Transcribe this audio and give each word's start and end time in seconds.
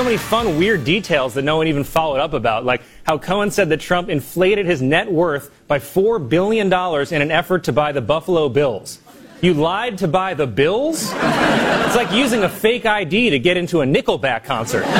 they 0.00 0.14
had 0.14 0.20
so 0.20 0.32
many 0.36 0.46
fun, 0.48 0.58
weird 0.58 0.84
details 0.84 1.34
that 1.34 1.42
no 1.42 1.56
one 1.56 1.66
even 1.66 1.84
followed 1.84 2.20
up 2.20 2.32
about, 2.32 2.64
like 2.64 2.82
how 3.04 3.18
Cohen 3.18 3.50
said 3.50 3.68
that 3.68 3.80
Trump 3.80 4.08
inflated 4.08 4.64
his 4.66 4.80
net 4.80 5.12
worth 5.12 5.50
by 5.66 5.78
$4 5.78 6.28
billion 6.28 6.68
in 6.68 7.22
an 7.22 7.30
effort 7.30 7.64
to 7.64 7.72
buy 7.72 7.92
the 7.92 8.00
Buffalo 8.00 8.48
Bills. 8.48 8.98
You 9.42 9.54
lied 9.54 9.98
to 9.98 10.08
buy 10.08 10.34
the 10.34 10.46
Bills? 10.46 11.10
It's 11.12 11.96
like 11.96 12.12
using 12.12 12.44
a 12.44 12.48
fake 12.48 12.86
ID 12.86 13.30
to 13.30 13.38
get 13.38 13.56
into 13.56 13.80
a 13.80 13.84
Nickelback 13.84 14.44
concert. 14.44 14.84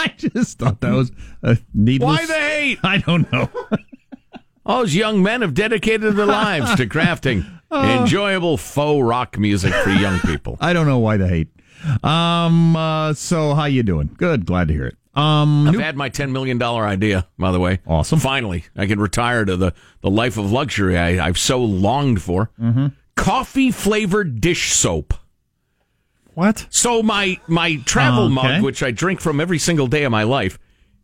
I 0.00 0.14
just 0.16 0.58
thought 0.58 0.80
that 0.80 0.92
was 0.92 1.10
a 1.42 1.58
needless. 1.74 2.20
Why 2.20 2.26
the 2.26 2.34
hate? 2.34 2.78
I 2.82 2.98
don't 2.98 3.30
know. 3.32 3.50
All 4.66 4.80
those 4.80 4.94
young 4.94 5.22
men 5.22 5.40
have 5.40 5.54
dedicated 5.54 6.16
their 6.16 6.26
lives 6.26 6.74
to 6.76 6.86
crafting 6.86 7.44
uh. 7.70 7.98
enjoyable 8.00 8.56
faux 8.56 9.02
rock 9.02 9.38
music 9.38 9.72
for 9.74 9.90
young 9.90 10.20
people. 10.20 10.58
I 10.60 10.72
don't 10.72 10.86
know 10.86 10.98
why 10.98 11.16
the 11.16 11.28
hate. 11.28 11.48
Um. 12.02 12.76
Uh, 12.76 13.14
so 13.14 13.54
how 13.54 13.64
you 13.66 13.82
doing? 13.82 14.10
Good. 14.16 14.46
Glad 14.46 14.68
to 14.68 14.74
hear 14.74 14.86
it. 14.86 14.96
Um. 15.14 15.66
I've 15.68 15.74
new- 15.74 15.80
had 15.80 15.96
my 15.96 16.08
ten 16.08 16.32
million 16.32 16.58
dollar 16.58 16.86
idea, 16.86 17.26
by 17.38 17.50
the 17.52 17.60
way. 17.60 17.80
Awesome. 17.86 18.18
Finally, 18.20 18.64
I 18.76 18.86
can 18.86 19.00
retire 19.00 19.44
to 19.44 19.56
the, 19.56 19.74
the 20.00 20.10
life 20.10 20.36
of 20.36 20.50
luxury 20.52 20.96
I, 20.98 21.26
I've 21.26 21.38
so 21.38 21.60
longed 21.62 22.22
for. 22.22 22.50
Mm-hmm. 22.60 22.86
Coffee 23.16 23.70
flavored 23.72 24.40
dish 24.40 24.72
soap. 24.72 25.14
what? 26.34 26.66
So 26.70 27.02
my 27.02 27.38
my 27.48 27.76
travel 27.84 28.24
Okay. 28.26 28.34
mug, 28.34 28.62
which 28.62 28.82
I 28.82 28.90
drink 28.92 29.20
from 29.20 29.40
every 29.40 29.58
single 29.58 29.86
day 29.88 30.04
of 30.04 30.12
my 30.12 30.22
life, 30.22 30.58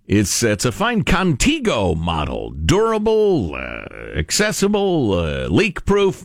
it's 0.07 0.43
it's 0.45 0.65
a 0.65 0.71
fine 0.73 1.03
Contigo 1.03 1.97
model, 1.97 2.51
durable, 2.51 3.55
uh, 3.57 4.17
accessible, 4.17 5.13
uh, 5.15 5.49
leak 5.49 5.85
proof. 5.85 6.25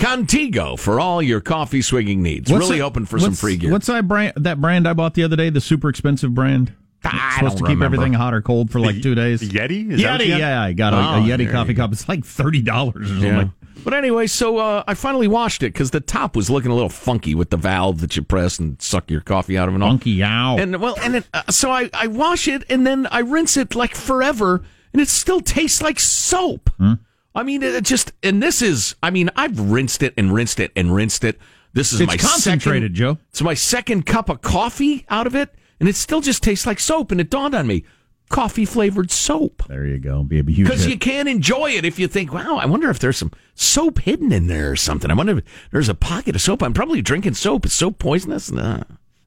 Contigo 0.00 0.78
for 0.78 0.98
all 0.98 1.20
your 1.22 1.40
coffee 1.40 1.82
swigging 1.82 2.22
needs. 2.22 2.50
What's 2.50 2.64
really 2.66 2.78
it- 2.78 2.82
hoping 2.82 3.04
for 3.06 3.18
some 3.18 3.34
free 3.34 3.56
gear. 3.56 3.70
What's 3.70 3.86
that 3.86 4.08
brand? 4.08 4.32
That 4.36 4.60
brand 4.60 4.88
I 4.88 4.94
bought 4.94 5.14
the 5.14 5.22
other 5.24 5.36
day, 5.36 5.50
the 5.50 5.60
super 5.60 5.88
expensive 5.88 6.34
brand. 6.34 6.72
I 7.04 7.36
supposed 7.36 7.56
to 7.56 7.60
don't 7.62 7.68
keep 7.68 7.76
remember. 7.76 7.84
everything 7.96 8.12
hot 8.12 8.34
or 8.34 8.42
cold 8.42 8.70
for 8.70 8.78
like 8.80 9.00
two 9.02 9.14
days. 9.14 9.40
Yeti? 9.50 9.90
Is 9.90 10.00
Yeti, 10.02 10.26
you 10.26 10.36
yeah, 10.36 10.62
I 10.62 10.72
got 10.74 10.92
a, 10.92 10.96
a 10.96 11.00
Oh, 11.00 11.22
Yeti 11.22 11.50
coffee 11.50 11.72
cup. 11.74 11.92
It's 11.92 12.08
like 12.08 12.24
thirty 12.24 12.60
dollars 12.62 13.10
or 13.10 13.14
Yeah. 13.14 13.20
something. 13.40 13.52
But 13.82 13.94
anyway, 13.94 14.26
so 14.26 14.58
uh, 14.58 14.84
I 14.86 14.92
finally 14.92 15.26
washed 15.26 15.62
it 15.62 15.72
because 15.72 15.90
the 15.92 16.00
top 16.00 16.36
was 16.36 16.50
looking 16.50 16.70
a 16.70 16.74
little 16.74 16.90
funky 16.90 17.34
with 17.34 17.48
the 17.48 17.56
valve 17.56 18.02
that 18.02 18.14
you 18.16 18.22
press 18.22 18.58
and 18.58 18.80
suck 18.82 19.10
your 19.10 19.22
coffee 19.22 19.56
out 19.56 19.68
of 19.68 19.74
and 19.74 19.82
all. 19.82 19.88
Funky 19.90 20.10
yow. 20.10 20.58
And 20.58 20.78
well, 20.82 20.96
and 21.00 21.16
it, 21.16 21.26
uh, 21.32 21.50
so 21.50 21.70
I, 21.70 21.88
I 21.94 22.06
wash 22.08 22.46
it 22.48 22.64
and 22.68 22.86
then 22.86 23.06
I 23.10 23.20
rinse 23.20 23.56
it 23.56 23.74
like 23.74 23.94
forever, 23.94 24.62
and 24.92 25.00
it 25.00 25.08
still 25.08 25.40
tastes 25.40 25.80
like 25.80 25.98
soap. 25.98 26.68
Hmm? 26.76 26.94
I 27.34 27.42
mean, 27.42 27.62
it 27.62 27.84
just 27.84 28.12
and 28.22 28.42
this 28.42 28.60
is. 28.62 28.96
I 29.02 29.10
mean, 29.10 29.30
I've 29.36 29.58
rinsed 29.70 30.02
it 30.02 30.14
and 30.16 30.32
rinsed 30.34 30.58
it 30.60 30.72
and 30.74 30.94
rinsed 30.94 31.24
it. 31.24 31.38
This 31.72 31.92
is 31.92 32.00
It's 32.00 32.08
my 32.08 32.16
concentrated, 32.16 32.82
second, 32.90 32.94
Joe. 32.96 33.18
It's 33.30 33.42
my 33.42 33.54
second 33.54 34.04
cup 34.06 34.28
of 34.28 34.40
coffee 34.42 35.06
out 35.08 35.26
of 35.28 35.36
it, 35.36 35.54
and 35.78 35.88
it 35.88 35.94
still 35.94 36.20
just 36.20 36.42
tastes 36.42 36.66
like 36.66 36.80
soap. 36.80 37.12
And 37.12 37.20
it 37.20 37.30
dawned 37.30 37.54
on 37.54 37.68
me, 37.68 37.84
coffee 38.28 38.64
flavored 38.64 39.12
soap. 39.12 39.62
there 39.68 39.84
you 39.86 39.98
go. 39.98 40.24
Be 40.24 40.40
a 40.40 40.42
huge 40.42 40.56
Because 40.68 40.86
you 40.88 40.98
can't 40.98 41.28
enjoy 41.28 41.70
it 41.70 41.84
if 41.84 42.00
you 42.00 42.08
think, 42.08 42.32
wow, 42.32 42.56
I 42.56 42.66
wonder 42.66 42.90
if 42.90 42.98
there's 42.98 43.18
some 43.18 43.30
soap 43.54 44.00
hidden 44.00 44.32
in 44.32 44.48
there 44.48 44.72
or 44.72 44.76
something. 44.76 45.08
I 45.10 45.14
wonder 45.14 45.38
if 45.38 45.44
there's 45.70 45.88
a 45.88 45.94
pocket 45.94 46.34
of 46.34 46.40
soap. 46.42 46.60
I'm 46.64 46.74
probably 46.74 47.02
drinking 47.02 47.34
soap. 47.34 47.66
Is 47.66 47.72
soap 47.72 48.00
poisonous? 48.00 48.50
Nah. 48.50 48.82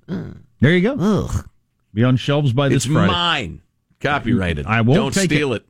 there 0.08 0.72
you 0.75 0.81
go. 0.81 0.97
Ugh. 1.00 1.47
Be 1.94 2.03
on 2.03 2.18
shelves 2.18 2.52
by 2.52 2.68
this 2.68 2.84
It's 2.86 2.94
Friday. 2.94 3.12
mine. 3.12 3.62
Copyrighted. 4.02 4.66
I 4.66 4.81
won't 4.81 4.97
Don't 5.16 5.24
steal 5.25 5.53
it. 5.53 5.66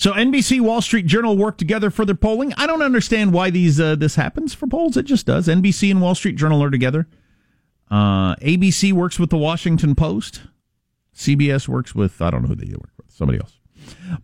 So 0.00 0.14
NBC, 0.14 0.62
Wall 0.62 0.80
Street 0.80 1.04
Journal 1.04 1.36
work 1.36 1.58
together 1.58 1.90
for 1.90 2.06
their 2.06 2.14
polling. 2.14 2.54
I 2.56 2.66
don't 2.66 2.80
understand 2.80 3.34
why 3.34 3.50
these 3.50 3.78
uh, 3.78 3.96
this 3.96 4.14
happens 4.14 4.54
for 4.54 4.66
polls. 4.66 4.96
It 4.96 5.02
just 5.02 5.26
does. 5.26 5.46
NBC 5.46 5.90
and 5.90 6.00
Wall 6.00 6.14
Street 6.14 6.36
Journal 6.36 6.62
are 6.64 6.70
together. 6.70 7.06
Uh, 7.90 8.34
ABC 8.36 8.94
works 8.94 9.18
with 9.18 9.28
the 9.28 9.36
Washington 9.36 9.94
Post. 9.94 10.40
CBS 11.14 11.68
works 11.68 11.94
with 11.94 12.22
I 12.22 12.30
don't 12.30 12.40
know 12.40 12.48
who 12.48 12.54
they 12.54 12.72
work 12.72 12.92
with. 12.96 13.10
Somebody 13.10 13.40
else. 13.40 13.58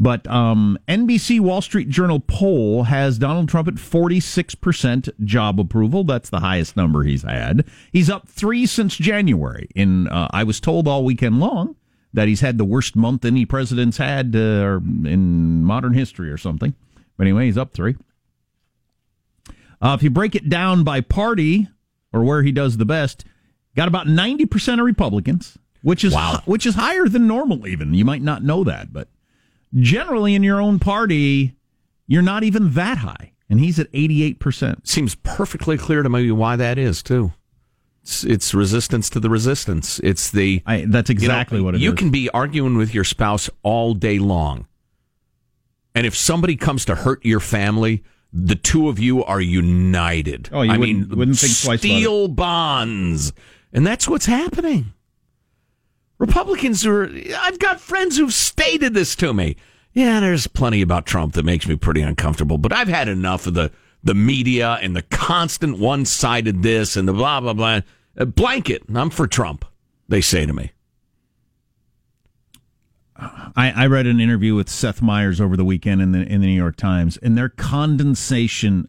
But 0.01 0.27
um, 0.29 0.79
NBC 0.89 1.41
Wall 1.41 1.61
Street 1.61 1.91
Journal 1.91 2.21
poll 2.21 2.85
has 2.85 3.19
Donald 3.19 3.51
Trump 3.51 3.69
at 3.69 3.75
46% 3.75 5.11
job 5.27 5.61
approval. 5.61 6.05
That's 6.05 6.31
the 6.31 6.41
highest 6.41 6.79
number 6.79 7.03
he's 7.03 7.23
had. 7.23 7.67
He's 7.93 8.09
up 8.09 8.29
three 8.31 8.65
since 8.65 8.97
January. 8.97 9.69
In 9.75 10.09
uh, 10.09 10.29
I 10.31 10.43
was 10.43 10.59
told 10.59 10.89
all 10.89 11.05
weekend 11.05 11.39
long 11.39 11.77
that 12.17 12.29
he's 12.29 12.41
had 12.41 12.57
the 12.59 12.65
worst 12.65 12.97
month 12.97 13.25
any 13.25 13.45
president's 13.45 13.99
had 13.99 14.35
uh, 14.35 14.39
or 14.65 14.77
in 14.79 15.63
modern 15.63 15.93
history 15.93 16.31
or 16.31 16.39
something. 16.39 16.75
But 17.17 17.25
anyway, 17.27 17.45
he's 17.47 17.59
up 17.59 17.73
three. 17.73 17.95
Uh, 19.81 19.95
if 19.97 20.03
you 20.03 20.11
break 20.11 20.35
it 20.35 20.49
down 20.49 20.83
by 20.83 21.01
party 21.03 21.69
or 22.13 22.25
where 22.25 22.43
he 22.43 22.51
does 22.53 22.79
the 22.79 22.87
best, 22.87 23.25
got 23.77 23.89
about 23.89 24.07
90% 24.07 24.81
of 24.81 24.87
Republicans, 24.87 25.59
which 25.83 26.03
is 26.05 26.15
Wow. 26.15 26.43
which 26.47 26.65
is 26.67 26.75
higher 26.75 27.07
than 27.07 27.27
normal 27.27 27.67
even. 27.67 27.93
You 27.95 28.05
might 28.07 28.23
not 28.23 28.43
know 28.43 28.65
that, 28.65 28.93
but 28.93 29.09
generally 29.75 30.35
in 30.35 30.43
your 30.43 30.61
own 30.61 30.79
party, 30.79 31.55
you're 32.07 32.23
not 32.23 32.43
even 32.43 32.73
that 32.73 32.99
high. 32.99 33.33
And 33.51 33.61
he's 33.61 33.79
at 33.79 33.93
88%. 33.93 34.89
Seems 34.89 35.15
perfectly 35.17 35.77
clear 35.77 36.03
to 36.03 36.09
me 36.09 36.31
why 36.33 36.57
that 36.57 36.79
is 36.79 37.03
too. 37.03 37.33
It's, 38.07 38.23
it's 38.23 38.55
resistance 38.55 39.11
to 39.11 39.19
the 39.19 39.29
resistance. 39.29 39.99
It's 39.99 40.31
the 40.31 40.63
I, 40.65 40.85
that's 40.87 41.09
you 41.11 41.17
know, 41.17 41.19
exactly 41.25 41.61
what 41.61 41.75
it 41.75 41.79
is. 41.79 41.83
you 41.83 41.93
can 41.93 42.11
be 42.11 42.31
arguing 42.31 42.77
with 42.77 42.95
your 42.95 43.03
spouse 43.03 43.51
all 43.65 43.95
day 43.95 44.21
long, 44.21 44.69
and 45.93 46.07
if 46.07 46.15
somebody 46.15 46.55
comes 46.55 46.85
to 46.85 46.95
hurt 46.95 47.25
your 47.25 47.41
family, 47.41 48.05
the 48.33 48.55
two 48.55 48.89
of 48.89 49.01
you 49.01 49.25
are 49.25 49.41
united. 49.41 50.51
Oh, 50.53 50.63
you 50.63 50.71
I 50.71 50.77
wouldn't- 50.79 51.09
mean, 51.11 51.19
wouldn't 51.19 51.37
think 51.37 51.51
twice 51.53 51.65
about 51.65 51.75
it. 51.75 51.81
steel 51.81 52.29
bonds, 52.29 53.33
and 53.73 53.85
that's 53.85 54.07
what's 54.07 54.27
happening. 54.27 54.93
Republicans 56.19 56.87
are. 56.87 57.11
I've 57.41 57.59
got 57.59 57.81
friends 57.81 58.17
who've 58.19 58.33
stated 58.33 58.95
this 58.95 59.17
to 59.17 59.35
me. 59.35 59.57
Yeah, 59.95 60.21
there's 60.21 60.47
plenty 60.47 60.81
about 60.81 61.07
Trump 61.07 61.35
that 61.35 61.45
makes 61.45 61.67
me 61.67 61.75
pretty 61.75 62.03
uncomfortable, 62.03 62.57
but 62.57 62.73
I've 62.73 62.87
had 62.87 63.09
enough 63.09 63.49
of 63.49 63.55
the 63.55 63.73
the 64.05 64.15
media 64.15 64.79
and 64.81 64.95
the 64.95 65.03
constant 65.03 65.79
one 65.79 66.05
sided 66.05 66.63
this 66.63 66.97
and 66.97 67.09
the 67.09 67.13
blah 67.13 67.41
blah 67.41 67.53
blah. 67.53 67.81
Uh, 68.19 68.25
blanket. 68.25 68.83
I'm 68.95 69.11
for 69.11 69.27
Trump. 69.27 69.65
They 70.09 70.21
say 70.21 70.47
to 70.47 70.53
me. 70.53 70.73
I, 73.19 73.73
I 73.75 73.87
read 73.87 74.07
an 74.07 74.21
interview 74.21 74.55
with 74.55 74.69
Seth 74.69 75.01
Meyers 75.01 75.41
over 75.41 75.57
the 75.57 75.65
weekend 75.65 76.03
in 76.03 76.13
the 76.13 76.21
in 76.21 76.43
the 76.43 76.47
New 76.47 76.53
York 76.57 76.77
Times, 76.77 77.17
and 77.19 77.37
their 77.37 77.49
condensation, 77.49 78.89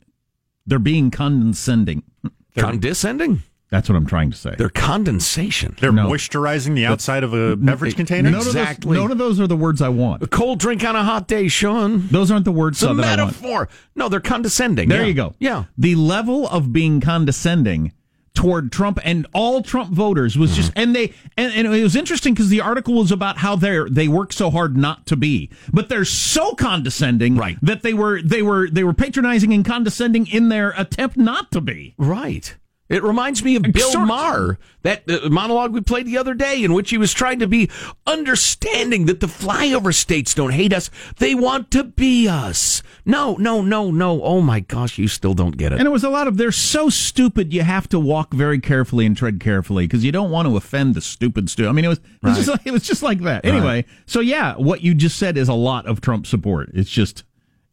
they're 0.66 0.80
being 0.80 1.12
condescending. 1.12 2.04
Condescending. 2.58 3.44
That's 3.70 3.88
what 3.88 3.96
I'm 3.96 4.06
trying 4.08 4.32
to 4.32 4.38
say. 4.38 4.56
They're 4.58 4.70
condensation. 4.70 5.76
They're 5.80 5.92
No. 5.92 6.08
moisturizing 6.10 6.74
the 6.74 6.86
outside 6.88 7.24
of 7.24 7.34
a 7.34 7.56
beverage 7.56 7.96
container? 7.96 8.32
none, 8.32 8.40
exactly. 8.42 8.90
of 8.90 8.96
those, 8.96 9.02
none 9.04 9.12
of 9.12 9.18
those 9.20 9.40
are 9.40 9.46
the 9.48 9.56
words 9.58 9.82
I 9.82 9.90
want. 9.90 10.24
A 10.24 10.28
cold 10.28 10.58
drink 10.60 10.84
on 10.84 10.96
a 10.96 11.04
hot 11.04 11.28
day, 11.28 11.50
Sean. 11.50 12.08
Those 12.08 12.32
aren't 12.32 12.46
the 12.46 12.52
words 12.52 12.82
It's 12.82 12.90
a 12.92 12.96
that 12.96 13.20
I 13.20 13.24
want. 13.24 13.40
metaphor. 13.42 13.70
No, 13.96 14.10
they're 14.10 14.20
condescending. 14.22 14.90
There 14.90 15.02
Yeah. 15.02 15.08
you 15.08 15.14
go. 15.14 15.36
Yeah. 15.40 15.66
The 15.78 15.96
level 15.96 16.48
of 16.48 16.74
being 16.74 17.00
condescending 17.02 17.92
toward 18.38 18.72
Trump 18.72 19.00
and 19.04 19.26
all 19.34 19.62
Trump 19.64 19.92
voters 19.92 20.38
was 20.38 20.56
just, 20.56 20.70
Mm-hmm. 20.72 20.80
and 20.80 20.96
they, 20.96 21.14
and, 21.36 21.52
and 21.54 21.76
it 21.76 21.84
was 21.84 21.96
interesting 21.96 22.34
because 22.34 22.50
the 22.50 22.62
article 22.62 22.94
was 22.94 23.12
about 23.12 23.38
how 23.40 23.56
they're, 23.56 23.90
they 23.90 24.08
work 24.08 24.32
so 24.32 24.50
hard 24.52 24.78
not 24.78 25.06
to 25.08 25.16
be, 25.16 25.50
but 25.74 25.90
they're 25.90 26.06
so 26.06 26.54
condescending 26.54 27.36
Right. 27.36 27.58
that 27.62 27.82
they 27.82 27.94
were, 27.94 28.22
they 28.22 28.42
were, 28.44 28.70
they 28.70 28.84
were 28.84 28.94
patronizing 28.94 29.52
and 29.54 29.66
condescending 29.66 30.28
in 30.28 30.50
their 30.50 30.70
attempt 30.78 31.18
not 31.18 31.52
to 31.52 31.62
be. 31.62 31.96
Right. 31.98 32.56
It 32.90 33.04
reminds 33.04 33.44
me 33.44 33.56
of 33.56 33.64
Bill 33.64 33.92
Sort 33.92 34.04
of. 34.04 34.08
Maher, 34.08 34.60
that 34.84 35.04
uh, 35.10 35.30
monologue 35.30 35.74
we 35.74 35.82
played 35.82 36.06
the 36.06 36.18
other 36.18 36.34
day, 36.34 36.64
in 36.64 36.74
which 36.74 36.90
he 36.90 36.98
was 36.98 37.12
trying 37.12 37.40
to 37.40 37.48
be 37.48 37.70
understanding 38.06 39.08
that 39.08 39.20
the 39.20 39.28
flyover 39.28 39.94
states 39.94 40.34
don't 40.34 40.52
hate 40.52 40.72
us; 40.72 40.90
they 41.18 41.36
want 41.36 41.70
to 41.72 41.84
be 41.84 42.28
us. 42.30 42.82
No, 43.08 43.36
no, 43.36 43.62
no, 43.62 43.92
no. 43.92 44.22
Oh 44.22 44.42
my 44.42 44.60
gosh, 44.60 44.98
you 44.98 45.08
still 45.08 45.34
don't 45.34 45.58
get 45.58 45.72
it. 45.72 45.80
And 45.80 45.88
it 45.88 45.92
was 45.92 46.04
a 46.04 46.10
lot 46.10 46.28
of 46.28 46.38
they're 46.38 46.52
so 46.52 46.90
stupid 46.90 47.54
you 47.54 47.62
have 47.62 47.88
to 47.90 48.00
walk 48.00 48.34
very 48.34 48.60
carefully 48.60 49.06
and 49.06 49.16
tread 49.16 49.40
carefully 49.40 49.86
because 49.86 50.04
you 50.04 50.12
don't 50.12 50.32
want 50.32 50.48
to 50.48 50.58
offend 50.58 50.94
the 50.94 51.02
stupid 51.02 51.50
stu 51.50 51.68
I 51.68 51.72
mean 51.72 51.86
it 51.86 51.90
was 51.90 52.00
it 52.00 52.24
was, 52.24 52.38
just 52.38 52.50
like, 52.50 52.62
it 52.66 52.72
was 52.72 52.84
just 52.84 53.04
like 53.04 53.20
that. 53.22 53.46
Anyway, 53.46 53.86
so 54.06 54.20
yeah, 54.20 54.56
what 54.56 54.82
you 54.82 54.94
just 54.94 55.18
said 55.18 55.38
is 55.38 55.48
a 55.48 55.54
lot 55.54 55.86
of 55.86 56.02
Trump 56.02 56.28
support. 56.28 56.70
It's 56.74 56.90
just 56.90 57.24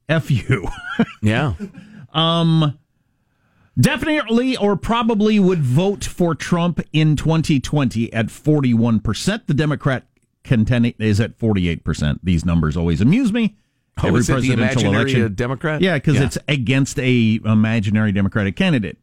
f 0.08 0.30
you. 0.30 0.68
yeah. 1.22 1.54
Definitely 3.78 4.56
or 4.56 4.76
probably 4.76 5.40
would 5.40 5.60
vote 5.60 6.04
for 6.04 6.34
Trump 6.34 6.80
in 6.92 7.16
2020 7.16 8.12
at 8.12 8.26
41%. 8.26 9.46
The 9.46 9.54
Democrat 9.54 10.06
contending 10.44 10.94
is 10.98 11.20
at 11.20 11.38
48%. 11.38 12.20
These 12.22 12.44
numbers 12.44 12.76
always 12.76 13.00
amuse 13.00 13.32
me. 13.32 13.56
Oh, 14.02 14.10
the 14.20 14.52
imaginary 14.52 15.22
uh, 15.22 15.28
Democrat? 15.28 15.80
Yeah, 15.80 15.94
because 15.94 16.20
it's 16.20 16.38
against 16.48 16.98
a 16.98 17.40
imaginary 17.44 18.12
Democratic 18.12 18.56
candidate. 18.56 18.98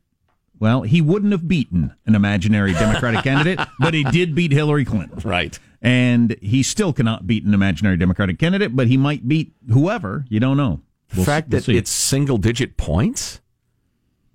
Well, 0.59 0.83
he 0.83 1.01
wouldn't 1.01 1.31
have 1.31 1.47
beaten 1.47 1.93
an 2.05 2.13
imaginary 2.13 2.73
Democratic 2.73 3.23
candidate, 3.23 3.59
but 3.79 3.93
he 3.93 4.03
did 4.03 4.35
beat 4.35 4.51
Hillary 4.51 4.85
Clinton. 4.85 5.19
right. 5.27 5.57
And 5.83 6.35
he 6.41 6.61
still 6.61 6.93
cannot 6.93 7.25
beat 7.25 7.43
an 7.43 7.55
imaginary 7.55 7.97
Democratic 7.97 8.37
candidate, 8.37 8.75
but 8.75 8.85
he 8.87 8.97
might 8.97 9.27
beat 9.27 9.51
whoever. 9.73 10.25
You 10.29 10.39
don't 10.39 10.55
know. 10.57 10.81
The 11.09 11.17
We'll- 11.17 11.25
fact 11.25 11.49
we'll 11.49 11.59
that 11.59 11.65
see. 11.65 11.75
it's 11.77 11.89
single 11.89 12.37
digit 12.37 12.77
points. 12.77 13.40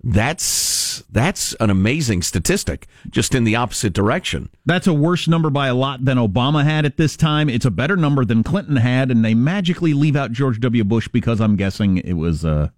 That's 0.09 1.03
that's 1.11 1.53
an 1.55 1.69
amazing 1.69 2.21
statistic, 2.21 2.87
just 3.09 3.35
in 3.35 3.43
the 3.43 3.57
opposite 3.57 3.91
direction. 3.91 4.49
That's 4.65 4.87
a 4.87 4.93
worse 4.93 5.27
number 5.27 5.49
by 5.49 5.67
a 5.67 5.75
lot 5.75 6.05
than 6.05 6.17
Obama 6.17 6.63
had 6.63 6.85
at 6.85 6.95
this 6.95 7.17
time. 7.17 7.49
It's 7.49 7.65
a 7.65 7.71
better 7.71 7.97
number 7.97 8.23
than 8.23 8.41
Clinton 8.41 8.77
had, 8.77 9.11
and 9.11 9.23
they 9.23 9.33
magically 9.33 9.93
leave 9.93 10.15
out 10.15 10.31
George 10.31 10.61
W. 10.61 10.85
Bush 10.85 11.09
because 11.09 11.41
I'm 11.41 11.57
guessing 11.57 11.97
it 11.97 12.13
was 12.13 12.45
uh, 12.45 12.69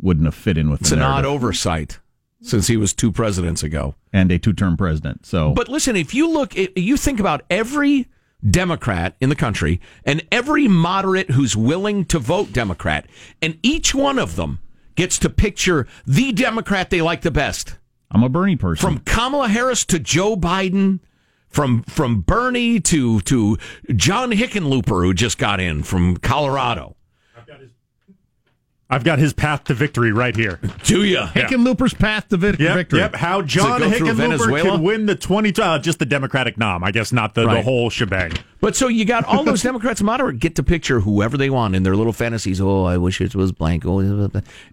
wouldn't 0.00 0.26
have 0.26 0.34
fit 0.34 0.58
in 0.58 0.68
with 0.70 0.82
It's 0.82 0.90
the 0.90 0.96
an 0.96 1.02
odd 1.02 1.24
oversight 1.24 1.98
since 2.42 2.66
he 2.66 2.76
was 2.76 2.92
two 2.92 3.10
presidents 3.10 3.62
ago. 3.62 3.94
and 4.12 4.30
a 4.30 4.38
two-term 4.38 4.76
president. 4.76 5.24
So, 5.26 5.52
But 5.54 5.68
listen, 5.68 5.96
if 5.96 6.14
you 6.14 6.28
look, 6.30 6.56
if 6.56 6.70
you 6.76 6.96
think 6.98 7.20
about 7.20 7.42
every 7.48 8.06
Democrat 8.48 9.16
in 9.20 9.28
the 9.30 9.36
country 9.36 9.80
and 10.04 10.22
every 10.30 10.68
moderate 10.68 11.30
who's 11.30 11.56
willing 11.56 12.04
to 12.06 12.18
vote 12.18 12.52
Democrat, 12.52 13.06
and 13.40 13.58
each 13.62 13.94
one 13.94 14.18
of 14.18 14.36
them 14.36 14.58
gets 15.00 15.18
to 15.18 15.30
picture 15.30 15.86
the 16.06 16.30
Democrat 16.30 16.90
they 16.90 17.00
like 17.00 17.22
the 17.22 17.30
best. 17.30 17.78
I'm 18.10 18.22
a 18.22 18.28
Bernie 18.28 18.56
person. 18.56 18.82
From 18.82 18.98
Kamala 18.98 19.48
Harris 19.48 19.86
to 19.86 19.98
Joe 19.98 20.36
Biden, 20.36 21.00
from 21.48 21.84
from 21.84 22.20
Bernie 22.20 22.80
to 22.80 23.20
to 23.20 23.56
John 23.96 24.30
Hickenlooper 24.30 25.02
who 25.02 25.14
just 25.14 25.38
got 25.38 25.58
in 25.58 25.84
from 25.84 26.18
Colorado. 26.18 26.96
I've 28.90 29.04
got 29.04 29.20
his 29.20 29.32
path 29.32 29.64
to 29.64 29.74
victory 29.74 30.10
right 30.10 30.34
here. 30.34 30.58
Do 30.82 31.04
you? 31.04 31.18
Hickenlooper's 31.18 31.94
path 31.94 32.28
to 32.28 32.36
vic- 32.36 32.58
Yep, 32.58 32.74
victory. 32.74 32.98
yep. 32.98 33.14
How 33.14 33.40
John 33.40 33.78
go 33.78 33.90
through 33.90 34.08
Hickenlooper 34.08 34.62
can 34.62 34.82
win 34.82 35.06
the 35.06 35.14
20, 35.14 35.54
uh, 35.62 35.78
just 35.78 36.00
the 36.00 36.06
Democratic 36.06 36.58
nom. 36.58 36.82
I 36.82 36.90
guess 36.90 37.12
not 37.12 37.34
the, 37.34 37.46
the 37.46 37.62
whole 37.62 37.88
shebang. 37.88 38.32
But 38.60 38.74
so 38.74 38.88
you 38.88 39.04
got 39.04 39.24
all 39.24 39.44
those 39.44 39.62
Democrats 39.62 40.02
moderate 40.02 40.40
get 40.40 40.56
to 40.56 40.64
picture 40.64 41.00
whoever 41.00 41.36
they 41.36 41.50
want 41.50 41.76
in 41.76 41.84
their 41.84 41.94
little 41.94 42.12
fantasies. 42.12 42.60
Oh, 42.60 42.84
I 42.84 42.96
wish 42.96 43.20
it 43.20 43.34
was 43.34 43.52
blank. 43.52 43.84
Oh, 43.86 44.30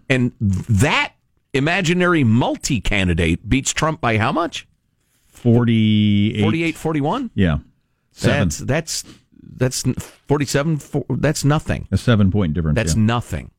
and 0.08 0.32
that 0.40 1.12
imaginary 1.54 2.24
multi 2.24 2.80
candidate 2.80 3.48
beats 3.48 3.72
Trump 3.72 4.00
by 4.00 4.18
how 4.18 4.32
much? 4.32 4.66
48. 5.28 6.42
48 6.42 6.76
41? 6.76 7.30
Yeah. 7.34 7.58
Seven. 8.12 8.48
That's 8.48 8.58
that's 8.58 9.04
that's 9.58 9.82
47 10.26 10.78
four, 10.78 11.04
that's 11.08 11.44
nothing. 11.44 11.86
a 11.92 11.96
seven 11.96 12.30
point 12.30 12.54
difference. 12.54 12.74
That's 12.74 12.96
yeah. 12.96 13.02
nothing. 13.02 13.50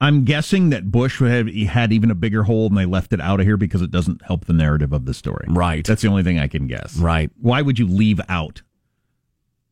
I'm 0.00 0.24
guessing 0.24 0.70
that 0.70 0.90
Bush 0.90 1.20
had, 1.20 1.48
had 1.54 1.92
even 1.92 2.10
a 2.10 2.14
bigger 2.14 2.42
hole 2.42 2.66
and 2.66 2.76
they 2.76 2.84
left 2.84 3.12
it 3.12 3.20
out 3.20 3.40
of 3.40 3.46
here 3.46 3.56
because 3.56 3.80
it 3.80 3.90
doesn't 3.90 4.22
help 4.22 4.44
the 4.44 4.52
narrative 4.52 4.92
of 4.92 5.06
the 5.06 5.14
story. 5.14 5.46
Right. 5.48 5.86
That's 5.86 6.02
the 6.02 6.08
only 6.08 6.22
thing 6.22 6.38
I 6.38 6.48
can 6.48 6.66
guess. 6.66 6.96
Right. 6.96 7.30
Why 7.40 7.62
would 7.62 7.78
you 7.78 7.86
leave 7.86 8.20
out? 8.28 8.62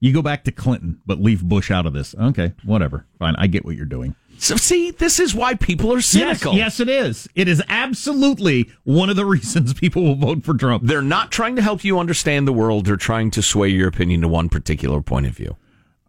You 0.00 0.12
go 0.12 0.22
back 0.22 0.44
to 0.44 0.52
Clinton, 0.52 1.00
but 1.06 1.20
leave 1.20 1.42
Bush 1.42 1.70
out 1.70 1.86
of 1.86 1.94
this. 1.94 2.14
Okay, 2.14 2.52
whatever. 2.62 3.06
Fine. 3.18 3.36
I 3.38 3.46
get 3.46 3.64
what 3.64 3.74
you're 3.74 3.86
doing. 3.86 4.14
So 4.38 4.56
see, 4.56 4.90
this 4.90 5.18
is 5.18 5.34
why 5.34 5.54
people 5.54 5.92
are 5.94 6.02
cynical. 6.02 6.52
Yes, 6.52 6.78
yes, 6.78 6.80
it 6.80 6.88
is. 6.90 7.28
It 7.34 7.48
is 7.48 7.62
absolutely 7.68 8.70
one 8.82 9.08
of 9.08 9.16
the 9.16 9.24
reasons 9.26 9.72
people 9.72 10.02
will 10.02 10.16
vote 10.16 10.44
for 10.44 10.54
Trump. 10.54 10.84
They're 10.84 11.00
not 11.00 11.32
trying 11.32 11.56
to 11.56 11.62
help 11.62 11.84
you 11.84 11.98
understand 11.98 12.46
the 12.46 12.52
world. 12.52 12.84
They're 12.84 12.96
trying 12.96 13.30
to 13.30 13.42
sway 13.42 13.68
your 13.68 13.88
opinion 13.88 14.20
to 14.22 14.28
one 14.28 14.48
particular 14.50 15.00
point 15.00 15.26
of 15.26 15.36
view. 15.36 15.56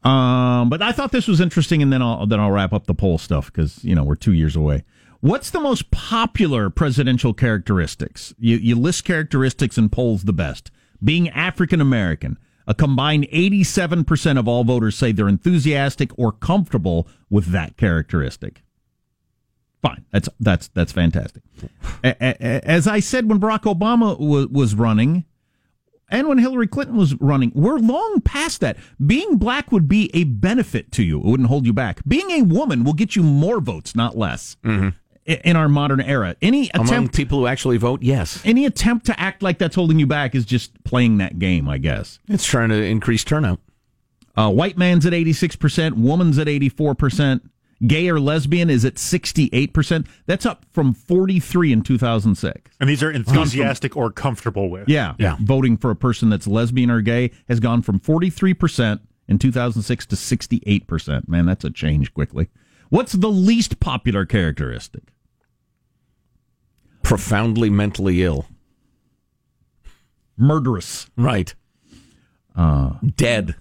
Um, 0.05 0.69
but 0.69 0.83
I 0.83 0.91
thought 0.91 1.11
this 1.11 1.27
was 1.27 1.41
interesting, 1.41 1.81
and 1.81 1.91
then 1.91 2.01
I'll 2.01 2.27
then 2.27 2.39
I'll 2.39 2.51
wrap 2.51 2.73
up 2.73 2.85
the 2.85 2.93
poll 2.93 3.17
stuff 3.17 3.51
because 3.51 3.83
you 3.83 3.95
know 3.95 4.03
we're 4.03 4.15
two 4.15 4.33
years 4.33 4.55
away. 4.55 4.83
What's 5.21 5.49
the 5.49 5.59
most 5.59 5.89
popular 5.89 6.69
presidential 6.69 7.33
characteristics? 7.33 8.33
You 8.37 8.57
you 8.57 8.75
list 8.75 9.03
characteristics 9.03 9.77
and 9.79 9.91
polls 9.91 10.23
the 10.23 10.33
best. 10.33 10.69
Being 11.03 11.29
African 11.29 11.81
American, 11.81 12.37
a 12.67 12.75
combined 12.75 13.27
eighty-seven 13.31 14.05
percent 14.05 14.37
of 14.37 14.47
all 14.47 14.63
voters 14.63 14.95
say 14.95 15.11
they're 15.11 15.27
enthusiastic 15.27 16.11
or 16.19 16.31
comfortable 16.31 17.07
with 17.29 17.47
that 17.47 17.75
characteristic. 17.75 18.61
Fine, 19.81 20.05
that's 20.11 20.29
that's 20.39 20.67
that's 20.67 20.91
fantastic. 20.91 21.41
As 22.03 22.87
I 22.87 22.99
said 22.99 23.27
when 23.27 23.39
Barack 23.39 23.63
Obama 23.63 24.19
was 24.19 24.75
running, 24.75 25.25
and 26.09 26.27
when 26.27 26.37
Hillary 26.37 26.67
Clinton 26.67 26.95
was 26.97 27.15
running, 27.21 27.51
we're 27.55 27.77
long 27.77 28.21
past 28.21 28.61
that. 28.61 28.77
Being 29.05 29.37
black 29.37 29.71
would 29.71 29.87
be 29.87 30.11
a 30.13 30.23
benefit 30.25 30.91
to 30.93 31.03
you. 31.03 31.19
It 31.19 31.25
wouldn't 31.25 31.49
hold 31.49 31.65
you 31.65 31.73
back. 31.73 31.99
Being 32.07 32.29
a 32.31 32.41
woman 32.43 32.83
will 32.83 32.93
get 32.93 33.15
you 33.15 33.23
more 33.23 33.59
votes, 33.59 33.95
not 33.95 34.17
less. 34.17 34.57
I- 34.63 34.93
In 35.43 35.55
our 35.55 35.67
modern 35.67 36.01
era, 36.01 36.35
any 36.41 36.69
Among 36.75 36.85
attempt, 36.87 37.15
people 37.15 37.39
who 37.39 37.47
actually 37.47 37.77
vote, 37.77 38.03
yes. 38.03 38.39
any 38.45 38.65
attempt 38.65 39.07
to 39.07 39.19
act 39.19 39.41
like 39.41 39.57
that's 39.57 39.75
holding 39.75 39.97
you 39.97 40.05
back 40.05 40.35
is 40.35 40.45
just 40.45 40.83
playing 40.83 41.17
that 41.17 41.39
game, 41.39 41.67
I 41.67 41.79
guess. 41.79 42.19
It's 42.27 42.45
trying 42.45 42.69
to 42.69 42.75
increase 42.83 43.23
turnout. 43.23 43.59
Uh, 44.37 44.51
white 44.51 44.77
man's 44.77 45.05
at 45.05 45.13
eighty 45.13 45.33
six 45.33 45.55
percent, 45.55 45.97
woman's 45.97 46.37
at 46.37 46.47
eighty 46.47 46.69
four 46.69 46.93
percent, 46.93 47.49
gay 47.85 48.07
or 48.09 48.19
lesbian 48.19 48.69
is 48.69 48.85
at 48.85 48.97
sixty 48.97 49.49
eight 49.53 49.73
percent. 49.73 50.07
That's 50.25 50.45
up 50.45 50.65
from 50.71 50.93
forty 50.93 51.39
three 51.39 51.71
in 51.71 51.81
two 51.81 51.97
thousand 51.97 52.35
six. 52.35 52.71
And 52.79 52.89
these 52.89 53.01
are 53.03 53.11
enthusiastic 53.11 53.95
or 53.95 54.11
comfortable 54.11 54.69
with. 54.69 54.87
Yeah, 54.89 55.15
Yeah. 55.17 55.37
Voting 55.41 55.77
for 55.77 55.91
a 55.91 55.95
person 55.95 56.29
that's 56.29 56.47
lesbian 56.47 56.89
or 56.91 57.01
gay 57.01 57.31
has 57.47 57.59
gone 57.59 57.81
from 57.81 57.99
43% 57.99 58.99
in 59.27 59.39
2006 59.39 60.05
to 60.07 60.15
68%. 60.15 61.27
Man, 61.27 61.45
that's 61.45 61.63
a 61.65 61.71
change 61.71 62.13
quickly. 62.13 62.49
What's 62.89 63.13
the 63.13 63.29
least 63.29 63.79
popular 63.79 64.25
characteristic? 64.25 65.03
Profoundly 67.01 67.69
mentally 67.69 68.23
ill. 68.23 68.45
Murderous. 70.37 71.09
Right. 71.17 71.53
Uh, 72.55 72.93
Dead. 73.15 73.55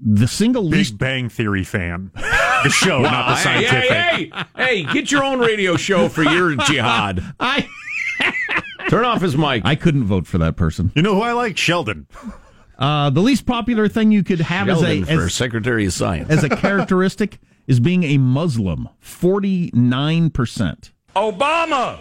The 0.00 0.26
single 0.28 0.64
Big 0.64 0.72
least 0.72 0.98
Bang 0.98 1.28
Theory 1.28 1.64
fan. 1.64 2.10
The 2.64 2.70
show, 2.70 3.00
not 3.02 3.28
the 3.28 3.36
scientific. 3.36 3.88
hey, 3.90 4.30
hey, 4.34 4.44
hey, 4.56 4.82
get 4.92 5.10
your 5.12 5.24
own 5.24 5.38
radio 5.38 5.76
show 5.76 6.08
for 6.08 6.22
your 6.22 6.56
jihad. 6.56 7.22
I 7.38 7.68
Turn 8.88 9.04
off 9.04 9.20
his 9.20 9.36
mic. 9.36 9.62
I 9.64 9.74
couldn't 9.74 10.04
vote 10.04 10.26
for 10.26 10.38
that 10.38 10.56
person. 10.56 10.90
You 10.94 11.02
know 11.02 11.14
who 11.14 11.20
I 11.20 11.32
like? 11.32 11.58
Sheldon. 11.58 12.06
Uh, 12.78 13.10
the 13.10 13.20
least 13.20 13.44
popular 13.44 13.86
thing 13.88 14.12
you 14.12 14.24
could 14.24 14.40
have 14.40 14.68
as 14.68 14.78
Sheldon 14.80 15.02
a 15.02 15.06
for 15.06 15.24
as, 15.26 15.34
Secretary 15.34 15.84
of 15.86 15.92
Science. 15.92 16.30
as 16.30 16.42
a 16.42 16.48
characteristic 16.48 17.38
is 17.66 17.80
being 17.80 18.04
a 18.04 18.16
Muslim. 18.18 18.88
49%. 19.04 20.90
Obama! 21.14 21.98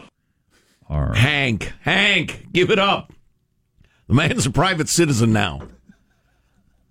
Are 0.90 1.14
Hank, 1.14 1.74
Hank, 1.82 2.48
give 2.54 2.72
it 2.72 2.80
up. 2.80 3.12
The 4.08 4.14
man's 4.14 4.46
a 4.46 4.52
private 4.52 4.88
citizen 4.88 5.34
now. 5.34 5.62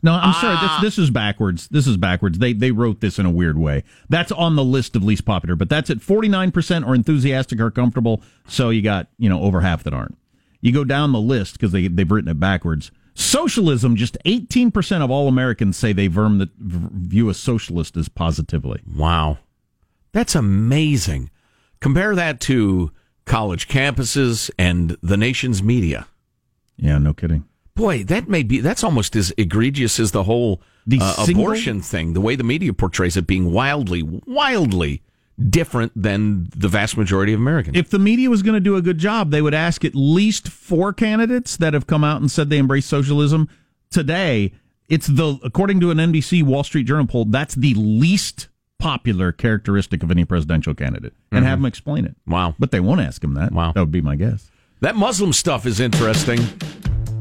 No, 0.07 0.13
I'm 0.13 0.35
sorry. 0.35 0.55
This 0.55 0.71
ah. 0.71 0.79
this 0.81 0.99
is 0.99 1.11
backwards. 1.11 1.67
This 1.67 1.89
is 1.89 1.97
backwards. 1.97 2.39
They 2.39 2.53
they 2.53 2.71
wrote 2.71 3.01
this 3.01 3.19
in 3.19 3.27
a 3.27 3.31
weird 3.31 3.59
way. 3.59 3.83
That's 4.09 4.31
on 4.31 4.55
the 4.55 4.63
list 4.63 4.95
of 4.95 5.03
least 5.03 5.25
popular, 5.25 5.57
but 5.57 5.69
that's 5.69 5.91
at 5.91 5.99
49% 5.99 6.87
are 6.87 6.95
enthusiastic 6.95 7.59
or 7.59 7.73
comfortable. 7.73 8.23
So 8.47 8.71
you 8.71 8.83
got, 8.83 9.09
you 9.19 9.29
know, 9.29 9.43
over 9.43 9.63
half 9.63 9.83
that 9.83 9.93
aren't. 9.93 10.17
You 10.61 10.71
go 10.71 10.85
down 10.85 11.11
the 11.11 11.21
list 11.21 11.55
because 11.55 11.73
they 11.73 11.89
they've 11.89 12.09
written 12.09 12.31
it 12.31 12.39
backwards. 12.39 12.93
Socialism, 13.15 13.97
just 13.97 14.17
18% 14.25 15.03
of 15.03 15.11
all 15.11 15.27
Americans 15.27 15.77
say 15.77 15.93
they 15.93 16.09
verm 16.09 16.39
that 16.39 16.51
view 16.57 17.29
a 17.29 17.35
socialist 17.35 17.97
as 17.97 18.09
positively. 18.09 18.83
Wow. 18.95 19.39
That's 20.13 20.37
amazing. 20.37 21.31
Compare 21.81 22.15
that 22.15 22.41
to 22.43 22.93
college 23.25 23.67
campuses 23.67 24.53
and 24.57 24.97
the 25.03 25.17
nation's 25.17 25.65
media. 25.65 26.07
Yeah, 26.77 26.99
no 26.99 27.13
kidding. 27.13 27.45
Boy, 27.77 28.03
that 28.05 28.29
may 28.29 28.43
be 28.43 28.59
that's 28.61 28.83
almost 28.83 29.15
as 29.15 29.33
egregious 29.37 30.01
as 30.01 30.11
the 30.11 30.25
whole 30.25 30.61
The 30.87 30.99
uh, 31.01 31.13
single- 31.25 31.45
abortion 31.45 31.81
thing. 31.81 32.15
The 32.15 32.21
way 32.21 32.35
the 32.35 32.43
media 32.45 32.73
portrays 32.73 33.17
it 33.17 33.27
being 33.29 33.53
wildly, 33.53 34.03
wildly 34.27 35.03
different 35.51 35.93
than 35.95 36.49
the 36.57 36.67
vast 36.69 36.97
majority 36.97 37.35
of 37.35 37.41
Americans. 37.41 37.77
If 37.77 37.91
the 37.91 37.99
media 37.99 38.31
was 38.31 38.43
going 38.43 38.55
to 38.55 38.61
do 38.61 38.77
a 38.77 38.83
good 38.83 38.97
job, 38.99 39.31
they 39.31 39.43
would 39.43 39.53
ask 39.55 39.85
at 39.85 39.95
least 39.95 40.49
four 40.49 40.93
candidates 40.95 41.59
that 41.59 41.75
have 41.75 41.87
come 41.87 42.03
out 42.03 42.21
and 42.23 42.31
said 42.31 42.49
they 42.49 42.57
embrace 42.59 42.87
socialism. 42.87 43.49
Today, 43.91 44.53
it's 44.89 45.07
the 45.07 45.39
according 45.45 45.81
to 45.81 45.91
an 45.91 45.99
NBC 45.99 46.43
Wall 46.43 46.65
Street 46.65 46.85
Journal 46.85 47.07
poll, 47.07 47.27
that's 47.27 47.55
the 47.55 47.75
least 47.75 48.49
popular 48.79 49.33
characteristic 49.33 50.03
of 50.03 50.11
any 50.11 50.25
presidential 50.25 50.75
candidate, 50.75 51.13
and 51.31 51.45
have 51.45 51.59
them 51.59 51.67
explain 51.67 52.05
it. 52.07 52.15
wow. 52.27 52.55
But 52.59 52.71
they 52.71 52.81
won't 52.81 53.01
ask 53.03 53.23
him 53.23 53.35
that. 53.35 53.53
Wow. 53.53 53.73
that 53.73 53.81
would 53.81 53.93
be 53.93 54.01
my 54.01 54.17
guess. 54.17 54.51
That 54.81 54.97
Muslim 54.97 55.33
stuff 55.35 55.67
is 55.67 55.81
interesting. 55.81 56.39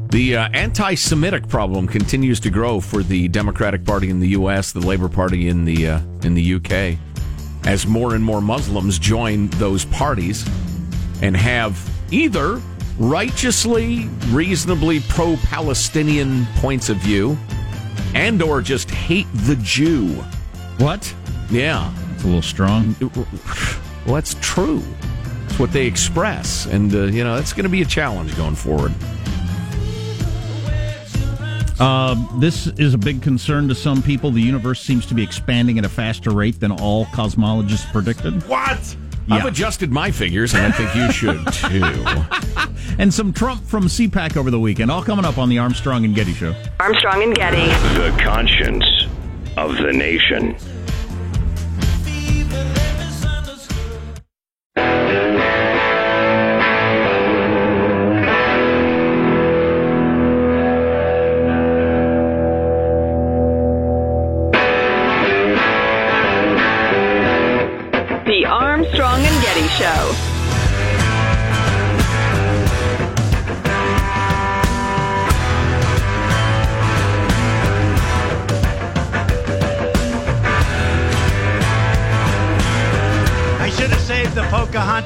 The 0.08 0.36
uh, 0.36 0.48
anti 0.52 0.94
Semitic 0.94 1.48
problem 1.48 1.88
continues 1.88 2.40
to 2.40 2.50
grow 2.50 2.80
for 2.80 3.02
the 3.02 3.28
Democratic 3.28 3.84
Party 3.84 4.08
in 4.08 4.20
the 4.20 4.28
U.S., 4.28 4.72
the 4.72 4.80
Labor 4.80 5.08
Party 5.08 5.48
in 5.48 5.64
the, 5.64 5.88
uh, 5.88 6.00
in 6.22 6.34
the 6.34 6.42
U.K., 6.42 6.98
as 7.66 7.86
more 7.86 8.14
and 8.14 8.24
more 8.24 8.40
Muslims 8.40 8.98
join 8.98 9.48
those 9.48 9.84
parties 9.86 10.48
and 11.22 11.36
have 11.36 11.90
either 12.12 12.60
righteously, 12.98 14.08
reasonably 14.28 15.00
pro 15.08 15.36
Palestinian 15.38 16.46
points 16.56 16.88
of 16.88 16.96
view 16.98 17.36
and 18.14 18.40
or 18.40 18.62
just 18.62 18.90
hate 18.90 19.26
the 19.32 19.56
Jew. 19.56 20.08
What? 20.78 21.12
Yeah. 21.50 21.92
It's 22.14 22.22
a 22.22 22.26
little 22.26 22.42
strong. 22.42 22.94
Well, 23.00 24.14
that's 24.14 24.36
true. 24.40 24.82
It's 25.46 25.58
what 25.58 25.72
they 25.72 25.86
express. 25.86 26.66
And, 26.66 26.94
uh, 26.94 27.04
you 27.04 27.24
know, 27.24 27.34
that's 27.34 27.52
going 27.52 27.64
to 27.64 27.70
be 27.70 27.82
a 27.82 27.86
challenge 27.86 28.36
going 28.36 28.54
forward. 28.54 28.92
Um, 31.78 32.28
this 32.40 32.66
is 32.66 32.94
a 32.94 32.98
big 32.98 33.20
concern 33.22 33.68
to 33.68 33.74
some 33.74 34.02
people. 34.02 34.30
The 34.30 34.40
universe 34.40 34.80
seems 34.80 35.04
to 35.06 35.14
be 35.14 35.22
expanding 35.22 35.78
at 35.78 35.84
a 35.84 35.88
faster 35.88 36.30
rate 36.30 36.58
than 36.58 36.72
all 36.72 37.06
cosmologists 37.06 37.90
predicted. 37.92 38.42
What? 38.48 38.96
I've 39.28 39.44
adjusted 39.44 39.90
my 39.90 40.10
figures, 40.10 40.54
and 40.54 40.64
I 40.64 40.70
think 40.70 40.94
you 40.94 41.10
should 41.10 41.52
too. 41.52 42.96
And 42.98 43.12
some 43.12 43.32
Trump 43.32 43.62
from 43.64 43.84
CPAC 43.84 44.36
over 44.36 44.50
the 44.50 44.60
weekend. 44.60 44.90
All 44.90 45.02
coming 45.02 45.24
up 45.24 45.36
on 45.36 45.48
the 45.48 45.58
Armstrong 45.58 46.04
and 46.04 46.14
Getty 46.14 46.32
Show. 46.32 46.54
Armstrong 46.80 47.22
and 47.22 47.34
Getty. 47.34 47.66
The 47.98 48.16
conscience 48.22 48.86
of 49.56 49.76
the 49.78 49.92
nation. 49.92 50.56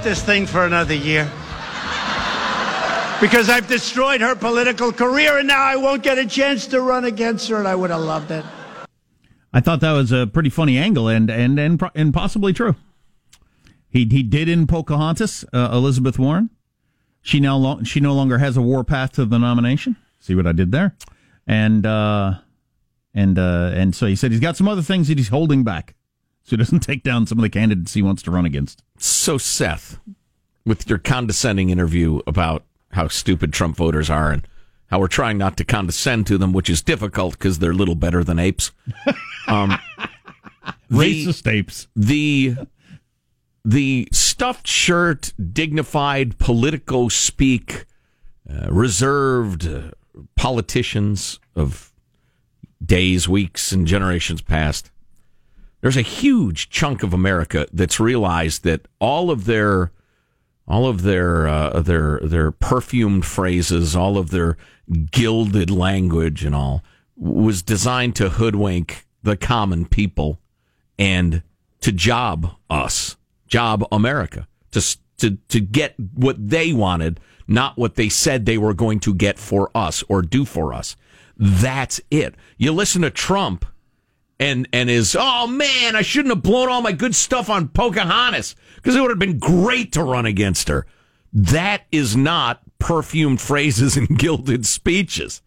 Pocahontas 0.00 0.24
thing 0.24 0.46
for 0.46 0.64
another 0.64 0.94
year. 0.94 1.24
Because 3.20 3.50
I've 3.50 3.66
destroyed 3.68 4.22
her 4.22 4.34
political 4.34 4.92
career 4.92 5.36
and 5.36 5.46
now 5.46 5.60
I 5.60 5.76
won't 5.76 6.02
get 6.02 6.16
a 6.16 6.24
chance 6.24 6.66
to 6.68 6.80
run 6.80 7.04
against 7.04 7.50
her 7.50 7.58
and 7.58 7.68
I 7.68 7.74
would 7.74 7.90
have 7.90 8.00
loved 8.00 8.30
it. 8.30 8.42
I 9.52 9.60
thought 9.60 9.80
that 9.80 9.92
was 9.92 10.10
a 10.10 10.26
pretty 10.26 10.48
funny 10.48 10.78
angle 10.78 11.08
and 11.08 11.28
and 11.28 11.60
and, 11.60 11.82
and 11.94 12.14
possibly 12.14 12.54
true. 12.54 12.76
He 13.90 14.06
he 14.10 14.22
did 14.22 14.48
in 14.48 14.66
Pocahontas, 14.66 15.44
uh, 15.52 15.68
Elizabeth 15.70 16.18
Warren. 16.18 16.48
She 17.20 17.38
now 17.38 17.58
lo- 17.58 17.82
she 17.82 18.00
no 18.00 18.14
longer 18.14 18.38
has 18.38 18.56
a 18.56 18.62
warpath 18.62 19.12
to 19.12 19.26
the 19.26 19.38
nomination. 19.38 19.96
See 20.18 20.34
what 20.34 20.46
I 20.46 20.52
did 20.52 20.72
there? 20.72 20.96
And 21.46 21.84
uh, 21.84 22.36
and 23.12 23.38
uh, 23.38 23.72
and 23.74 23.94
so 23.94 24.06
he 24.06 24.16
said 24.16 24.30
he's 24.30 24.40
got 24.40 24.56
some 24.56 24.66
other 24.66 24.82
things 24.82 25.08
that 25.08 25.18
he's 25.18 25.28
holding 25.28 25.62
back, 25.62 25.94
so 26.42 26.50
he 26.50 26.56
doesn't 26.56 26.80
take 26.80 27.02
down 27.02 27.26
some 27.26 27.38
of 27.38 27.42
the 27.42 27.50
candidates 27.50 27.94
he 27.94 28.02
wants 28.02 28.22
to 28.22 28.30
run 28.30 28.46
against. 28.46 28.82
So, 28.98 29.38
Seth, 29.38 30.00
with 30.64 30.88
your 30.88 30.98
condescending 30.98 31.70
interview 31.70 32.20
about 32.26 32.64
how 32.92 33.08
stupid 33.08 33.52
Trump 33.52 33.76
voters 33.76 34.10
are 34.10 34.30
and 34.32 34.46
how 34.88 34.98
we're 34.98 35.06
trying 35.06 35.38
not 35.38 35.56
to 35.56 35.64
condescend 35.64 36.26
to 36.26 36.36
them, 36.38 36.52
which 36.52 36.68
is 36.68 36.82
difficult 36.82 37.34
because 37.34 37.60
they're 37.60 37.72
little 37.72 37.94
better 37.94 38.24
than 38.24 38.38
apes. 38.38 38.72
Um, 39.48 39.78
the, 40.88 40.96
Racist 40.96 41.50
apes. 41.50 41.88
the 41.96 42.54
the 43.64 44.08
stuffed 44.12 44.68
shirt, 44.68 45.32
dignified, 45.52 46.38
politico 46.38 47.08
speak, 47.08 47.86
uh, 48.48 48.68
reserved 48.70 49.66
uh, 49.66 49.90
politicians 50.36 51.40
of 51.56 51.92
days, 52.84 53.28
weeks, 53.28 53.72
and 53.72 53.86
generations 53.86 54.40
past. 54.40 54.90
There's 55.80 55.96
a 55.96 56.02
huge 56.02 56.68
chunk 56.68 57.02
of 57.02 57.14
America 57.14 57.66
that's 57.72 57.98
realized 57.98 58.64
that 58.64 58.86
all 58.98 59.30
of 59.30 59.44
their 59.46 59.92
all 60.68 60.86
of 60.86 61.02
their 61.02 61.48
uh, 61.48 61.80
their 61.80 62.20
their 62.22 62.52
perfumed 62.52 63.24
phrases, 63.24 63.96
all 63.96 64.16
of 64.16 64.30
their 64.30 64.56
gilded 65.10 65.70
language, 65.70 66.44
and 66.44 66.54
all 66.54 66.84
was 67.16 67.62
designed 67.62 68.16
to 68.16 68.30
hoodwink 68.30 69.06
the 69.22 69.36
common 69.36 69.84
people 69.86 70.38
and 70.98 71.42
to 71.80 71.92
job 71.92 72.56
us, 72.68 73.16
job 73.46 73.84
America, 73.90 74.46
to 74.70 74.96
to 75.18 75.38
to 75.48 75.60
get 75.60 75.94
what 76.14 76.36
they 76.48 76.72
wanted, 76.72 77.20
not 77.48 77.76
what 77.76 77.96
they 77.96 78.08
said 78.08 78.44
they 78.44 78.58
were 78.58 78.74
going 78.74 79.00
to 79.00 79.14
get 79.14 79.38
for 79.38 79.70
us 79.74 80.04
or 80.08 80.22
do 80.22 80.44
for 80.44 80.72
us. 80.72 80.94
That's 81.36 82.00
it. 82.10 82.34
You 82.58 82.72
listen 82.72 83.02
to 83.02 83.10
Trump 83.10 83.64
and 84.40 84.66
and 84.72 84.90
is 84.90 85.14
oh 85.16 85.46
man, 85.46 85.94
I 85.94 86.02
shouldn't 86.02 86.34
have 86.34 86.42
blown 86.42 86.68
all 86.68 86.82
my 86.82 86.92
good 86.92 87.14
stuff 87.14 87.48
on 87.48 87.68
Pocahontas 87.68 88.56
because 88.76 88.96
it 88.96 89.00
would 89.00 89.10
have 89.10 89.18
been 89.18 89.38
great 89.38 89.92
to 89.92 90.02
run 90.02 90.26
against 90.26 90.68
her. 90.68 90.86
That 91.32 91.82
is 91.92 92.16
not 92.16 92.62
perfumed 92.80 93.40
phrases 93.40 93.96
and 93.96 94.18
gilded 94.18 94.66
speeches. 94.66 95.42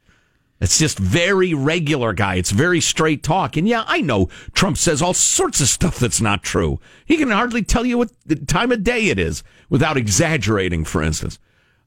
It's 0.61 0.79
just 0.79 0.97
very 0.97 1.53
regular 1.53 2.13
guy. 2.13 2.35
It's 2.35 2.51
very 2.51 2.79
straight 2.79 3.21
talk. 3.21 3.57
And 3.57 3.67
yeah, 3.67 3.83
I 3.85 3.99
know 3.99 4.29
Trump 4.53 4.77
says 4.77 5.01
all 5.01 5.13
sorts 5.13 5.59
of 5.59 5.67
stuff 5.67 5.99
that's 5.99 6.21
not 6.21 6.41
true. 6.41 6.79
He 7.05 7.17
can 7.17 7.31
hardly 7.31 7.63
tell 7.63 7.85
you 7.85 7.97
what 7.97 8.11
time 8.47 8.71
of 8.71 8.81
day 8.81 9.07
it 9.07 9.19
is 9.19 9.43
without 9.69 9.97
exaggerating, 9.97 10.85
for 10.85 11.03
instance. 11.03 11.37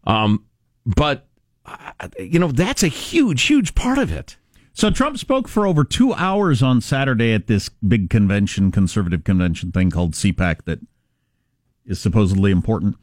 Um, 0.04 0.44
but, 0.84 1.26
uh, 1.64 2.08
you 2.18 2.38
know, 2.38 2.48
that's 2.48 2.82
a 2.82 2.88
huge, 2.88 3.44
huge 3.44 3.75
part 3.75 3.96
of 3.96 4.12
it. 4.12 4.36
So 4.76 4.90
Trump 4.90 5.16
spoke 5.16 5.49
for 5.49 5.66
over 5.66 5.85
two 5.85 6.12
hours 6.12 6.62
on 6.62 6.83
Saturday 6.83 7.33
at 7.33 7.47
this 7.47 7.71
big 7.71 8.11
convention, 8.11 8.71
conservative 8.71 9.25
convention 9.25 9.73
thing 9.73 9.90
called 9.90 10.12
CPAC 10.12 10.66
that 10.66 10.80
is 11.87 11.99
supposedly 11.99 12.50
important. 12.50 12.97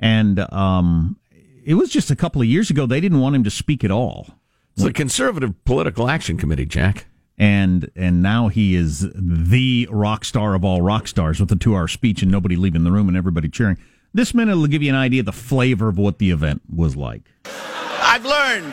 And 0.00 0.40
um, 0.50 1.18
it 1.62 1.74
was 1.74 1.90
just 1.90 2.10
a 2.10 2.16
couple 2.16 2.40
of 2.40 2.48
years 2.48 2.70
ago 2.70 2.86
they 2.86 2.98
didn't 2.98 3.20
want 3.20 3.36
him 3.36 3.44
to 3.44 3.50
speak 3.50 3.84
at 3.84 3.90
all. 3.90 4.38
It's 4.72 4.84
the 4.84 4.90
Conservative 4.90 5.52
Political 5.66 6.08
Action 6.08 6.38
Committee, 6.38 6.64
Jack. 6.64 7.04
And 7.36 7.90
and 7.94 8.22
now 8.22 8.48
he 8.48 8.74
is 8.74 9.06
the 9.14 9.86
rock 9.90 10.24
star 10.24 10.54
of 10.54 10.64
all 10.64 10.80
rock 10.80 11.06
stars 11.06 11.40
with 11.40 11.52
a 11.52 11.56
two 11.56 11.76
hour 11.76 11.88
speech 11.88 12.22
and 12.22 12.32
nobody 12.32 12.56
leaving 12.56 12.84
the 12.84 12.90
room 12.90 13.06
and 13.06 13.18
everybody 13.18 13.50
cheering. 13.50 13.76
This 14.14 14.32
minute 14.32 14.56
will 14.56 14.66
give 14.66 14.82
you 14.82 14.88
an 14.88 14.96
idea 14.98 15.20
of 15.20 15.26
the 15.26 15.32
flavor 15.32 15.88
of 15.88 15.98
what 15.98 16.20
the 16.20 16.30
event 16.30 16.62
was 16.74 16.96
like. 16.96 17.30
I've 17.44 18.24
learned 18.24 18.72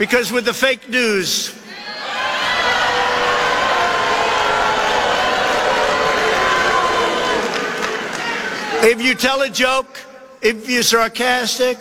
because 0.00 0.32
with 0.32 0.46
the 0.46 0.54
fake 0.54 0.88
news, 0.88 1.59
if 8.82 9.02
you 9.02 9.14
tell 9.14 9.42
a 9.42 9.48
joke, 9.48 9.98
if 10.42 10.68
you're 10.68 10.82
sarcastic, 10.82 11.78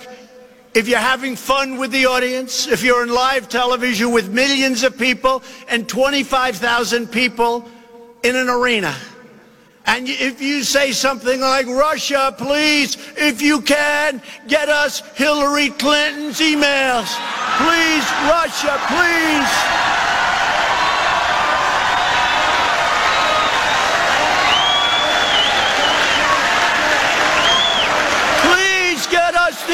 if 0.73 0.87
you're 0.87 0.99
having 0.99 1.35
fun 1.35 1.77
with 1.77 1.91
the 1.91 2.05
audience, 2.05 2.67
if 2.67 2.83
you're 2.83 3.03
in 3.03 3.09
live 3.09 3.49
television 3.49 4.11
with 4.11 4.29
millions 4.29 4.83
of 4.83 4.97
people 4.97 5.41
and 5.67 5.87
25,000 5.87 7.07
people 7.07 7.67
in 8.23 8.35
an 8.35 8.49
arena, 8.49 8.95
and 9.85 10.07
if 10.07 10.41
you 10.41 10.63
say 10.63 10.91
something 10.91 11.41
like, 11.41 11.65
Russia, 11.65 12.35
please, 12.37 12.95
if 13.17 13.41
you 13.41 13.61
can, 13.61 14.21
get 14.47 14.69
us 14.69 14.99
Hillary 15.15 15.69
Clinton's 15.69 16.39
emails. 16.39 17.09
Please, 17.57 18.05
Russia, 18.29 18.77
please. 18.87 19.98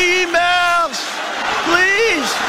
Emails. 0.06 0.98
Please. 1.68 2.32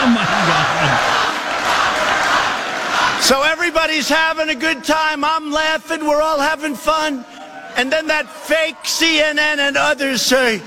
Oh 0.00 0.06
my 0.10 0.24
God. 0.24 1.08
So 3.28 3.42
everybody's 3.42 4.08
having 4.08 4.48
a 4.48 4.54
good 4.54 4.84
time. 4.84 5.22
I'm 5.22 5.50
laughing. 5.50 6.06
We're 6.06 6.22
all 6.22 6.40
having 6.40 6.74
fun. 6.74 7.26
And 7.76 7.92
then 7.92 8.06
that 8.06 8.26
fake 8.26 8.76
CNN 8.84 9.58
and 9.58 9.76
others 9.76 10.22
say, 10.22 10.62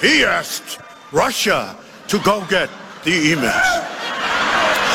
he 0.00 0.22
asked 0.22 0.78
Russia 1.10 1.74
to 2.08 2.18
go 2.18 2.44
get 2.50 2.68
the 3.04 3.32
emails. 3.32 4.01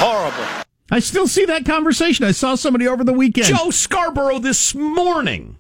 Horrible. 0.08 0.64
I 0.90 1.00
still 1.00 1.28
see 1.28 1.46
that 1.46 1.66
conversation. 1.66 2.26
I 2.26 2.32
saw 2.32 2.56
somebody 2.56 2.88
over 2.88 3.04
the 3.04 3.14
weekend. 3.14 3.48
Joe 3.48 3.72
Scarborough 3.72 4.40
this 4.40 4.74
morning 4.74 5.58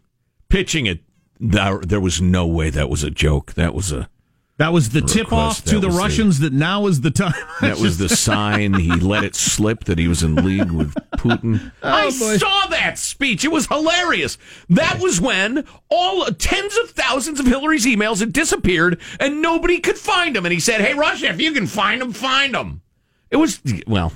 pitching 0.49 0.85
it. 0.85 1.01
There, 1.39 1.79
there 1.79 1.99
was 1.99 2.21
no 2.21 2.47
way 2.47 2.69
that 2.69 2.89
was 2.89 3.03
a 3.03 3.11
joke. 3.11 3.53
That 3.53 3.75
was 3.75 3.91
a 3.91 4.09
That 4.57 4.73
was 4.73 4.89
the 4.89 5.01
tip 5.01 5.31
off 5.31 5.63
to 5.65 5.79
the 5.79 5.87
was 5.87 5.95
the- 5.95 6.01
Russians 6.01 6.39
that 6.39 6.53
now 6.53 6.87
is 6.87 7.01
the 7.01 7.11
time. 7.11 7.33
that 7.61 7.77
was 7.77 7.97
the 7.99 8.09
sign. 8.09 8.73
He 8.75 8.89
let 8.91 9.23
it 9.25 9.35
slip 9.35 9.83
that 9.83 9.99
he 9.99 10.07
was 10.07 10.23
in 10.23 10.35
league 10.35 10.71
with 10.71 10.95
Putin. 11.17 11.71
Oh, 11.83 11.87
I 11.89 12.05
boy. 12.05 12.37
saw 12.37 12.65
that 12.67 12.97
speech. 12.97 13.43
It 13.45 13.51
was 13.51 13.67
hilarious. 13.67 14.37
That 14.69 14.99
was 14.99 15.19
when 15.21 15.63
all 15.89 16.25
tens 16.25 16.75
of 16.77 16.89
thousands 16.91 17.39
of 17.39 17.45
Hillary's 17.45 17.85
emails 17.85 18.19
had 18.21 18.33
disappeared 18.33 18.99
and 19.19 19.41
nobody 19.41 19.79
could 19.79 19.97
find 19.97 20.35
them. 20.35 20.45
And 20.45 20.53
he 20.53 20.59
said, 20.59 20.81
"Hey, 20.81 20.93
Russia, 20.95 21.27
if 21.27 21.39
you 21.41 21.51
can 21.51 21.67
find 21.67 22.01
them, 22.01 22.13
find 22.13 22.55
them." 22.55 22.81
It 23.29 23.35
was 23.37 23.61
well. 23.85 24.13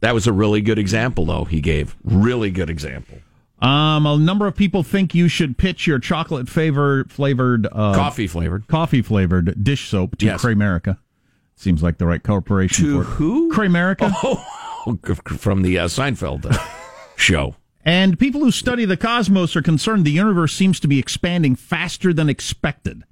That 0.00 0.14
was 0.14 0.26
a 0.26 0.32
really 0.32 0.60
good 0.60 0.78
example, 0.78 1.24
though. 1.26 1.44
He 1.44 1.60
gave 1.60 1.96
really 2.04 2.50
good 2.50 2.68
example. 2.70 3.18
Um, 3.60 4.04
a 4.06 4.18
number 4.18 4.46
of 4.46 4.54
people 4.54 4.82
think 4.82 5.14
you 5.14 5.28
should 5.28 5.56
pitch 5.56 5.86
your 5.86 5.98
chocolate 5.98 6.48
favor 6.48 7.06
flavored 7.08 7.66
uh, 7.66 7.94
Coffee 7.94 8.26
flavored. 8.26 8.66
coffee 8.68 9.00
flavored 9.00 9.64
dish 9.64 9.88
soap 9.88 10.18
to 10.18 10.26
Yes. 10.26 10.44
Seems 11.54 11.82
like 11.82 11.96
the 11.96 12.04
right 12.06 12.22
corporation 12.22 12.84
To 12.84 13.02
for 13.02 13.10
it. 13.10 13.14
who? 13.14 13.52
Kramerica. 13.52 14.12
Oh, 14.88 14.96
from 15.24 15.62
the 15.62 15.78
uh, 15.80 15.86
Seinfeld 15.88 16.44
uh, 16.48 16.56
show. 17.16 17.56
And 17.84 18.18
people 18.18 18.40
who 18.42 18.50
study 18.52 18.84
the 18.84 18.96
cosmos 18.96 19.56
are 19.56 19.62
concerned 19.62 20.04
the 20.04 20.10
universe 20.12 20.52
seems 20.52 20.78
to 20.80 20.86
be 20.86 20.98
expanding 21.00 21.56
faster 21.56 22.12
than 22.12 22.28
expected. 22.28 23.02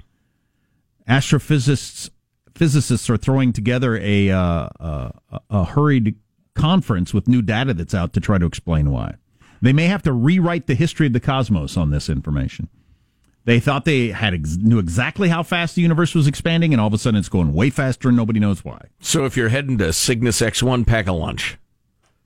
Astrophysicists 1.09 2.11
physicists 2.55 3.11
are 3.11 3.17
throwing 3.17 3.53
together 3.53 3.97
a 4.01 4.31
uh, 4.31 4.69
uh, 4.79 5.11
a 5.51 5.65
hurried 5.65 6.15
conference 6.55 7.13
with 7.13 7.29
new 7.29 7.43
data 7.43 7.75
that's 7.75 7.95
out 7.95 8.13
to 8.15 8.21
try 8.21 8.39
to 8.39 8.47
explain 8.47 8.91
why. 8.91 9.15
They 9.61 9.73
may 9.73 9.87
have 9.87 10.03
to 10.03 10.13
rewrite 10.13 10.67
the 10.67 10.75
history 10.75 11.07
of 11.07 11.13
the 11.13 11.21
cosmos 11.21 11.77
on 11.77 11.91
this 11.91 12.09
information. 12.09 12.69
They 13.47 13.61
thought 13.61 13.85
they 13.85 14.09
had 14.09 14.33
ex- 14.35 14.57
knew 14.57 14.79
exactly 14.79 15.29
how 15.29 15.43
fast 15.43 15.75
the 15.75 15.83
universe 15.83 16.15
was 16.15 16.27
expanding, 16.27 16.73
and 16.73 16.81
all 16.81 16.87
of 16.87 16.95
a 16.95 16.99
sudden 16.99 17.19
it's 17.19 17.29
going 17.29 17.53
way 17.53 17.71
faster, 17.71 18.09
and 18.09 18.17
nobody 18.17 18.41
knows 18.41 18.65
why. 18.65 18.81
So 19.01 19.27
if 19.27 19.37
you're 19.37 19.51
heading 19.51 19.77
to 19.79 19.93
Cygnus 19.93 20.41
X1, 20.41 20.87
pack 20.87 21.07
a 21.07 21.13
lunch. 21.13 21.59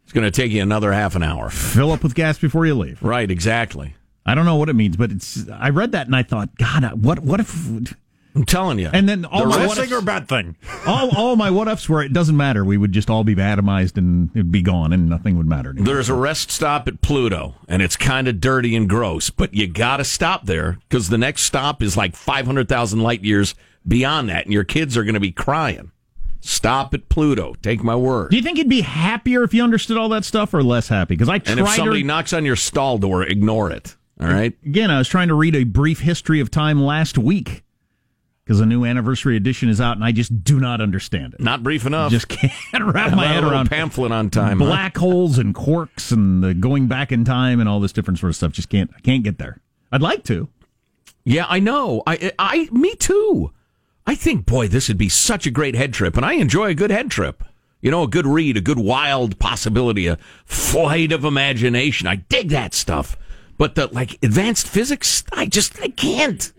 It's 0.04 0.12
going 0.12 0.24
to 0.24 0.30
take 0.30 0.52
you 0.52 0.62
another 0.62 0.92
half 0.92 1.16
an 1.16 1.22
hour. 1.22 1.50
Fill 1.50 1.92
up 1.92 2.02
with 2.02 2.14
gas 2.14 2.38
before 2.38 2.66
you 2.66 2.74
leave. 2.74 3.02
Right, 3.02 3.30
exactly. 3.30 3.94
I 4.24 4.34
don't 4.34 4.44
know 4.44 4.56
what 4.56 4.68
it 4.68 4.74
means, 4.74 4.96
but 4.96 5.10
it's. 5.10 5.48
I 5.50 5.70
read 5.70 5.92
that 5.92 6.06
and 6.06 6.14
I 6.14 6.22
thought, 6.22 6.56
God, 6.56 7.02
what 7.04 7.18
what 7.20 7.40
if? 7.40 7.94
I'm 8.34 8.44
telling 8.44 8.78
you. 8.78 8.90
And 8.92 9.08
then 9.08 9.24
all 9.24 9.42
The 9.42 9.48
my 9.48 9.66
what 9.66 9.76
thing 9.76 9.84
ifs, 9.84 9.92
or 9.92 10.00
bad 10.00 10.28
thing? 10.28 10.56
all, 10.86 11.10
all 11.16 11.36
my 11.36 11.50
what 11.50 11.66
ifs 11.68 11.88
were 11.88 12.02
it 12.02 12.12
doesn't 12.12 12.36
matter. 12.36 12.64
We 12.64 12.76
would 12.76 12.92
just 12.92 13.10
all 13.10 13.24
be 13.24 13.34
atomized 13.34 13.96
and 13.96 14.30
it'd 14.34 14.52
be 14.52 14.62
gone 14.62 14.92
and 14.92 15.08
nothing 15.08 15.36
would 15.38 15.46
matter. 15.46 15.70
Anymore. 15.70 15.86
There's 15.86 16.08
a 16.08 16.14
rest 16.14 16.50
stop 16.50 16.86
at 16.88 17.00
Pluto, 17.00 17.54
and 17.68 17.82
it's 17.82 17.96
kind 17.96 18.28
of 18.28 18.40
dirty 18.40 18.76
and 18.76 18.88
gross, 18.88 19.30
but 19.30 19.54
you 19.54 19.66
got 19.66 19.96
to 19.96 20.04
stop 20.04 20.46
there 20.46 20.78
because 20.88 21.08
the 21.08 21.18
next 21.18 21.42
stop 21.42 21.82
is 21.82 21.96
like 21.96 22.14
500,000 22.14 23.00
light 23.00 23.24
years 23.24 23.54
beyond 23.86 24.28
that, 24.28 24.44
and 24.44 24.52
your 24.52 24.64
kids 24.64 24.96
are 24.96 25.04
going 25.04 25.14
to 25.14 25.20
be 25.20 25.32
crying. 25.32 25.90
Stop 26.40 26.94
at 26.94 27.08
Pluto. 27.08 27.54
Take 27.62 27.82
my 27.82 27.96
word. 27.96 28.30
Do 28.30 28.36
you 28.36 28.42
think 28.42 28.58
you'd 28.58 28.68
be 28.68 28.82
happier 28.82 29.42
if 29.42 29.52
you 29.52 29.62
understood 29.64 29.96
all 29.96 30.08
that 30.10 30.24
stuff, 30.24 30.54
or 30.54 30.62
less 30.62 30.88
happy? 30.88 31.14
Because 31.14 31.28
I 31.28 31.38
tried 31.38 31.58
And 31.58 31.66
if 31.66 31.74
somebody 31.74 32.02
to, 32.02 32.06
knocks 32.06 32.32
on 32.32 32.44
your 32.44 32.56
stall 32.56 32.98
door, 32.98 33.24
ignore 33.24 33.70
it. 33.72 33.96
All 34.20 34.28
right? 34.28 34.56
again. 34.64 34.90
I 34.90 34.98
was 34.98 35.08
trying 35.08 35.28
to 35.28 35.34
read 35.34 35.54
a 35.54 35.64
brief 35.64 36.00
history 36.00 36.40
of 36.40 36.50
time 36.50 36.82
last 36.82 37.18
week 37.18 37.62
because 38.48 38.60
a 38.60 38.66
new 38.66 38.86
anniversary 38.86 39.36
edition 39.36 39.68
is 39.68 39.78
out, 39.78 39.96
and 39.98 40.04
I 40.04 40.10
just 40.10 40.42
do 40.42 40.58
not 40.58 40.80
understand 40.80 41.34
it. 41.34 41.40
Not 41.40 41.62
brief 41.62 41.84
enough. 41.84 42.10
Just 42.10 42.28
can't 42.28 42.94
wrap 42.94 43.14
my 43.14 43.26
head 43.26 43.44
around 43.44 43.68
pamphlet 43.68 44.10
on 44.10 44.30
time. 44.30 44.58
huh? 44.58 44.64
black 44.64 44.96
holes 44.96 45.36
and 45.36 45.54
quarks 45.54 46.10
and 46.10 46.42
the 46.42 46.54
going 46.54 46.86
back 46.86 47.12
in 47.12 47.26
time 47.26 47.60
and 47.60 47.68
all 47.68 47.78
this 47.78 47.92
different 47.92 48.18
sort 48.18 48.30
of 48.30 48.36
stuff. 48.36 48.52
Just 48.52 48.70
can't. 48.70 48.90
I 48.96 49.00
can't 49.00 49.22
get 49.22 49.36
there. 49.36 49.60
I'd 49.92 50.00
like 50.00 50.24
to. 50.24 50.48
Yeah, 51.24 51.44
I 51.46 51.60
know. 51.60 52.02
I, 52.06 52.32
I, 52.38 52.70
me 52.72 52.94
too. 52.94 53.52
I 54.06 54.14
think, 54.14 54.46
boy, 54.46 54.66
this 54.66 54.88
would 54.88 54.96
be 54.96 55.10
such 55.10 55.46
a 55.46 55.50
great 55.50 55.74
head 55.74 55.92
trip, 55.92 56.16
and 56.16 56.24
I 56.24 56.32
enjoy 56.34 56.70
a 56.70 56.74
good 56.74 56.90
head 56.90 57.10
trip. 57.10 57.44
You 57.82 57.90
know, 57.90 58.04
a 58.04 58.08
good 58.08 58.26
read, 58.26 58.56
a 58.56 58.62
good 58.62 58.78
wild 58.78 59.38
possibility, 59.38 60.06
a 60.06 60.16
flight 60.46 61.12
of 61.12 61.22
imagination. 61.22 62.06
I 62.06 62.16
dig 62.16 62.48
that 62.48 62.72
stuff. 62.72 63.18
But 63.58 63.74
the 63.74 63.88
like 63.88 64.12
advanced 64.22 64.66
physics, 64.66 65.22
I 65.34 65.44
just 65.44 65.78
I 65.82 65.88
can't. 65.88 66.50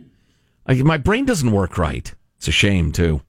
I, 0.70 0.76
my 0.84 0.98
brain 0.98 1.26
doesn't 1.26 1.52
work 1.52 1.80
right. 1.80 2.14
It's 2.38 2.48
a 2.48 2.52
shame 2.52 2.92
too. 2.92 3.22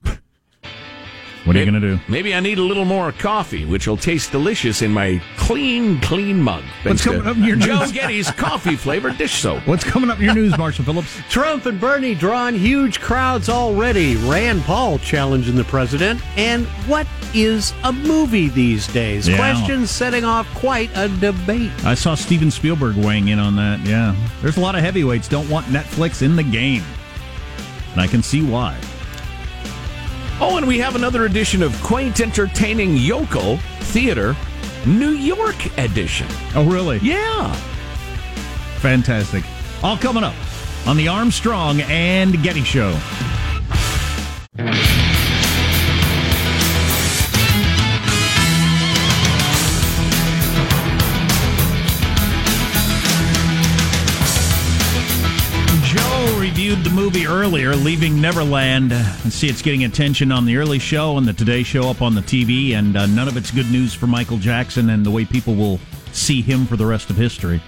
What 1.45 1.57
are 1.57 1.59
you 1.59 1.65
going 1.65 1.81
to 1.81 1.97
do? 1.97 1.99
Maybe 2.07 2.35
I 2.35 2.41
need 2.41 2.59
a 2.59 2.63
little 2.63 2.85
more 2.85 3.13
coffee, 3.13 3.65
which 3.65 3.87
will 3.89 3.97
taste 3.97 4.31
delicious 4.31 4.83
in 4.83 4.91
my 4.91 5.23
clean, 5.39 5.99
clean 6.03 6.41
mug. 6.43 6.63
What's 6.83 7.03
coming 7.03 7.27
up 7.27 7.39
in 7.39 7.45
your 7.45 7.57
Joe 7.57 7.79
news? 7.79 7.93
Getty's 7.93 8.31
coffee 8.37 8.77
flavored 8.77 9.17
dish 9.17 9.33
soap. 9.33 9.67
What's 9.67 9.83
coming 9.83 10.11
up 10.11 10.19
in 10.19 10.27
your 10.27 10.35
news, 10.35 10.57
Marshall 10.59 10.85
Phillips? 10.85 11.19
Trump 11.31 11.65
and 11.65 11.81
Bernie 11.81 12.15
drawing 12.15 12.57
huge 12.57 13.01
crowds 13.01 13.49
already. 13.49 14.17
Rand 14.17 14.61
Paul 14.63 14.99
challenging 14.99 15.57
the 15.57 15.65
president. 15.65 16.21
And 16.37 16.67
what 16.87 17.07
is 17.35 17.73
a 17.85 17.93
movie 17.93 18.51
these 18.51 18.87
days? 18.89 19.27
Yeah. 19.27 19.39
Questions 19.39 19.91
setting 19.91 20.25
off 20.25 20.47
quite 20.55 20.91
a 20.95 21.09
debate. 21.21 21.73
I 21.87 21.95
saw 21.95 22.15
Steven 22.15 22.51
Spielberg 22.51 22.97
weighing 22.97 23.29
in 23.29 23.39
on 23.39 23.57
that. 23.57 23.81
Yeah. 23.81 24.15
There's 24.43 24.59
a 24.59 24.61
lot 24.61 24.75
of 24.75 24.83
heavyweights 24.83 25.27
don't 25.27 25.49
want 25.49 25.65
Netflix 25.67 26.21
in 26.21 26.37
the 26.37 26.45
game. 26.45 26.83
And 27.93 28.01
I 28.01 28.07
can 28.07 28.23
see 28.23 28.43
why. 28.43 28.79
Oh, 30.41 30.57
and 30.57 30.67
we 30.67 30.79
have 30.79 30.97
another 30.97 31.27
edition 31.27 31.63
of 31.63 31.75
Quaint 31.83 32.21
Entertaining 32.21 32.97
Yokel 32.97 33.59
Theater, 33.81 34.35
New 34.87 35.11
York 35.11 35.57
edition. 35.79 36.27
Oh, 36.55 36.67
really? 36.67 36.99
Yeah. 36.99 37.53
Fantastic. 38.79 39.45
All 39.83 39.97
coming 39.97 40.25
up 40.25 40.35
on 40.87 40.97
the 40.97 41.09
Armstrong 41.09 41.83
and 41.83 42.43
Getty 42.43 42.65
Show. 42.65 42.99
Reviewed 56.81 56.93
the 56.93 57.01
movie 57.03 57.27
earlier, 57.27 57.75
Leaving 57.75 58.21
Neverland. 58.21 58.93
And 58.93 59.33
see, 59.33 59.49
it's 59.49 59.63
getting 59.63 59.85
attention 59.85 60.33
on 60.33 60.45
the 60.45 60.57
early 60.57 60.79
show 60.79 61.19
and 61.19 61.27
the 61.27 61.33
Today 61.33 61.63
Show 61.63 61.89
up 61.91 62.03
on 62.03 62.15
the 62.15 62.21
TV, 62.23 62.73
and 62.75 62.97
uh, 62.97 63.07
none 63.07 63.29
of 63.29 63.37
it's 63.37 63.51
good 63.51 63.71
news 63.71 63.95
for 63.95 64.07
Michael 64.07 64.39
Jackson 64.39 64.91
and 64.91 65.05
the 65.05 65.11
way 65.11 65.25
people 65.25 65.55
will 65.55 65.79
see 66.13 66.41
him 66.43 66.67
for 66.67 66.77
the 66.77 66.87
rest 66.87 67.11
of 67.11 67.17
history. 67.17 67.61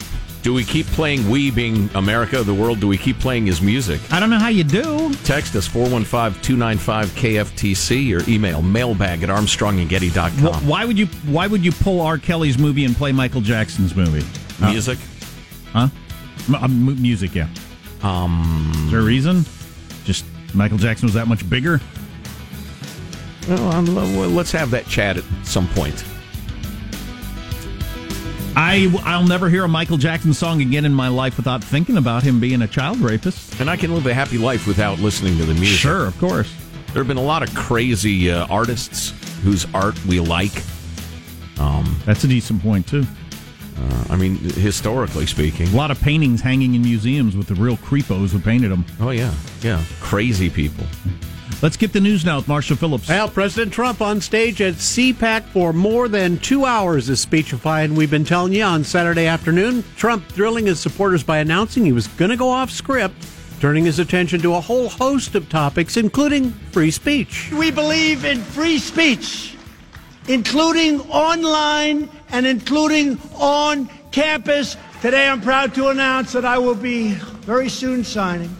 Do 0.42 0.52
we 0.52 0.64
keep 0.64 0.86
playing 0.86 1.30
We 1.30 1.52
being 1.52 1.88
America, 1.94 2.42
the 2.42 2.54
world? 2.54 2.80
Do 2.80 2.88
we 2.88 2.98
keep 2.98 3.20
playing 3.20 3.46
his 3.46 3.62
music? 3.62 4.00
I 4.12 4.18
don't 4.18 4.28
know 4.28 4.40
how 4.40 4.48
you 4.48 4.64
do. 4.64 5.14
Text 5.22 5.54
us 5.54 5.68
415 5.68 6.42
295 6.42 7.06
KFTC 7.10 8.18
or 8.26 8.28
email 8.28 8.60
mailbag 8.60 9.22
at 9.22 9.28
armstrongandgetty.com. 9.28 10.32
Wh- 10.64 10.68
Why 10.68 10.84
would 10.84 10.98
you? 10.98 11.06
Why 11.26 11.46
would 11.46 11.64
you 11.64 11.70
pull 11.70 12.00
R. 12.00 12.18
Kelly's 12.18 12.58
movie 12.58 12.84
and 12.84 12.96
play 12.96 13.12
Michael 13.12 13.40
Jackson's 13.40 13.94
movie? 13.94 14.26
Music? 14.60 14.98
Huh? 15.72 15.86
M- 16.48 16.54
uh, 16.56 16.66
music, 16.66 17.36
yeah. 17.36 17.46
Um, 18.02 18.72
Is 18.86 18.90
there 18.90 19.00
a 19.00 19.04
reason? 19.04 19.44
Just 20.04 20.24
Michael 20.54 20.78
Jackson 20.78 21.06
was 21.06 21.14
that 21.14 21.28
much 21.28 21.48
bigger. 21.48 21.80
well, 23.48 23.72
I'm- 23.72 23.94
well, 23.94 24.06
let's 24.28 24.52
have 24.52 24.70
that 24.70 24.86
chat 24.88 25.16
at 25.16 25.24
some 25.44 25.68
point. 25.68 26.04
I 28.54 28.92
I'll 29.04 29.26
never 29.26 29.48
hear 29.48 29.64
a 29.64 29.68
Michael 29.68 29.96
Jackson 29.96 30.34
song 30.34 30.60
again 30.60 30.84
in 30.84 30.92
my 30.92 31.08
life 31.08 31.38
without 31.38 31.64
thinking 31.64 31.96
about 31.96 32.22
him 32.22 32.38
being 32.38 32.60
a 32.60 32.68
child 32.68 32.98
rapist. 32.98 33.58
And 33.60 33.70
I 33.70 33.76
can 33.78 33.94
live 33.94 34.06
a 34.06 34.12
happy 34.12 34.36
life 34.36 34.66
without 34.66 34.98
listening 34.98 35.38
to 35.38 35.46
the 35.46 35.54
music. 35.54 35.78
Sure, 35.78 36.06
of 36.06 36.18
course. 36.18 36.52
There 36.88 36.96
have 37.02 37.08
been 37.08 37.16
a 37.16 37.22
lot 37.22 37.42
of 37.42 37.54
crazy 37.54 38.30
uh, 38.30 38.46
artists 38.48 39.14
whose 39.42 39.66
art 39.72 39.98
we 40.04 40.20
like. 40.20 40.52
Um, 41.58 41.98
That's 42.04 42.24
a 42.24 42.28
decent 42.28 42.60
point 42.62 42.86
too. 42.86 43.06
Uh, 43.78 44.04
I 44.10 44.16
mean, 44.16 44.36
historically 44.36 45.26
speaking. 45.26 45.68
A 45.68 45.76
lot 45.76 45.90
of 45.90 46.00
paintings 46.00 46.40
hanging 46.40 46.74
in 46.74 46.82
museums 46.82 47.36
with 47.36 47.46
the 47.48 47.54
real 47.54 47.76
creepos 47.78 48.30
who 48.30 48.38
painted 48.38 48.70
them. 48.70 48.84
Oh, 49.00 49.10
yeah. 49.10 49.32
Yeah. 49.62 49.82
Crazy 50.00 50.50
people. 50.50 50.84
Let's 51.62 51.76
get 51.76 51.92
the 51.92 52.00
news 52.00 52.24
now 52.24 52.38
with 52.38 52.48
Marshall 52.48 52.76
Phillips. 52.76 53.08
Well, 53.08 53.28
President 53.28 53.72
Trump 53.72 54.00
on 54.00 54.20
stage 54.20 54.60
at 54.60 54.74
CPAC 54.74 55.44
for 55.44 55.72
more 55.72 56.08
than 56.08 56.38
two 56.38 56.64
hours 56.64 57.08
is 57.08 57.20
speechifying. 57.20 57.94
We've 57.94 58.10
been 58.10 58.24
telling 58.24 58.52
you 58.52 58.64
on 58.64 58.82
Saturday 58.82 59.26
afternoon. 59.26 59.84
Trump 59.96 60.26
thrilling 60.26 60.66
his 60.66 60.80
supporters 60.80 61.22
by 61.22 61.38
announcing 61.38 61.84
he 61.84 61.92
was 61.92 62.08
going 62.08 62.32
to 62.32 62.36
go 62.36 62.48
off 62.48 62.70
script, 62.70 63.14
turning 63.60 63.84
his 63.84 64.00
attention 64.00 64.40
to 64.40 64.54
a 64.54 64.60
whole 64.60 64.88
host 64.88 65.36
of 65.36 65.48
topics, 65.48 65.96
including 65.96 66.50
free 66.72 66.90
speech. 66.90 67.52
We 67.52 67.70
believe 67.70 68.24
in 68.24 68.40
free 68.40 68.78
speech, 68.78 69.56
including 70.26 71.00
online 71.02 72.10
and 72.32 72.46
including 72.46 73.20
on 73.36 73.88
campus. 74.10 74.76
Today, 75.00 75.28
I'm 75.28 75.40
proud 75.40 75.74
to 75.76 75.88
announce 75.88 76.32
that 76.32 76.44
I 76.44 76.58
will 76.58 76.74
be 76.74 77.12
very 77.44 77.68
soon 77.68 78.02
signing 78.02 78.54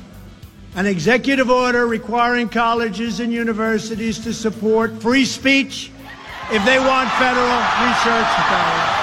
an 0.74 0.87
executive 0.87 1.50
order 1.50 1.87
requiring 1.87 2.48
colleges 2.48 3.20
and 3.20 3.32
universities 3.32 4.18
to 4.20 4.32
support 4.32 5.02
free 5.02 5.24
speech 5.24 5.90
if 6.50 6.64
they 6.64 6.78
want 6.78 7.11
federal 7.12 7.58
research 7.88 8.37
dollars. 8.48 9.01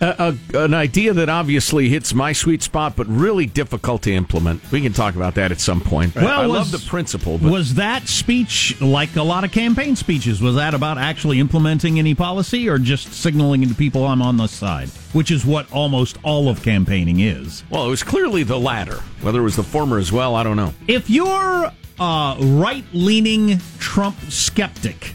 Uh, 0.00 0.32
uh, 0.54 0.58
an 0.60 0.74
idea 0.74 1.12
that 1.12 1.28
obviously 1.28 1.88
hits 1.88 2.14
my 2.14 2.32
sweet 2.32 2.62
spot, 2.62 2.94
but 2.96 3.06
really 3.08 3.46
difficult 3.46 4.02
to 4.02 4.12
implement. 4.12 4.60
We 4.70 4.80
can 4.80 4.92
talk 4.92 5.16
about 5.16 5.34
that 5.34 5.50
at 5.50 5.60
some 5.60 5.80
point. 5.80 6.14
Well, 6.14 6.40
I 6.40 6.46
was- 6.46 6.56
love 6.56 6.70
the 6.70 6.88
principle, 6.88 7.38
but 7.38 7.50
Was 7.50 7.74
that 7.74 8.06
speech 8.08 8.76
like 8.80 9.16
a 9.16 9.22
lot 9.22 9.44
of 9.44 9.50
campaign 9.52 9.96
speeches? 9.96 10.40
Was 10.40 10.54
that 10.54 10.72
about 10.74 10.98
actually 10.98 11.40
implementing 11.40 11.98
any 11.98 12.14
policy 12.14 12.68
or 12.68 12.78
just 12.78 13.12
signaling 13.12 13.66
to 13.68 13.74
people 13.74 14.06
I'm 14.06 14.22
on 14.22 14.36
this 14.36 14.52
side? 14.52 14.88
Which 15.12 15.30
is 15.30 15.44
what 15.44 15.70
almost 15.72 16.18
all 16.22 16.48
of 16.48 16.62
campaigning 16.62 17.20
is. 17.20 17.64
well, 17.70 17.86
it 17.86 17.90
was 17.90 18.02
clearly 18.02 18.42
the 18.44 18.58
latter. 18.58 19.00
Whether 19.22 19.40
it 19.40 19.44
was 19.44 19.56
the 19.56 19.62
former 19.64 19.98
as 19.98 20.12
well, 20.12 20.34
I 20.36 20.42
don't 20.44 20.56
know. 20.56 20.74
If 20.86 21.10
you're 21.10 21.72
a 22.00 22.36
right 22.38 22.84
leaning 22.92 23.60
Trump 23.80 24.16
skeptic, 24.28 25.14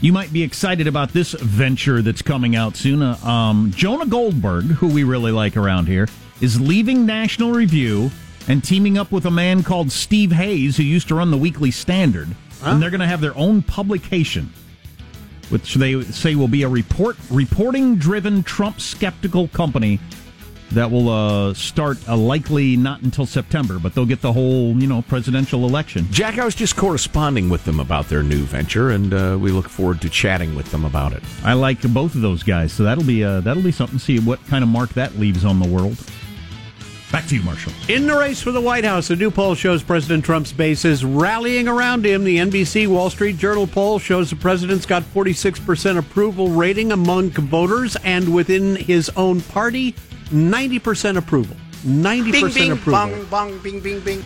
you 0.00 0.12
might 0.12 0.32
be 0.32 0.42
excited 0.42 0.86
about 0.86 1.10
this 1.10 1.32
venture 1.32 2.02
that's 2.02 2.22
coming 2.22 2.54
out 2.54 2.76
soon. 2.76 3.02
Uh, 3.02 3.16
um, 3.24 3.72
Jonah 3.74 4.06
Goldberg, 4.06 4.64
who 4.64 4.88
we 4.88 5.04
really 5.04 5.32
like 5.32 5.56
around 5.56 5.86
here, 5.86 6.08
is 6.40 6.60
leaving 6.60 7.06
National 7.06 7.52
Review 7.52 8.10
and 8.48 8.62
teaming 8.62 8.98
up 8.98 9.10
with 9.10 9.26
a 9.26 9.30
man 9.30 9.62
called 9.62 9.90
Steve 9.90 10.32
Hayes, 10.32 10.76
who 10.76 10.82
used 10.82 11.08
to 11.08 11.14
run 11.14 11.30
the 11.30 11.36
Weekly 11.38 11.70
Standard. 11.70 12.28
And 12.62 12.80
they're 12.82 12.90
going 12.90 13.00
to 13.00 13.06
have 13.06 13.20
their 13.20 13.36
own 13.36 13.62
publication. 13.62 14.52
which 15.48 15.74
they 15.74 16.02
say 16.02 16.34
will 16.34 16.48
be 16.48 16.62
a 16.64 16.68
report 16.68 17.16
reporting 17.30 17.96
driven 17.96 18.42
Trump 18.42 18.80
skeptical 18.80 19.48
company 19.48 20.00
that 20.72 20.90
will 20.90 21.08
uh, 21.08 21.54
start 21.54 21.96
uh, 22.08 22.16
likely 22.16 22.76
not 22.76 23.02
until 23.02 23.26
September, 23.26 23.78
but 23.78 23.94
they'll 23.94 24.06
get 24.06 24.20
the 24.20 24.32
whole 24.32 24.76
you 24.80 24.86
know 24.86 25.02
presidential 25.02 25.64
election. 25.64 26.06
Jack, 26.10 26.38
I 26.38 26.44
was 26.44 26.54
just 26.54 26.76
corresponding 26.76 27.48
with 27.48 27.64
them 27.64 27.80
about 27.80 28.08
their 28.08 28.22
new 28.22 28.44
venture, 28.44 28.90
and 28.90 29.14
uh, 29.14 29.38
we 29.40 29.50
look 29.50 29.68
forward 29.68 30.00
to 30.02 30.08
chatting 30.08 30.54
with 30.54 30.70
them 30.70 30.84
about 30.84 31.12
it. 31.12 31.22
I 31.44 31.52
like 31.54 31.80
both 31.92 32.14
of 32.14 32.20
those 32.20 32.42
guys, 32.42 32.72
so 32.72 32.82
that'll 32.82 33.04
be 33.04 33.24
uh, 33.24 33.40
that'll 33.40 33.62
be 33.62 33.72
something. 33.72 33.98
to 33.98 34.04
See 34.06 34.18
what 34.20 34.44
kind 34.46 34.62
of 34.62 34.68
mark 34.68 34.90
that 34.90 35.16
leaves 35.16 35.44
on 35.44 35.58
the 35.60 35.68
world. 35.68 35.96
Back 37.12 37.26
to 37.28 37.36
you, 37.36 37.42
Marshall. 37.42 37.72
In 37.88 38.06
the 38.06 38.16
race 38.16 38.42
for 38.42 38.50
the 38.50 38.60
White 38.60 38.84
House, 38.84 39.10
a 39.10 39.16
new 39.16 39.30
poll 39.30 39.54
shows 39.54 39.82
President 39.82 40.24
Trump's 40.24 40.52
base 40.52 40.84
is 40.84 41.04
rallying 41.04 41.68
around 41.68 42.04
him. 42.04 42.24
The 42.24 42.38
NBC 42.38 42.88
Wall 42.88 43.10
Street 43.10 43.38
Journal 43.38 43.66
poll 43.66 44.00
shows 44.00 44.28
the 44.30 44.36
president's 44.36 44.86
got 44.86 45.04
46% 45.04 45.98
approval 45.98 46.48
rating 46.48 46.90
among 46.90 47.30
voters, 47.30 47.96
and 48.04 48.34
within 48.34 48.74
his 48.74 49.08
own 49.10 49.40
party, 49.40 49.94
90% 50.30 51.16
approval. 51.16 51.56
90% 51.84 52.72
approval. 52.72 52.92
bong, 52.92 53.24
bong, 53.26 53.58
bing, 53.58 53.80
bing, 53.80 54.00
bing. 54.00 54.24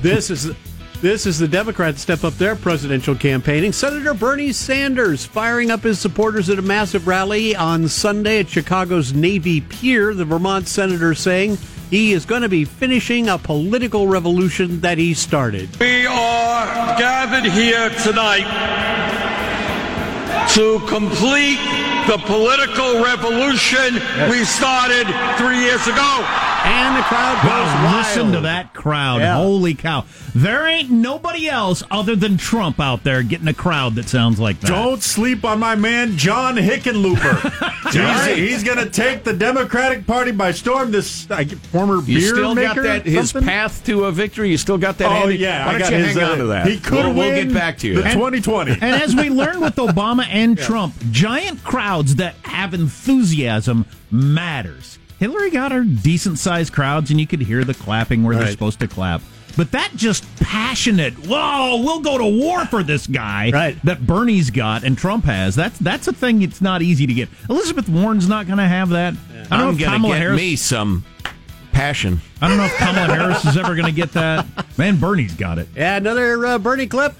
This 0.00 0.30
is 0.30 0.52
this 1.00 1.26
is 1.26 1.38
the 1.38 1.46
Democrats 1.46 2.02
step 2.02 2.24
up 2.24 2.34
their 2.34 2.56
presidential 2.56 3.14
campaigning. 3.14 3.72
Senator 3.72 4.14
Bernie 4.14 4.50
Sanders 4.50 5.24
firing 5.24 5.70
up 5.70 5.82
his 5.82 6.00
supporters 6.00 6.50
at 6.50 6.58
a 6.58 6.62
massive 6.62 7.06
rally 7.06 7.54
on 7.54 7.86
Sunday 7.86 8.40
at 8.40 8.48
Chicago's 8.48 9.12
Navy 9.12 9.60
Pier. 9.60 10.12
The 10.12 10.24
Vermont 10.24 10.66
senator 10.66 11.14
saying 11.14 11.56
he 11.88 12.12
is 12.12 12.26
going 12.26 12.42
to 12.42 12.48
be 12.48 12.64
finishing 12.64 13.28
a 13.28 13.38
political 13.38 14.08
revolution 14.08 14.80
that 14.80 14.98
he 14.98 15.14
started. 15.14 15.68
We 15.78 16.04
are 16.04 16.98
gathered 16.98 17.48
here 17.52 17.90
tonight 17.90 18.48
to 20.54 20.80
complete 20.88 21.77
the 22.08 22.16
political 22.24 23.04
revolution 23.04 23.92
we 24.32 24.42
started 24.42 25.04
three 25.36 25.60
years 25.60 25.86
ago. 25.86 26.24
And 26.70 26.96
the 26.96 27.02
crowd 27.02 27.36
goes 27.42 27.48
Wow, 27.50 27.84
wild. 27.84 27.96
listen 27.96 28.32
to 28.32 28.40
that 28.42 28.74
crowd. 28.74 29.20
Yeah. 29.20 29.36
Holy 29.36 29.74
cow. 29.74 30.04
There 30.34 30.66
ain't 30.66 30.90
nobody 30.90 31.48
else 31.48 31.82
other 31.90 32.14
than 32.14 32.36
Trump 32.36 32.78
out 32.78 33.04
there 33.04 33.22
getting 33.22 33.48
a 33.48 33.54
crowd 33.54 33.94
that 33.94 34.08
sounds 34.08 34.38
like 34.38 34.60
that. 34.60 34.68
Don't 34.68 35.02
sleep 35.02 35.44
on 35.44 35.58
my 35.58 35.74
man 35.74 36.16
John 36.16 36.56
Hickenlooper. 36.56 37.86
he's 38.36 38.36
he's 38.36 38.64
going 38.64 38.78
to 38.78 38.90
take 38.90 39.24
the 39.24 39.32
Democratic 39.32 40.06
Party 40.06 40.30
by 40.30 40.50
storm. 40.52 40.90
This 40.90 41.28
uh, 41.30 41.44
former 41.72 41.96
You 42.02 42.18
beer 42.18 42.34
still 42.34 42.54
maker, 42.54 42.82
got 42.82 43.04
that 43.04 43.06
his 43.06 43.32
path 43.32 43.84
to 43.86 44.04
a 44.04 44.12
victory. 44.12 44.50
You 44.50 44.58
still 44.58 44.78
got 44.78 44.98
that. 44.98 45.06
Oh 45.06 45.10
handy? 45.14 45.36
yeah, 45.36 45.64
Why 45.64 45.70
I 45.70 45.78
don't 45.78 45.80
got 45.80 45.92
you 45.92 46.04
his, 46.04 46.14
hang 46.16 46.24
uh, 46.24 46.32
on 46.32 46.38
to 46.38 46.46
that? 46.48 46.66
He 46.66 46.78
could 46.78 46.92
we'll, 46.92 47.06
win. 47.08 47.16
we'll 47.16 47.44
get 47.44 47.54
back 47.54 47.78
to 47.78 47.88
you. 47.88 47.94
The 47.94 48.02
2020. 48.10 48.72
And 48.72 48.82
as 48.84 49.14
we 49.16 49.28
learned 49.30 49.62
with 49.62 49.76
Obama 49.76 50.26
and 50.28 50.58
Trump, 50.58 50.94
giant 51.10 51.64
crowds 51.64 52.16
that 52.16 52.34
have 52.42 52.74
enthusiasm 52.74 53.86
matters. 54.10 54.98
Hillary 55.18 55.50
got 55.50 55.72
her 55.72 55.82
decent 55.84 56.38
sized 56.38 56.72
crowds, 56.72 57.10
and 57.10 57.18
you 57.20 57.26
could 57.26 57.40
hear 57.40 57.64
the 57.64 57.74
clapping 57.74 58.22
where 58.22 58.34
they're 58.36 58.44
Right. 58.44 58.52
supposed 58.52 58.78
to 58.80 58.88
clap. 58.88 59.20
But 59.56 59.72
that 59.72 59.90
just 59.96 60.24
passionate, 60.38 61.14
whoa, 61.26 61.80
we'll 61.82 61.98
go 62.00 62.16
to 62.18 62.24
war 62.24 62.64
for 62.66 62.84
this 62.84 63.08
guy 63.08 63.50
Right. 63.52 63.76
that 63.84 64.06
Bernie's 64.06 64.50
got 64.50 64.84
and 64.84 64.96
Trump 64.96 65.24
has. 65.24 65.56
That's 65.56 65.76
that's 65.80 66.06
a 66.06 66.12
thing 66.12 66.42
it's 66.42 66.60
not 66.60 66.80
easy 66.82 67.06
to 67.08 67.12
get. 67.12 67.28
Elizabeth 67.50 67.88
Warren's 67.88 68.28
not 68.28 68.46
going 68.46 68.58
to 68.58 68.68
have 68.68 68.90
that. 68.90 69.14
I 69.50 69.56
don't 69.56 69.58
know 69.58 69.68
I'm 69.70 69.74
if 69.74 69.80
gonna 69.80 69.96
Kamala 69.96 70.14
get 70.14 70.20
Harris. 70.22 70.36
me 70.36 70.54
some 70.56 71.04
passion. 71.72 72.20
I 72.40 72.46
don't 72.46 72.56
know 72.56 72.66
if 72.66 72.76
Kamala 72.76 73.12
Harris 73.14 73.44
is 73.44 73.56
ever 73.56 73.74
going 73.74 73.86
to 73.86 73.92
get 73.92 74.12
that. 74.12 74.46
Man, 74.78 74.96
Bernie's 74.98 75.34
got 75.34 75.58
it. 75.58 75.66
Yeah, 75.74 75.96
another 75.96 76.46
uh, 76.46 76.58
Bernie 76.58 76.86
clip. 76.86 77.14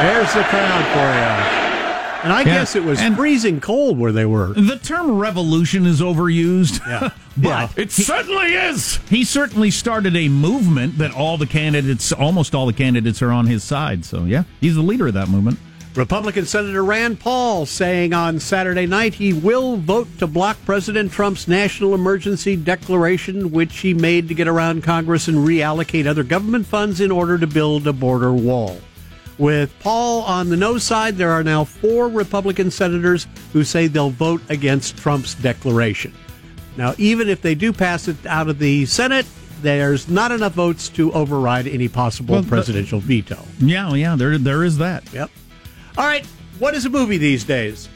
There's 0.00 0.32
the 0.32 0.42
crowd 0.44 0.84
for 0.94 1.62
you. 1.62 1.67
And 2.24 2.32
I 2.32 2.40
Yeah, 2.40 2.44
guess 2.54 2.74
it 2.74 2.82
was 2.84 3.00
and- 3.00 3.16
freezing 3.16 3.60
cold 3.60 3.98
where 3.98 4.10
they 4.12 4.26
were. 4.26 4.52
The 4.52 4.76
term 4.82 5.18
revolution 5.18 5.86
is 5.86 6.00
overused. 6.00 6.80
Yeah. 6.86 7.10
but 7.36 7.78
It 7.78 7.92
certainly 7.92 8.54
is. 8.54 8.98
he 9.08 9.22
certainly 9.24 9.70
started 9.70 10.16
a 10.16 10.28
movement 10.28 10.98
that 10.98 11.12
all 11.14 11.38
the 11.38 11.46
candidates, 11.46 12.12
almost 12.12 12.54
all 12.54 12.66
the 12.66 12.72
candidates, 12.72 13.22
are 13.22 13.30
on 13.30 13.46
his 13.46 13.62
side. 13.62 14.04
So, 14.04 14.24
yeah, 14.24 14.42
he's 14.60 14.74
the 14.74 14.82
leader 14.82 15.06
of 15.06 15.14
that 15.14 15.28
movement. 15.28 15.58
Republican 15.94 16.46
Senator 16.46 16.84
Rand 16.84 17.18
Paul 17.18 17.66
saying 17.66 18.12
on 18.12 18.38
Saturday 18.38 18.86
night 18.86 19.14
he 19.14 19.32
will 19.32 19.76
vote 19.76 20.06
to 20.18 20.26
block 20.28 20.56
President 20.64 21.10
Trump's 21.10 21.48
national 21.48 21.92
emergency 21.94 22.54
declaration, 22.54 23.50
which 23.50 23.78
he 23.78 23.94
made 23.94 24.28
to 24.28 24.34
get 24.34 24.46
around 24.46 24.84
Congress 24.84 25.26
and 25.28 25.38
reallocate 25.38 26.06
other 26.06 26.22
government 26.22 26.66
funds 26.66 27.00
in 27.00 27.10
order 27.10 27.36
to 27.38 27.46
build 27.48 27.86
a 27.86 27.92
border 27.92 28.32
wall. 28.32 28.78
With 29.38 29.72
Paul 29.80 30.22
on 30.22 30.48
the 30.48 30.56
no 30.56 30.78
side, 30.78 31.16
there 31.16 31.30
are 31.30 31.44
now 31.44 31.64
four 31.64 32.08
Republican 32.08 32.70
senators 32.70 33.26
who 33.52 33.62
say 33.64 33.86
they'll 33.86 34.10
vote 34.10 34.42
against 34.48 34.96
Trump's 34.96 35.34
declaration. 35.34 36.12
Now, 36.76 36.94
even 36.98 37.28
if 37.28 37.40
they 37.40 37.54
do 37.54 37.72
pass 37.72 38.08
it 38.08 38.16
out 38.26 38.48
of 38.48 38.58
the 38.58 38.84
Senate, 38.86 39.26
there's 39.62 40.08
not 40.08 40.32
enough 40.32 40.52
votes 40.54 40.88
to 40.90 41.12
override 41.12 41.66
any 41.66 41.88
possible 41.88 42.34
Well, 42.34 42.42
the- 42.42 42.48
presidential 42.48 43.00
veto. 43.00 43.38
Yeah, 43.60 43.94
yeah, 43.94 44.16
there, 44.16 44.38
there 44.38 44.64
is 44.64 44.78
that. 44.78 45.04
Yep. 45.12 45.30
All 45.96 46.04
right. 46.06 46.24
What 46.58 46.74
is 46.74 46.84
a 46.84 46.90
movie 46.90 47.18
these 47.18 47.44
days? 47.44 47.88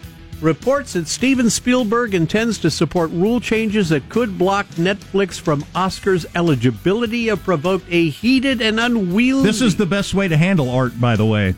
Reports 0.43 0.95
that 0.95 1.07
Steven 1.07 1.49
Spielberg 1.49 2.15
intends 2.15 2.59
to 2.59 2.71
support 2.71 3.13
rule 3.13 3.39
changes 3.39 3.91
that 3.91 4.09
could 4.09 4.37
block 4.37 4.67
Netflix 4.71 5.39
from 5.39 5.63
Oscars 5.73 6.27
eligibility 6.35 7.27
have 7.27 7.45
provoked 7.45 7.87
a 7.89 8.09
heated 8.09 8.61
and 8.61 8.81
unwieldy. 8.81 9.47
This 9.47 9.61
is 9.61 9.77
the 9.77 9.87
best 9.87 10.15
way 10.15 10.27
to 10.27 10.37
handle 10.37 10.69
art, 10.69 11.01
by 11.01 11.15
the 11.15 11.25
way. 11.25 11.55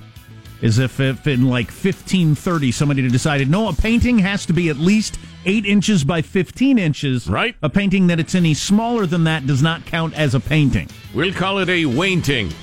Is 0.61 0.79
if, 0.79 1.01
if 1.01 1.27
in 1.27 1.49
like 1.49 1.69
1530 1.69 2.73
somebody 2.73 3.09
decided, 3.09 3.49
no, 3.49 3.69
a 3.69 3.73
painting 3.73 4.19
has 4.19 4.45
to 4.47 4.53
be 4.53 4.69
at 4.69 4.77
least 4.77 5.19
8 5.47 5.67
inches 5.67 6.05
by 6.05 6.23
15 6.23 6.79
inches. 6.79 7.29
Right. 7.29 7.57
A 7.63 7.69
painting 7.69 8.07
that 8.09 8.19
it's 8.21 8.35
any 8.35 8.55
smaller 8.55 9.07
than 9.07 9.25
that 9.25 9.47
does 9.47 9.63
not 9.63 9.85
count 9.87 10.15
as 10.15 10.35
a 10.35 10.41
painting. 10.41 10.89
We'll 11.15 11.33
call 11.33 11.59
it 11.59 11.69
a 11.69 11.85
wainting. 11.87 12.53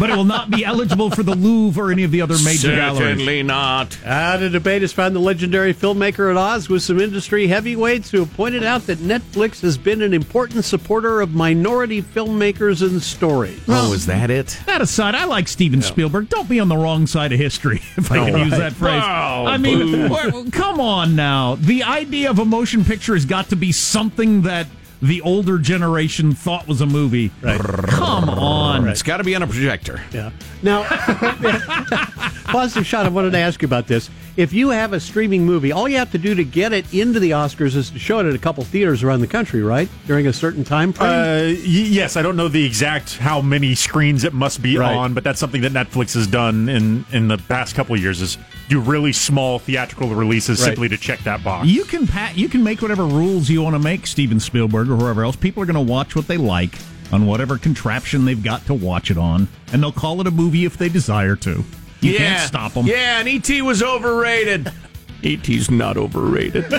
But 0.00 0.10
it 0.10 0.16
will 0.16 0.24
not 0.24 0.50
be 0.50 0.64
eligible 0.64 1.10
for 1.10 1.22
the 1.22 1.34
Louvre 1.34 1.84
or 1.84 1.92
any 1.92 2.02
of 2.02 2.10
the 2.10 2.20
other 2.20 2.36
major 2.44 2.74
galleries. 2.74 2.98
Certainly 2.98 3.42
not. 3.44 3.96
Uh, 4.04 4.36
the 4.38 4.50
debate 4.50 4.82
has 4.82 4.92
found 4.92 5.14
the 5.14 5.20
legendary 5.20 5.72
filmmaker 5.72 6.30
at 6.30 6.36
odds 6.36 6.68
with 6.68 6.82
some 6.82 7.00
industry 7.00 7.46
heavyweights 7.46 8.10
who 8.10 8.18
have 8.20 8.32
pointed 8.34 8.64
out 8.64 8.86
that 8.86 8.98
Netflix 8.98 9.60
has 9.60 9.78
been 9.78 10.02
an 10.02 10.12
important 10.12 10.64
supporter 10.64 11.20
of 11.20 11.34
minority 11.34 12.02
filmmakers 12.02 12.82
and 12.82 13.00
stories. 13.02 13.60
oh, 13.68 13.92
is 13.92 14.06
that 14.06 14.30
it? 14.30 14.58
That 14.66 14.80
aside, 14.80 15.14
I 15.14 15.24
like 15.26 15.46
Steven 15.48 15.80
Spielberg. 15.82 16.28
Don't 16.28 16.48
be 16.48 16.58
on 16.60 16.68
the 16.68 16.76
wrong 16.76 17.06
side 17.06 17.32
of 17.32 17.38
history, 17.38 17.76
if 17.96 18.10
I 18.10 18.30
can 18.30 18.38
use 18.38 18.58
that 18.58 18.72
phrase. 18.72 19.02
Oh, 19.04 19.46
I 19.46 19.58
mean, 19.58 20.50
come 20.50 20.80
on 20.80 21.14
now. 21.14 21.54
The 21.64 21.82
idea 21.82 22.28
of 22.28 22.38
a 22.38 22.44
motion 22.44 22.84
picture 22.84 23.14
has 23.14 23.24
got 23.24 23.48
to 23.48 23.56
be 23.56 23.72
something 23.72 24.42
that 24.42 24.66
the 25.00 25.22
older 25.22 25.58
generation 25.58 26.34
thought 26.34 26.68
was 26.68 26.82
a 26.82 26.86
movie. 26.86 27.30
Right. 27.40 27.58
Come 27.58 28.28
on. 28.28 28.63
It's 28.88 29.02
got 29.02 29.18
to 29.18 29.24
be 29.24 29.34
on 29.34 29.42
a 29.42 29.46
projector. 29.46 30.02
Yeah. 30.12 30.30
Now, 30.62 30.82
positive 32.44 32.86
shot. 32.86 33.06
I 33.06 33.08
wanted 33.08 33.30
to 33.32 33.38
ask 33.38 33.60
you 33.62 33.66
about 33.66 33.86
this. 33.86 34.10
If 34.36 34.52
you 34.52 34.70
have 34.70 34.92
a 34.92 34.98
streaming 35.00 35.44
movie, 35.46 35.70
all 35.70 35.88
you 35.88 35.96
have 35.98 36.10
to 36.12 36.18
do 36.18 36.34
to 36.34 36.42
get 36.44 36.72
it 36.72 36.92
into 36.92 37.20
the 37.20 37.30
Oscars 37.30 37.76
is 37.76 37.90
to 37.90 37.98
show 38.00 38.18
it 38.18 38.26
at 38.26 38.34
a 38.34 38.38
couple 38.38 38.64
theaters 38.64 39.02
around 39.04 39.20
the 39.20 39.26
country, 39.28 39.62
right? 39.62 39.88
During 40.06 40.26
a 40.26 40.32
certain 40.32 40.64
time 40.64 40.92
frame. 40.92 41.08
Uh, 41.08 41.52
y- 41.52 41.56
yes, 41.60 42.16
I 42.16 42.22
don't 42.22 42.36
know 42.36 42.48
the 42.48 42.64
exact 42.64 43.16
how 43.18 43.40
many 43.40 43.74
screens 43.76 44.24
it 44.24 44.32
must 44.32 44.60
be 44.60 44.76
Right. 44.76 44.92
on, 44.94 45.14
but 45.14 45.22
that's 45.22 45.38
something 45.38 45.60
that 45.62 45.72
Netflix 45.72 46.14
has 46.14 46.26
done 46.26 46.68
in 46.68 47.04
in 47.12 47.28
the 47.28 47.38
past 47.38 47.76
couple 47.76 47.94
of 47.94 48.00
years 48.02 48.20
is 48.20 48.36
do 48.68 48.80
really 48.80 49.12
small 49.12 49.58
theatrical 49.60 50.08
releases 50.08 50.58
Right. 50.60 50.66
simply 50.66 50.88
to 50.88 50.96
check 50.96 51.20
that 51.24 51.44
box. 51.44 51.68
You 51.68 51.84
can 51.84 52.06
pa- 52.08 52.32
you 52.34 52.48
can 52.48 52.64
make 52.64 52.82
whatever 52.82 53.04
rules 53.04 53.48
you 53.48 53.62
want 53.62 53.74
to 53.74 53.78
make, 53.78 54.04
Steven 54.06 54.40
Spielberg 54.40 54.90
or 54.90 54.96
whoever 54.96 55.22
else. 55.22 55.36
People 55.36 55.62
are 55.62 55.66
going 55.66 55.74
to 55.86 55.92
watch 55.92 56.16
what 56.16 56.26
they 56.26 56.38
like 56.38 56.76
on 57.14 57.26
whatever 57.26 57.56
contraption 57.56 58.24
they've 58.24 58.42
got 58.42 58.66
to 58.66 58.74
watch 58.74 59.08
it 59.08 59.16
on, 59.16 59.46
and 59.72 59.80
they'll 59.80 59.92
call 59.92 60.20
it 60.20 60.26
a 60.26 60.32
movie 60.32 60.64
if 60.64 60.76
they 60.76 60.88
desire 60.88 61.36
to. 61.36 61.64
You 62.00 62.12
yeah. 62.12 62.18
can't 62.18 62.48
stop 62.48 62.72
them. 62.72 62.86
Yeah, 62.86 63.20
and 63.20 63.28
E.T. 63.28 63.62
was 63.62 63.82
overrated. 63.84 64.72
E.T.'s 65.22 65.70
not 65.70 65.96
overrated. 65.96 66.64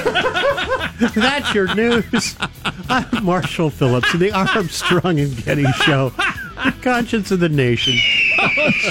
That's 1.16 1.54
your 1.54 1.74
news. 1.74 2.36
I'm 2.90 3.24
Marshall 3.24 3.70
Phillips 3.70 4.14
in 4.14 4.20
the 4.20 4.34
Armstrong 4.34 5.20
and 5.20 5.44
Getty 5.44 5.72
Show, 5.84 6.10
the 6.10 6.76
conscience 6.82 7.32
of 7.32 7.40
the 7.40 7.50
nation. 7.50 7.98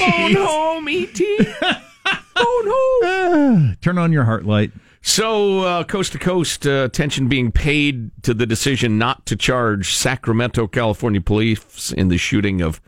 Phone 0.00 0.34
home, 0.34 0.88
E.T. 0.88 1.44
Phone 1.44 2.64
home. 2.66 3.76
Turn 3.82 3.98
on 3.98 4.12
your 4.12 4.24
heart 4.24 4.46
light. 4.46 4.72
So, 5.06 5.60
uh, 5.60 5.84
coast 5.84 6.12
to 6.12 6.18
coast, 6.18 6.66
uh, 6.66 6.84
attention 6.84 7.28
being 7.28 7.52
paid 7.52 8.10
to 8.22 8.32
the 8.32 8.46
decision 8.46 8.96
not 8.96 9.26
to 9.26 9.36
charge 9.36 9.94
Sacramento, 9.94 10.66
California 10.66 11.20
police 11.20 11.92
in 11.92 12.08
the 12.08 12.16
shooting 12.16 12.62
of 12.62 12.80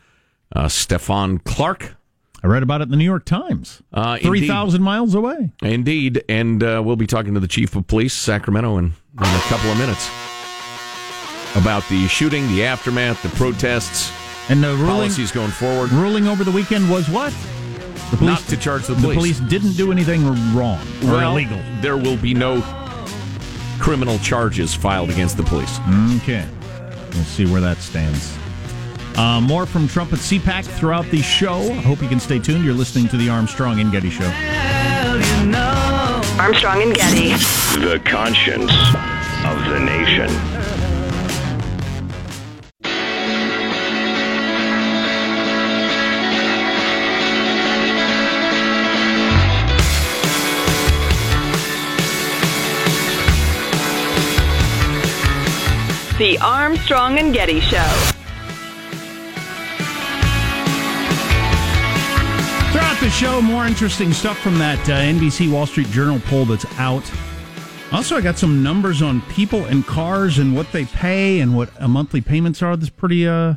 uh, 0.55 0.65
Stephon 0.65 1.43
Clark. 1.43 1.95
I 2.43 2.47
read 2.47 2.63
about 2.63 2.81
it 2.81 2.85
in 2.85 2.89
the 2.89 2.97
New 2.97 3.03
York 3.05 3.23
Times. 3.25 3.83
Uh, 3.93 4.17
3,000 4.17 4.81
miles 4.81 5.13
away. 5.13 5.51
Indeed. 5.61 6.23
And 6.27 6.63
uh, 6.63 6.81
we'll 6.83 6.95
be 6.95 7.05
talking 7.07 7.35
to 7.35 7.39
the 7.39 7.47
chief 7.47 7.75
of 7.75 7.85
police, 7.85 8.13
Sacramento, 8.13 8.77
in, 8.79 8.85
in 8.85 8.93
a 9.23 9.39
couple 9.41 9.69
of 9.69 9.77
minutes 9.77 10.09
about 11.55 11.87
the 11.87 12.07
shooting, 12.07 12.47
the 12.47 12.63
aftermath, 12.63 13.21
the 13.21 13.29
protests, 13.29 14.11
And 14.49 14.63
the 14.63 14.69
ruling, 14.73 14.85
policies 14.87 15.31
going 15.31 15.51
forward. 15.51 15.91
ruling 15.91 16.27
over 16.27 16.43
the 16.43 16.51
weekend 16.51 16.89
was 16.89 17.07
what? 17.09 17.31
The 18.11 18.25
not 18.25 18.39
to 18.41 18.57
charge 18.57 18.87
the 18.87 18.93
police. 18.95 19.01
The 19.01 19.13
police. 19.13 19.39
police 19.39 19.49
didn't 19.49 19.73
do 19.73 19.91
anything 19.91 20.25
wrong 20.55 20.79
or 21.03 21.11
Well, 21.11 21.31
illegal. 21.33 21.59
There 21.81 21.97
will 21.97 22.17
be 22.17 22.33
no 22.33 22.61
criminal 23.79 24.17
charges 24.19 24.73
filed 24.73 25.09
against 25.09 25.37
the 25.37 25.43
police. 25.43 25.79
Okay. 26.21 26.45
We'll 27.13 27.23
see 27.25 27.45
where 27.45 27.61
that 27.61 27.77
stands. 27.77 28.35
Uh, 29.17 29.41
more 29.41 29.65
from 29.65 29.87
Trump 29.87 30.13
at 30.13 30.19
CPAC 30.19 30.65
throughout 30.65 31.05
the 31.09 31.21
show. 31.21 31.59
I 31.59 31.81
hope 31.81 32.01
you 32.01 32.07
can 32.07 32.19
stay 32.19 32.37
tuned. 32.39 32.63
You're 32.63 32.75
listening 32.75 33.07
to 33.09 33.17
the 33.17 33.29
Armstrong 33.29 33.79
and 33.79 33.91
Getty 33.91 34.11
Show. 34.11 34.31
Armstrong 36.39 36.83
and 36.83 36.93
Getty. 36.93 37.29
The 37.83 37.99
conscience 38.05 38.71
of 38.71 39.57
the 39.69 39.79
nation. 39.79 40.29
The 56.17 56.35
Armstrong 56.39 57.19
and 57.19 57.31
Getty 57.31 57.59
Show. 57.59 57.77
Throughout 62.71 62.99
the 62.99 63.11
show, 63.11 63.39
more 63.39 63.67
interesting 63.67 64.11
stuff 64.11 64.39
from 64.39 64.57
that 64.57 64.79
uh, 64.89 64.93
NBC 64.93 65.51
Wall 65.51 65.67
Street 65.67 65.85
Journal 65.91 66.19
poll 66.25 66.45
that's 66.45 66.65
out. 66.79 67.03
Also, 67.91 68.17
I 68.17 68.21
got 68.21 68.39
some 68.39 68.63
numbers 68.63 69.03
on 69.03 69.21
people 69.29 69.65
and 69.65 69.85
cars 69.85 70.39
and 70.39 70.55
what 70.55 70.71
they 70.71 70.85
pay 70.85 71.39
and 71.39 71.55
what 71.55 71.69
uh, 71.79 71.87
monthly 71.87 72.21
payments 72.21 72.63
are. 72.63 72.75
That's 72.75 72.89
pretty, 72.89 73.27
uh, 73.27 73.53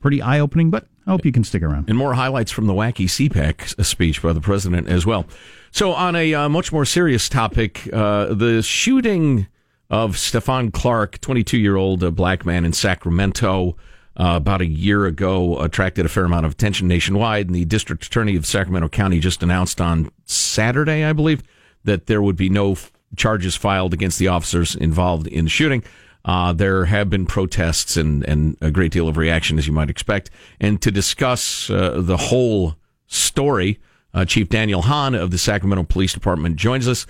pretty 0.00 0.22
eye 0.22 0.38
opening. 0.38 0.70
But 0.70 0.86
I 1.08 1.10
hope 1.10 1.24
you 1.24 1.32
can 1.32 1.42
stick 1.42 1.64
around. 1.64 1.88
And 1.88 1.98
more 1.98 2.14
highlights 2.14 2.52
from 2.52 2.68
the 2.68 2.72
wacky 2.72 3.06
CPAC 3.06 3.84
speech 3.84 4.22
by 4.22 4.32
the 4.32 4.40
president 4.40 4.86
as 4.86 5.04
well. 5.06 5.26
So, 5.72 5.92
on 5.94 6.14
a 6.14 6.34
uh, 6.34 6.48
much 6.48 6.70
more 6.70 6.84
serious 6.84 7.28
topic, 7.28 7.92
uh, 7.92 8.32
the 8.32 8.62
shooting 8.62 9.48
of 9.90 10.16
Stephon 10.16 10.72
Clark, 10.72 11.20
22 11.20 11.58
year 11.58 11.76
old 11.76 12.14
black 12.14 12.46
man 12.46 12.64
in 12.64 12.72
Sacramento, 12.72 13.76
uh, 14.16 14.36
about 14.36 14.60
a 14.60 14.66
year 14.66 15.06
ago, 15.06 15.58
attracted 15.60 16.06
a 16.06 16.08
fair 16.08 16.24
amount 16.24 16.46
of 16.46 16.52
attention 16.52 16.86
nationwide. 16.86 17.46
And 17.46 17.54
the 17.54 17.64
district 17.64 18.04
attorney 18.06 18.36
of 18.36 18.46
Sacramento 18.46 18.88
County 18.88 19.18
just 19.18 19.42
announced 19.42 19.80
on 19.80 20.10
Saturday, 20.24 21.04
I 21.04 21.12
believe, 21.12 21.42
that 21.84 22.06
there 22.06 22.22
would 22.22 22.36
be 22.36 22.48
no 22.48 22.72
f- 22.72 22.92
charges 23.16 23.56
filed 23.56 23.92
against 23.92 24.18
the 24.18 24.28
officers 24.28 24.76
involved 24.76 25.26
in 25.26 25.44
the 25.44 25.50
shooting. 25.50 25.82
Uh, 26.24 26.52
there 26.52 26.84
have 26.84 27.08
been 27.08 27.24
protests 27.24 27.96
and, 27.96 28.22
and 28.24 28.56
a 28.60 28.70
great 28.70 28.92
deal 28.92 29.08
of 29.08 29.16
reaction, 29.16 29.58
as 29.58 29.66
you 29.66 29.72
might 29.72 29.88
expect. 29.88 30.30
And 30.60 30.80
to 30.82 30.90
discuss 30.90 31.70
uh, 31.70 32.00
the 32.02 32.18
whole 32.18 32.76
story, 33.06 33.80
uh, 34.12 34.26
Chief 34.26 34.48
Daniel 34.48 34.82
Hahn 34.82 35.14
of 35.14 35.30
the 35.30 35.38
Sacramento 35.38 35.84
Police 35.84 36.12
Department 36.12 36.56
joins 36.56 36.86
us. 36.86 37.06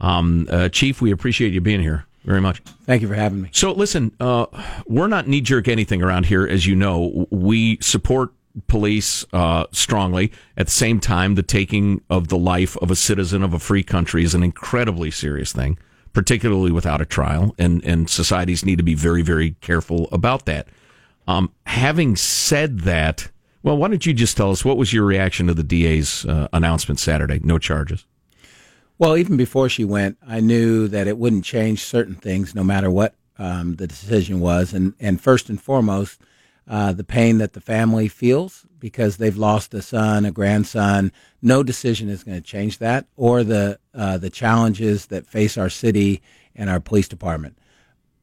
Um, 0.00 0.46
uh, 0.48 0.68
Chief, 0.68 1.02
we 1.02 1.10
appreciate 1.10 1.52
you 1.52 1.60
being 1.60 1.80
here 1.80 2.06
very 2.24 2.40
much. 2.40 2.60
Thank 2.84 3.02
you 3.02 3.08
for 3.08 3.14
having 3.14 3.42
me. 3.42 3.48
So, 3.52 3.72
listen, 3.72 4.12
uh, 4.20 4.46
we're 4.86 5.08
not 5.08 5.26
knee 5.26 5.40
jerk 5.40 5.68
anything 5.68 6.02
around 6.02 6.26
here, 6.26 6.46
as 6.46 6.66
you 6.66 6.74
know. 6.74 7.26
We 7.30 7.78
support 7.80 8.32
police 8.66 9.24
uh, 9.32 9.66
strongly. 9.72 10.32
At 10.56 10.66
the 10.66 10.72
same 10.72 11.00
time, 11.00 11.34
the 11.34 11.42
taking 11.42 12.02
of 12.10 12.28
the 12.28 12.38
life 12.38 12.76
of 12.78 12.90
a 12.90 12.96
citizen 12.96 13.42
of 13.42 13.54
a 13.54 13.58
free 13.58 13.82
country 13.82 14.24
is 14.24 14.34
an 14.34 14.42
incredibly 14.42 15.10
serious 15.10 15.52
thing, 15.52 15.78
particularly 16.12 16.70
without 16.70 17.00
a 17.00 17.06
trial, 17.06 17.54
and, 17.58 17.84
and 17.84 18.08
societies 18.10 18.64
need 18.64 18.76
to 18.76 18.82
be 18.82 18.94
very, 18.94 19.22
very 19.22 19.52
careful 19.60 20.08
about 20.12 20.46
that. 20.46 20.68
Um, 21.26 21.52
having 21.66 22.16
said 22.16 22.80
that, 22.80 23.30
well, 23.62 23.76
why 23.76 23.88
don't 23.88 24.04
you 24.04 24.12
just 24.12 24.36
tell 24.36 24.50
us 24.50 24.64
what 24.64 24.76
was 24.76 24.92
your 24.92 25.04
reaction 25.04 25.46
to 25.46 25.54
the 25.54 25.62
DA's 25.62 26.26
uh, 26.26 26.48
announcement 26.52 27.00
Saturday? 27.00 27.40
No 27.42 27.58
charges. 27.58 28.04
Well, 28.98 29.16
even 29.16 29.36
before 29.36 29.68
she 29.68 29.84
went, 29.84 30.18
I 30.26 30.40
knew 30.40 30.86
that 30.88 31.08
it 31.08 31.18
wouldn't 31.18 31.44
change 31.44 31.82
certain 31.82 32.14
things, 32.14 32.54
no 32.54 32.62
matter 32.62 32.90
what 32.90 33.14
um, 33.38 33.76
the 33.76 33.86
decision 33.86 34.40
was, 34.40 34.72
and 34.72 34.94
and 35.00 35.20
first 35.20 35.48
and 35.48 35.60
foremost, 35.60 36.20
uh, 36.68 36.92
the 36.92 37.04
pain 37.04 37.38
that 37.38 37.54
the 37.54 37.60
family 37.60 38.06
feels 38.06 38.66
because 38.78 39.16
they've 39.16 39.36
lost 39.36 39.74
a 39.74 39.82
son, 39.82 40.24
a 40.24 40.30
grandson. 40.30 41.10
No 41.40 41.62
decision 41.62 42.08
is 42.08 42.22
going 42.22 42.36
to 42.36 42.46
change 42.46 42.78
that, 42.78 43.06
or 43.16 43.42
the 43.42 43.78
uh, 43.94 44.18
the 44.18 44.30
challenges 44.30 45.06
that 45.06 45.26
face 45.26 45.56
our 45.56 45.70
city 45.70 46.22
and 46.54 46.70
our 46.70 46.80
police 46.80 47.08
department. 47.08 47.58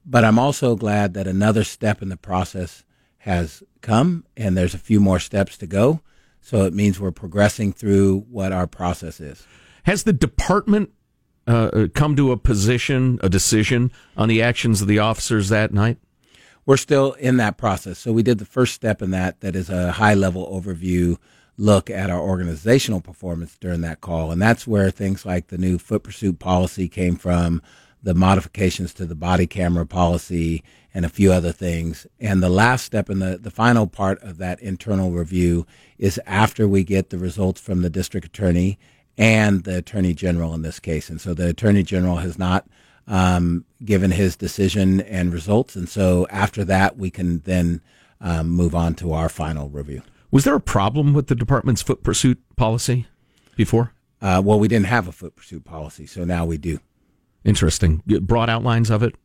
But 0.05 0.23
I'm 0.23 0.39
also 0.39 0.75
glad 0.75 1.13
that 1.15 1.27
another 1.27 1.63
step 1.63 2.01
in 2.01 2.10
the 2.10 2.17
process 2.17 2.84
has 3.19 3.62
come, 3.82 4.25
and 4.38 4.55
there's 4.55 4.73
a 4.73 4.79
few 4.79 4.99
more 4.99 5.19
steps 5.19 5.58
to 5.58 5.67
go. 5.67 6.01
So 6.41 6.63
it 6.63 6.73
means 6.73 6.99
we're 6.99 7.12
progressing 7.12 7.73
through 7.73 8.25
what 8.29 8.53
our 8.53 8.65
process 8.65 9.19
is. 9.19 9.45
Has 9.83 10.03
the 10.03 10.13
department 10.13 10.91
uh, 11.47 11.87
come 11.93 12.15
to 12.15 12.31
a 12.31 12.37
position, 12.37 13.19
a 13.21 13.29
decision 13.29 13.91
on 14.15 14.29
the 14.29 14.41
actions 14.41 14.81
of 14.81 14.87
the 14.87 14.99
officers 14.99 15.49
that 15.49 15.73
night? 15.73 15.97
We're 16.65 16.77
still 16.77 17.13
in 17.13 17.37
that 17.37 17.57
process. 17.57 17.97
So 17.97 18.13
we 18.13 18.21
did 18.21 18.37
the 18.37 18.45
first 18.45 18.75
step 18.75 19.01
in 19.01 19.11
that, 19.11 19.41
that 19.41 19.55
is 19.55 19.69
a 19.69 19.93
high 19.93 20.13
level 20.13 20.47
overview 20.47 21.17
look 21.57 21.89
at 21.89 22.09
our 22.09 22.21
organizational 22.21 23.01
performance 23.01 23.57
during 23.59 23.81
that 23.81 23.99
call. 23.99 24.31
And 24.31 24.41
that's 24.41 24.65
where 24.65 24.89
things 24.89 25.25
like 25.25 25.47
the 25.47 25.57
new 25.57 25.77
foot 25.77 26.03
pursuit 26.03 26.39
policy 26.39 26.87
came 26.87 27.17
from, 27.17 27.61
the 28.01 28.13
modifications 28.13 28.93
to 28.93 29.05
the 29.05 29.15
body 29.15 29.45
camera 29.45 29.85
policy, 29.85 30.63
and 30.93 31.05
a 31.05 31.09
few 31.09 31.31
other 31.33 31.51
things. 31.51 32.07
And 32.19 32.41
the 32.41 32.49
last 32.49 32.85
step 32.85 33.09
in 33.09 33.19
the, 33.19 33.37
the 33.37 33.51
final 33.51 33.87
part 33.87 34.21
of 34.21 34.37
that 34.37 34.61
internal 34.61 35.11
review 35.11 35.67
is 35.97 36.19
after 36.25 36.67
we 36.67 36.83
get 36.83 37.09
the 37.09 37.17
results 37.17 37.59
from 37.59 37.81
the 37.81 37.89
district 37.89 38.27
attorney 38.27 38.79
and 39.19 39.65
the 39.65 39.77
attorney 39.77 40.13
general 40.13 40.53
in 40.53 40.62
this 40.62 40.79
case. 40.79 41.10
And 41.10 41.19
so 41.19 41.34
the 41.34 41.49
attorney 41.49 41.84
general 41.84 42.15
has 42.15 42.39
not 42.39 42.65
um, 43.05 43.65
given 43.84 44.12
his 44.12 44.38
decision 44.38 45.01
and 45.01 45.34
results. 45.34 45.75
And 45.75 45.89
so 45.89 46.25
after 46.29 46.63
that, 46.65 46.97
we 46.97 47.12
can 47.12 47.39
then 47.39 47.82
um, 48.21 48.49
move 48.49 48.73
on 48.73 48.95
to 48.95 49.12
our 49.12 49.27
final 49.27 49.69
review. 49.69 50.01
Was 50.32 50.45
there 50.45 50.55
a 50.55 50.62
problem 50.62 51.13
with 51.13 51.27
the 51.27 51.36
department's 51.36 51.82
foot 51.82 52.01
pursuit 52.01 52.41
policy 52.55 53.08
before? 53.58 53.93
Uh, 54.21 54.41
well, 54.43 54.60
we 54.60 54.69
didn't 54.69 54.86
have 54.86 55.08
a 55.08 55.12
foot 55.12 55.36
pursuit 55.36 55.65
policy, 55.65 56.05
so 56.05 56.23
now 56.23 56.45
we 56.45 56.58
do. 56.58 56.79
Interesting. 57.43 58.01
Broad 58.05 58.49
outlines 58.49 58.89
of 58.89 59.03
it? 59.03 59.15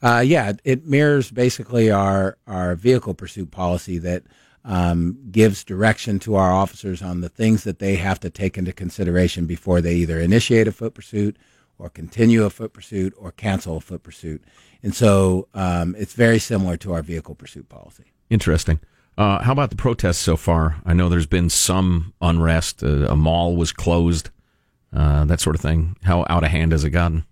Uh, 0.00 0.22
yeah, 0.24 0.52
it 0.64 0.86
mirrors 0.86 1.30
basically 1.30 1.90
our, 1.90 2.38
our 2.46 2.76
vehicle 2.76 3.14
pursuit 3.14 3.50
policy 3.50 3.98
that 3.98 4.22
um, 4.68 5.16
gives 5.30 5.64
direction 5.64 6.18
to 6.20 6.34
our 6.34 6.52
officers 6.52 7.00
on 7.02 7.22
the 7.22 7.30
things 7.30 7.64
that 7.64 7.78
they 7.78 7.96
have 7.96 8.20
to 8.20 8.28
take 8.28 8.58
into 8.58 8.72
consideration 8.72 9.46
before 9.46 9.80
they 9.80 9.94
either 9.94 10.20
initiate 10.20 10.68
a 10.68 10.72
foot 10.72 10.94
pursuit 10.94 11.36
or 11.78 11.88
continue 11.88 12.44
a 12.44 12.50
foot 12.50 12.74
pursuit 12.74 13.14
or 13.16 13.32
cancel 13.32 13.78
a 13.78 13.80
foot 13.80 14.02
pursuit. 14.02 14.44
And 14.82 14.94
so 14.94 15.48
um, 15.54 15.96
it's 15.98 16.12
very 16.12 16.38
similar 16.38 16.76
to 16.78 16.92
our 16.92 17.02
vehicle 17.02 17.34
pursuit 17.34 17.70
policy. 17.70 18.12
Interesting. 18.28 18.78
Uh, 19.16 19.42
how 19.42 19.52
about 19.52 19.70
the 19.70 19.76
protests 19.76 20.18
so 20.18 20.36
far? 20.36 20.76
I 20.84 20.92
know 20.92 21.08
there's 21.08 21.26
been 21.26 21.48
some 21.48 22.12
unrest. 22.20 22.82
Uh, 22.82 23.06
a 23.08 23.16
mall 23.16 23.56
was 23.56 23.72
closed, 23.72 24.28
uh, 24.94 25.24
that 25.24 25.40
sort 25.40 25.56
of 25.56 25.62
thing. 25.62 25.96
How 26.02 26.26
out 26.28 26.44
of 26.44 26.50
hand 26.50 26.72
has 26.72 26.84
it 26.84 26.90
gotten? 26.90 27.24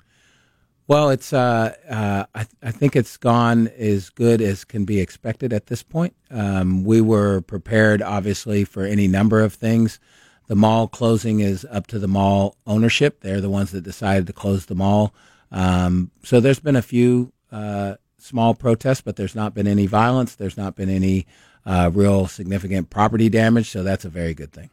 Well, 0.88 1.10
it's 1.10 1.32
uh, 1.32 1.74
uh, 1.90 2.26
I, 2.34 2.44
th- 2.44 2.56
I 2.62 2.70
think 2.70 2.94
it's 2.94 3.16
gone 3.16 3.68
as 3.76 4.08
good 4.10 4.40
as 4.40 4.64
can 4.64 4.84
be 4.84 5.00
expected 5.00 5.52
at 5.52 5.66
this 5.66 5.82
point. 5.82 6.14
Um, 6.30 6.84
we 6.84 7.00
were 7.00 7.40
prepared, 7.40 8.02
obviously, 8.02 8.64
for 8.64 8.84
any 8.84 9.08
number 9.08 9.40
of 9.40 9.54
things. 9.54 9.98
The 10.46 10.54
mall 10.54 10.86
closing 10.86 11.40
is 11.40 11.66
up 11.72 11.88
to 11.88 11.98
the 11.98 12.06
mall 12.06 12.56
ownership; 12.68 13.20
they're 13.20 13.40
the 13.40 13.50
ones 13.50 13.72
that 13.72 13.80
decided 13.80 14.28
to 14.28 14.32
close 14.32 14.66
the 14.66 14.76
mall. 14.76 15.12
Um, 15.50 16.12
so 16.22 16.38
there's 16.38 16.60
been 16.60 16.76
a 16.76 16.82
few 16.82 17.32
uh, 17.50 17.96
small 18.18 18.54
protests, 18.54 19.00
but 19.00 19.16
there's 19.16 19.34
not 19.34 19.54
been 19.54 19.66
any 19.66 19.86
violence. 19.86 20.36
There's 20.36 20.56
not 20.56 20.76
been 20.76 20.88
any 20.88 21.26
uh, 21.64 21.90
real 21.92 22.28
significant 22.28 22.90
property 22.90 23.28
damage. 23.28 23.70
So 23.70 23.82
that's 23.82 24.04
a 24.04 24.08
very 24.08 24.34
good 24.34 24.52
thing. 24.52 24.70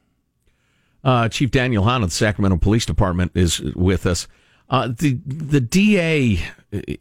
Uh, 1.04 1.28
Chief 1.28 1.49
Daniel 1.49 1.84
Hahn 1.84 2.04
of 2.04 2.10
the 2.10 2.15
Sacramento 2.15 2.58
Police 2.58 2.86
Department 2.86 3.32
is 3.34 3.60
with 3.60 4.06
us. 4.06 4.28
Uh, 4.74 4.88
the 4.88 5.20
the 5.28 5.62
DA 5.62 6.40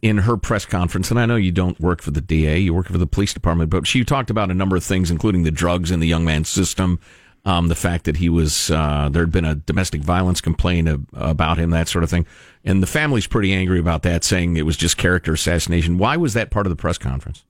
in 0.03 0.19
her 0.19 0.37
press 0.37 0.63
conference, 0.63 1.09
and 1.09 1.19
I 1.19 1.25
know 1.25 1.35
you 1.35 1.51
don't 1.51 1.79
work 1.79 2.03
for 2.03 2.11
the 2.11 2.21
DA, 2.21 2.59
you 2.59 2.71
work 2.71 2.85
for 2.85 2.99
the 2.99 3.07
police 3.07 3.33
department, 3.33 3.71
but 3.71 3.87
she 3.87 4.03
talked 4.05 4.29
about 4.29 4.51
a 4.51 4.53
number 4.53 4.75
of 4.75 4.83
things, 4.83 5.09
including 5.09 5.41
the 5.41 5.49
drugs 5.49 5.89
in 5.89 5.99
the 5.99 6.05
young 6.05 6.23
man's 6.23 6.49
system, 6.49 6.99
um, 7.45 7.69
the 7.69 7.75
fact 7.75 8.05
that 8.05 8.17
he 8.17 8.29
was 8.29 8.69
uh, 8.69 9.09
there 9.11 9.23
had 9.23 9.31
been 9.31 9.43
a 9.43 9.55
domestic 9.55 10.01
violence 10.01 10.39
complaint 10.39 10.87
about 11.13 11.57
him, 11.57 11.71
that 11.71 11.87
sort 11.87 12.03
of 12.03 12.11
thing, 12.11 12.27
and 12.63 12.83
the 12.83 12.87
family's 12.87 13.25
pretty 13.25 13.51
angry 13.51 13.79
about 13.79 14.03
that, 14.03 14.23
saying 14.23 14.55
it 14.55 14.67
was 14.67 14.77
just 14.77 14.97
character 14.97 15.33
assassination. 15.33 15.97
Why 15.97 16.15
was 16.15 16.35
that 16.35 16.51
part 16.51 16.67
of 16.67 16.69
the 16.69 16.75
press 16.75 16.99
conference? 16.99 17.43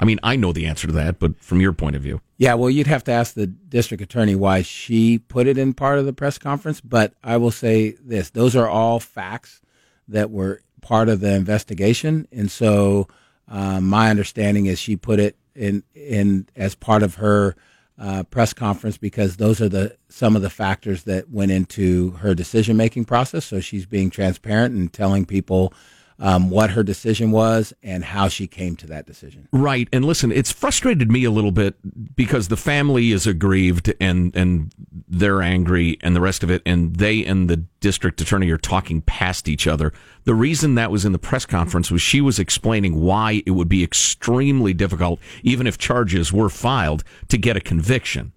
I 0.00 0.04
mean, 0.04 0.20
I 0.22 0.36
know 0.36 0.52
the 0.52 0.66
answer 0.66 0.86
to 0.86 0.92
that, 0.94 1.18
but 1.18 1.38
from 1.40 1.60
your 1.60 1.72
point 1.72 1.96
of 1.96 2.02
view. 2.02 2.20
Yeah, 2.36 2.54
well, 2.54 2.70
you'd 2.70 2.86
have 2.86 3.04
to 3.04 3.12
ask 3.12 3.34
the 3.34 3.46
district 3.46 4.02
attorney 4.02 4.36
why 4.36 4.62
she 4.62 5.18
put 5.18 5.46
it 5.46 5.58
in 5.58 5.74
part 5.74 5.98
of 5.98 6.06
the 6.06 6.12
press 6.12 6.38
conference. 6.38 6.80
But 6.80 7.14
I 7.22 7.36
will 7.36 7.50
say 7.50 7.96
this 8.00 8.30
those 8.30 8.54
are 8.54 8.68
all 8.68 9.00
facts 9.00 9.60
that 10.08 10.30
were 10.30 10.62
part 10.80 11.08
of 11.08 11.20
the 11.20 11.34
investigation. 11.34 12.28
And 12.32 12.50
so 12.50 13.08
um, 13.48 13.86
my 13.88 14.10
understanding 14.10 14.66
is 14.66 14.78
she 14.78 14.96
put 14.96 15.18
it 15.18 15.36
in, 15.54 15.82
in 15.94 16.48
as 16.56 16.74
part 16.74 17.02
of 17.02 17.16
her 17.16 17.56
uh, 17.98 18.22
press 18.24 18.52
conference 18.52 18.96
because 18.96 19.36
those 19.36 19.60
are 19.60 19.68
the 19.68 19.96
some 20.08 20.36
of 20.36 20.42
the 20.42 20.50
factors 20.50 21.02
that 21.02 21.28
went 21.30 21.50
into 21.50 22.12
her 22.12 22.34
decision 22.34 22.76
making 22.76 23.04
process. 23.04 23.44
So 23.44 23.58
she's 23.60 23.86
being 23.86 24.10
transparent 24.10 24.74
and 24.74 24.92
telling 24.92 25.26
people 25.26 25.74
um, 26.20 26.50
what 26.50 26.70
her 26.70 26.82
decision 26.82 27.30
was 27.30 27.72
and 27.82 28.04
how 28.04 28.28
she 28.28 28.46
came 28.46 28.74
to 28.76 28.86
that 28.88 29.06
decision. 29.06 29.48
Right. 29.52 29.88
And 29.92 30.04
listen, 30.04 30.32
it's 30.32 30.50
frustrated 30.50 31.10
me 31.10 31.24
a 31.24 31.30
little 31.30 31.52
bit 31.52 31.76
because 32.16 32.48
the 32.48 32.56
family 32.56 33.12
is 33.12 33.26
aggrieved 33.26 33.92
and, 34.00 34.34
and 34.34 34.72
they're 35.08 35.42
angry 35.42 35.96
and 36.00 36.16
the 36.16 36.20
rest 36.20 36.42
of 36.42 36.50
it. 36.50 36.62
And 36.66 36.96
they 36.96 37.24
and 37.24 37.48
the 37.48 37.58
district 37.80 38.20
attorney 38.20 38.50
are 38.50 38.58
talking 38.58 39.00
past 39.02 39.48
each 39.48 39.66
other. 39.66 39.92
The 40.24 40.34
reason 40.34 40.74
that 40.74 40.90
was 40.90 41.04
in 41.04 41.12
the 41.12 41.18
press 41.18 41.46
conference 41.46 41.90
was 41.90 42.02
she 42.02 42.20
was 42.20 42.38
explaining 42.38 43.00
why 43.00 43.42
it 43.46 43.52
would 43.52 43.68
be 43.68 43.84
extremely 43.84 44.74
difficult, 44.74 45.20
even 45.42 45.66
if 45.66 45.78
charges 45.78 46.32
were 46.32 46.48
filed, 46.48 47.04
to 47.28 47.38
get 47.38 47.56
a 47.56 47.60
conviction 47.60 48.32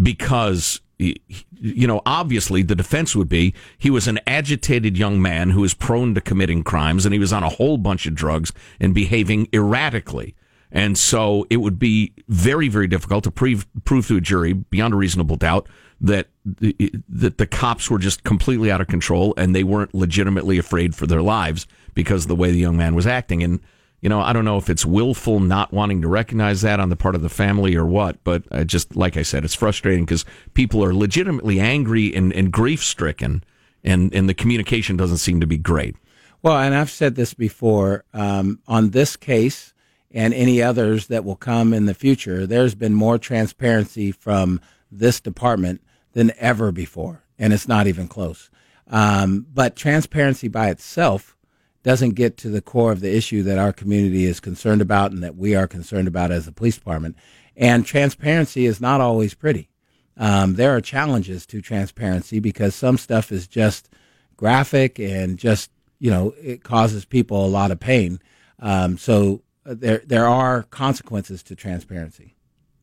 because 0.00 0.80
you 1.00 1.86
know, 1.86 2.02
obviously 2.04 2.62
the 2.62 2.74
defense 2.74 3.16
would 3.16 3.28
be 3.28 3.54
he 3.78 3.90
was 3.90 4.06
an 4.06 4.20
agitated 4.26 4.98
young 4.98 5.20
man 5.20 5.50
who 5.50 5.62
was 5.62 5.72
prone 5.72 6.14
to 6.14 6.20
committing 6.20 6.62
crimes 6.62 7.06
and 7.06 7.12
he 7.14 7.18
was 7.18 7.32
on 7.32 7.42
a 7.42 7.48
whole 7.48 7.78
bunch 7.78 8.06
of 8.06 8.14
drugs 8.14 8.52
and 8.78 8.94
behaving 8.94 9.48
erratically. 9.52 10.34
And 10.70 10.96
so 10.96 11.46
it 11.50 11.56
would 11.56 11.78
be 11.78 12.12
very, 12.28 12.68
very 12.68 12.86
difficult 12.86 13.24
to 13.24 13.30
prove, 13.30 13.66
prove 13.84 14.06
to 14.08 14.16
a 14.16 14.20
jury 14.20 14.52
beyond 14.52 14.94
a 14.94 14.96
reasonable 14.96 15.36
doubt 15.36 15.68
that 16.00 16.28
the, 16.44 16.92
that 17.08 17.38
the 17.38 17.46
cops 17.46 17.90
were 17.90 17.98
just 17.98 18.22
completely 18.22 18.70
out 18.70 18.80
of 18.80 18.86
control 18.86 19.34
and 19.36 19.54
they 19.54 19.64
weren't 19.64 19.94
legitimately 19.94 20.58
afraid 20.58 20.94
for 20.94 21.06
their 21.06 21.22
lives 21.22 21.66
because 21.94 22.24
of 22.24 22.28
the 22.28 22.36
way 22.36 22.50
the 22.52 22.58
young 22.58 22.76
man 22.76 22.94
was 22.94 23.06
acting. 23.06 23.42
And 23.42 23.60
you 24.00 24.08
know, 24.08 24.20
I 24.20 24.32
don't 24.32 24.44
know 24.44 24.56
if 24.56 24.70
it's 24.70 24.86
willful 24.86 25.40
not 25.40 25.72
wanting 25.72 26.00
to 26.02 26.08
recognize 26.08 26.62
that 26.62 26.80
on 26.80 26.88
the 26.88 26.96
part 26.96 27.14
of 27.14 27.22
the 27.22 27.28
family 27.28 27.76
or 27.76 27.84
what, 27.84 28.22
but 28.24 28.44
uh, 28.50 28.64
just 28.64 28.96
like 28.96 29.16
I 29.16 29.22
said, 29.22 29.44
it's 29.44 29.54
frustrating 29.54 30.04
because 30.04 30.24
people 30.54 30.82
are 30.82 30.94
legitimately 30.94 31.60
angry 31.60 32.14
and, 32.14 32.32
and 32.32 32.50
grief 32.50 32.82
stricken, 32.82 33.44
and, 33.84 34.14
and 34.14 34.28
the 34.28 34.34
communication 34.34 34.96
doesn't 34.96 35.18
seem 35.18 35.40
to 35.40 35.46
be 35.46 35.58
great. 35.58 35.96
Well, 36.42 36.56
and 36.56 36.74
I've 36.74 36.90
said 36.90 37.14
this 37.14 37.34
before 37.34 38.04
um, 38.14 38.60
on 38.66 38.90
this 38.90 39.16
case 39.16 39.74
and 40.10 40.32
any 40.32 40.62
others 40.62 41.08
that 41.08 41.24
will 41.24 41.36
come 41.36 41.74
in 41.74 41.84
the 41.84 41.94
future, 41.94 42.46
there's 42.46 42.74
been 42.74 42.94
more 42.94 43.18
transparency 43.18 44.12
from 44.12 44.60
this 44.90 45.20
department 45.20 45.82
than 46.14 46.32
ever 46.38 46.72
before, 46.72 47.22
and 47.38 47.52
it's 47.52 47.68
not 47.68 47.86
even 47.86 48.08
close. 48.08 48.50
Um, 48.88 49.46
but 49.52 49.76
transparency 49.76 50.48
by 50.48 50.70
itself 50.70 51.36
doesn't 51.82 52.10
get 52.10 52.36
to 52.38 52.48
the 52.48 52.60
core 52.60 52.92
of 52.92 53.00
the 53.00 53.14
issue 53.14 53.42
that 53.44 53.58
our 53.58 53.72
community 53.72 54.24
is 54.24 54.40
concerned 54.40 54.82
about 54.82 55.12
and 55.12 55.22
that 55.22 55.36
we 55.36 55.54
are 55.54 55.66
concerned 55.66 56.08
about 56.08 56.30
as 56.30 56.46
a 56.46 56.52
police 56.52 56.76
department. 56.76 57.16
And 57.56 57.86
transparency 57.86 58.66
is 58.66 58.80
not 58.80 59.00
always 59.00 59.34
pretty. 59.34 59.68
Um, 60.16 60.54
there 60.54 60.76
are 60.76 60.80
challenges 60.80 61.46
to 61.46 61.62
transparency 61.62 62.40
because 62.40 62.74
some 62.74 62.98
stuff 62.98 63.32
is 63.32 63.46
just 63.46 63.88
graphic 64.36 64.98
and 64.98 65.38
just 65.38 65.70
you 65.98 66.10
know 66.10 66.34
it 66.42 66.62
causes 66.62 67.04
people 67.04 67.44
a 67.44 67.48
lot 67.48 67.70
of 67.70 67.80
pain. 67.80 68.20
Um, 68.58 68.98
so 68.98 69.42
there 69.64 70.02
there 70.06 70.26
are 70.26 70.64
consequences 70.64 71.42
to 71.44 71.54
transparency. 71.54 72.34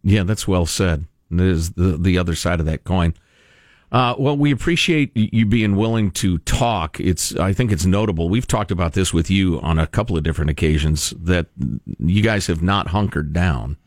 Yeah, 0.03 0.23
that's 0.23 0.47
well 0.47 0.65
said. 0.65 1.05
There's 1.29 1.71
the 1.71 1.97
the 1.97 2.17
other 2.17 2.35
side 2.35 2.59
of 2.59 2.65
that 2.65 2.83
coin. 2.83 3.13
Uh, 3.89 4.15
well, 4.17 4.35
we 4.35 4.51
appreciate 4.51 5.11
you 5.15 5.45
being 5.45 5.75
willing 5.75 6.11
to 6.11 6.39
talk. 6.39 6.99
It's, 6.99 7.35
I 7.37 7.53
think 7.53 7.71
it's 7.71 7.85
notable. 7.85 8.27
We've 8.27 8.47
talked 8.47 8.71
about 8.71 8.93
this 8.93 9.13
with 9.13 9.29
you 9.29 9.61
on 9.61 9.79
a 9.79 9.87
couple 9.87 10.17
of 10.17 10.23
different 10.23 10.51
occasions 10.51 11.13
that 11.17 11.47
you 11.97 12.21
guys 12.21 12.47
have 12.47 12.61
not 12.61 12.87
hunkered 12.87 13.31
down, 13.31 13.77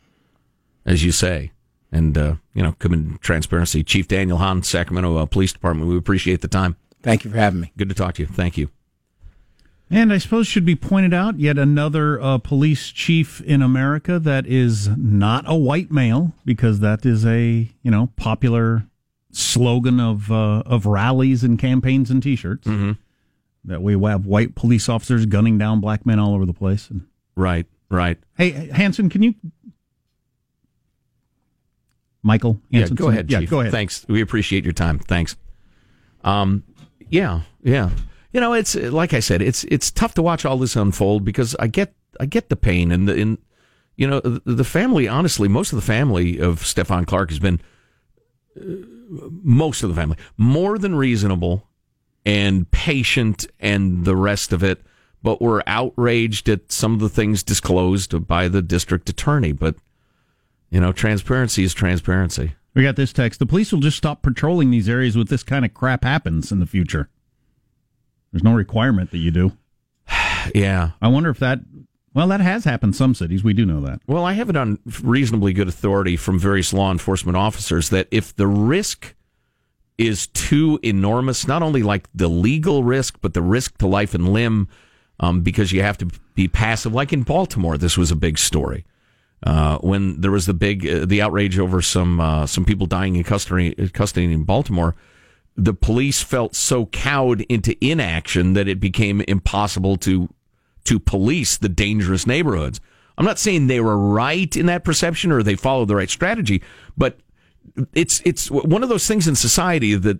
as 0.85 1.03
you 1.03 1.11
say. 1.11 1.51
And, 1.91 2.17
uh, 2.17 2.35
you 2.53 2.63
know, 2.63 2.71
come 2.79 2.93
in 2.93 3.19
transparency. 3.19 3.83
Chief 3.83 4.07
Daniel 4.07 4.37
Hahn, 4.37 4.63
Sacramento 4.63 5.17
uh, 5.17 5.25
Police 5.25 5.53
Department, 5.53 5.89
we 5.89 5.97
appreciate 5.97 6.41
the 6.41 6.47
time. 6.47 6.77
Thank 7.03 7.23
you 7.23 7.31
for 7.31 7.37
having 7.37 7.61
me. 7.61 7.71
Good 7.77 7.89
to 7.89 7.95
talk 7.95 8.15
to 8.15 8.23
you. 8.23 8.27
Thank 8.27 8.57
you. 8.57 8.69
And 9.93 10.13
I 10.13 10.19
suppose 10.19 10.47
should 10.47 10.65
be 10.65 10.77
pointed 10.77 11.13
out 11.13 11.37
yet 11.37 11.57
another 11.57 12.19
uh, 12.21 12.37
police 12.37 12.91
chief 12.91 13.41
in 13.41 13.61
America 13.61 14.19
that 14.19 14.47
is 14.47 14.87
not 14.95 15.43
a 15.47 15.55
white 15.55 15.91
male 15.91 16.31
because 16.45 16.79
that 16.79 17.05
is 17.05 17.25
a 17.25 17.69
you 17.83 17.91
know 17.91 18.07
popular 18.15 18.85
slogan 19.31 19.99
of 19.99 20.31
uh, 20.31 20.63
of 20.65 20.85
rallies 20.85 21.43
and 21.43 21.57
campaigns 21.57 22.09
and 22.09 22.21
T-shirts. 22.21 22.67
Mm-hmm. 22.67 22.91
That 23.65 23.81
we 23.81 23.93
have 23.93 24.25
white 24.25 24.55
police 24.55 24.89
officers 24.89 25.25
gunning 25.27 25.57
down 25.57 25.81
black 25.81 26.05
men 26.05 26.17
all 26.19 26.33
over 26.33 26.45
the 26.45 26.53
place. 26.53 26.89
And, 26.89 27.05
right, 27.35 27.67
right. 27.89 28.17
Hey, 28.35 28.49
Hanson, 28.73 29.09
can 29.09 29.21
you? 29.21 29.35
Michael, 32.23 32.59
Hanson, 32.71 32.95
yeah, 32.95 32.99
go 32.99 33.09
ahead. 33.09 33.31
Yeah, 33.31 33.39
Chief. 33.41 33.49
go 33.49 33.59
ahead. 33.59 33.71
Thanks. 33.71 34.05
We 34.07 34.21
appreciate 34.21 34.63
your 34.63 34.73
time. 34.73 34.99
Thanks. 34.99 35.35
Um, 36.23 36.63
yeah, 37.09 37.41
yeah. 37.63 37.89
You 38.33 38.39
know, 38.39 38.53
it's 38.53 38.75
like 38.75 39.13
I 39.13 39.19
said, 39.19 39.41
it's 39.41 39.63
it's 39.65 39.91
tough 39.91 40.13
to 40.15 40.21
watch 40.21 40.45
all 40.45 40.57
this 40.57 40.75
unfold 40.75 41.25
because 41.25 41.55
I 41.59 41.67
get 41.67 41.93
I 42.19 42.25
get 42.25 42.49
the 42.49 42.55
pain 42.55 42.91
and 42.91 43.07
the 43.07 43.15
in 43.15 43.37
you 43.95 44.07
know 44.07 44.21
the, 44.21 44.41
the 44.45 44.63
family. 44.63 45.07
Honestly, 45.07 45.47
most 45.47 45.73
of 45.73 45.75
the 45.75 45.85
family 45.85 46.39
of 46.39 46.61
Stephon 46.61 47.05
Clark 47.05 47.29
has 47.29 47.39
been 47.39 47.59
Uh, 48.55 49.29
most 49.43 49.83
of 49.83 49.89
the 49.89 49.95
family. 49.95 50.17
More 50.37 50.77
than 50.77 50.95
reasonable 50.95 51.67
and 52.25 52.69
patient 52.71 53.45
and 53.59 54.05
the 54.05 54.15
rest 54.15 54.53
of 54.53 54.63
it 54.63 54.81
but 55.23 55.41
we're 55.41 55.61
outraged 55.67 56.49
at 56.49 56.71
some 56.71 56.93
of 56.93 56.99
the 56.99 57.09
things 57.09 57.43
disclosed 57.43 58.27
by 58.27 58.47
the 58.47 58.61
district 58.61 59.09
attorney. 59.09 59.51
But 59.51 59.75
you 60.69 60.79
know 60.79 60.91
transparency 60.91 61.63
is 61.63 61.73
transparency. 61.73 62.55
We 62.73 62.83
got 62.83 62.95
this 62.95 63.13
text. 63.13 63.39
The 63.39 63.45
police 63.45 63.71
will 63.71 63.81
just 63.81 63.97
stop 63.97 64.21
patrolling 64.21 64.71
these 64.71 64.87
areas 64.87 65.17
with 65.17 65.27
this 65.27 65.43
kind 65.43 65.65
of 65.65 65.73
crap 65.73 66.03
happens 66.03 66.51
in 66.51 66.59
the 66.59 66.65
future. 66.65 67.09
There's 68.31 68.43
no 68.43 68.53
requirement 68.53 69.11
that 69.11 69.17
you 69.19 69.31
do. 69.31 69.51
Yeah. 70.55 70.91
I 70.99 71.07
wonder 71.07 71.29
if 71.29 71.37
that 71.37 71.59
well, 72.13 72.27
that 72.27 72.41
has 72.41 72.65
happened 72.65 72.95
some 72.95 73.15
cities. 73.15 73.43
We 73.43 73.53
do 73.53 73.65
know 73.65 73.81
that. 73.81 74.01
Well, 74.05 74.25
I 74.25 74.33
have 74.33 74.49
it 74.49 74.57
on 74.57 74.79
reasonably 75.01 75.53
good 75.53 75.67
authority 75.67 76.17
from 76.17 76.39
various 76.39 76.73
law 76.73 76.91
enforcement 76.91 77.37
officers 77.37 77.89
that 77.89 78.07
if 78.11 78.35
the 78.35 78.47
risk 78.47 79.15
is 79.97 80.27
too 80.27 80.79
enormous, 80.83 81.47
not 81.47 81.63
only 81.63 81.83
like 81.83 82.07
the 82.13 82.27
legal 82.27 82.83
risk, 82.83 83.19
but 83.21 83.33
the 83.33 83.41
risk 83.41 83.77
to 83.77 83.87
life 83.87 84.13
and 84.13 84.33
limb, 84.33 84.67
um, 85.19 85.41
because 85.41 85.71
you 85.71 85.83
have 85.83 85.97
to 85.99 86.07
be 86.35 86.47
passive. 86.47 86.93
Like 86.93 87.13
in 87.13 87.23
Baltimore, 87.23 87.77
this 87.77 87.97
was 87.97 88.11
a 88.11 88.15
big 88.15 88.37
story. 88.37 88.85
Uh, 89.43 89.77
when 89.79 90.19
there 90.21 90.31
was 90.31 90.45
the 90.45 90.53
big 90.53 90.87
uh, 90.87 91.05
the 91.05 91.21
outrage 91.21 91.57
over 91.57 91.81
some 91.81 92.19
uh, 92.19 92.45
some 92.45 92.65
people 92.65 92.85
dying 92.85 93.15
in 93.15 93.23
custody 93.23 93.73
custody 93.89 94.31
in 94.31 94.43
Baltimore, 94.43 94.95
the 95.55 95.73
police 95.73 96.21
felt 96.21 96.55
so 96.55 96.85
cowed 96.87 97.41
into 97.41 97.75
inaction 97.83 98.53
that 98.53 98.67
it 98.67 98.79
became 98.79 99.21
impossible 99.21 99.97
to 99.97 100.29
to 100.85 100.99
police 100.99 101.57
the 101.57 101.69
dangerous 101.69 102.25
neighborhoods. 102.25 102.79
I'm 103.17 103.25
not 103.25 103.39
saying 103.39 103.67
they 103.67 103.81
were 103.81 103.97
right 103.97 104.55
in 104.55 104.65
that 104.67 104.83
perception 104.83 105.31
or 105.31 105.43
they 105.43 105.55
followed 105.55 105.87
the 105.87 105.95
right 105.95 106.09
strategy, 106.09 106.63
but 106.97 107.19
it's 107.93 108.21
it's 108.25 108.49
one 108.49 108.83
of 108.83 108.89
those 108.89 109.07
things 109.07 109.27
in 109.27 109.35
society 109.35 109.95
that 109.95 110.19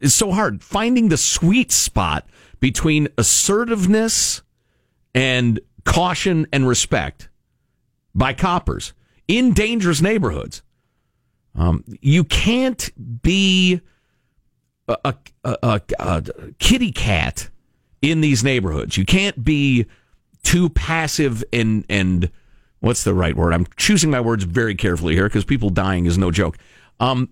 is 0.00 0.14
so 0.14 0.32
hard 0.32 0.62
finding 0.62 1.08
the 1.08 1.16
sweet 1.16 1.70
spot 1.70 2.26
between 2.58 3.08
assertiveness 3.18 4.42
and 5.14 5.60
caution 5.84 6.46
and 6.52 6.66
respect 6.66 7.28
by 8.14 8.32
coppers 8.32 8.92
in 9.28 9.52
dangerous 9.52 10.00
neighborhoods. 10.00 10.62
Um, 11.54 11.84
you 12.00 12.24
can't 12.24 12.90
be 13.22 13.80
a, 14.88 14.96
a, 15.04 15.14
a, 15.44 15.80
a 15.98 16.22
kitty 16.58 16.92
cat 16.92 17.49
in 18.02 18.20
these 18.20 18.42
neighborhoods. 18.42 18.96
You 18.96 19.04
can't 19.04 19.44
be 19.44 19.86
too 20.42 20.68
passive 20.70 21.44
and 21.52 21.84
and 21.88 22.30
what's 22.80 23.04
the 23.04 23.14
right 23.14 23.36
word? 23.36 23.52
I'm 23.52 23.66
choosing 23.76 24.10
my 24.10 24.20
words 24.20 24.44
very 24.44 24.74
carefully 24.74 25.14
here 25.14 25.28
because 25.28 25.44
people 25.44 25.70
dying 25.70 26.06
is 26.06 26.18
no 26.18 26.30
joke. 26.30 26.58
Um, 26.98 27.30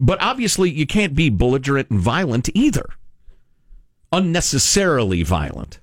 but 0.00 0.20
obviously, 0.20 0.70
you 0.70 0.86
can't 0.86 1.14
be 1.14 1.30
belligerent 1.30 1.90
and 1.90 2.00
violent 2.00 2.48
either. 2.54 2.86
Unnecessarily 4.12 5.22
violent. 5.22 5.80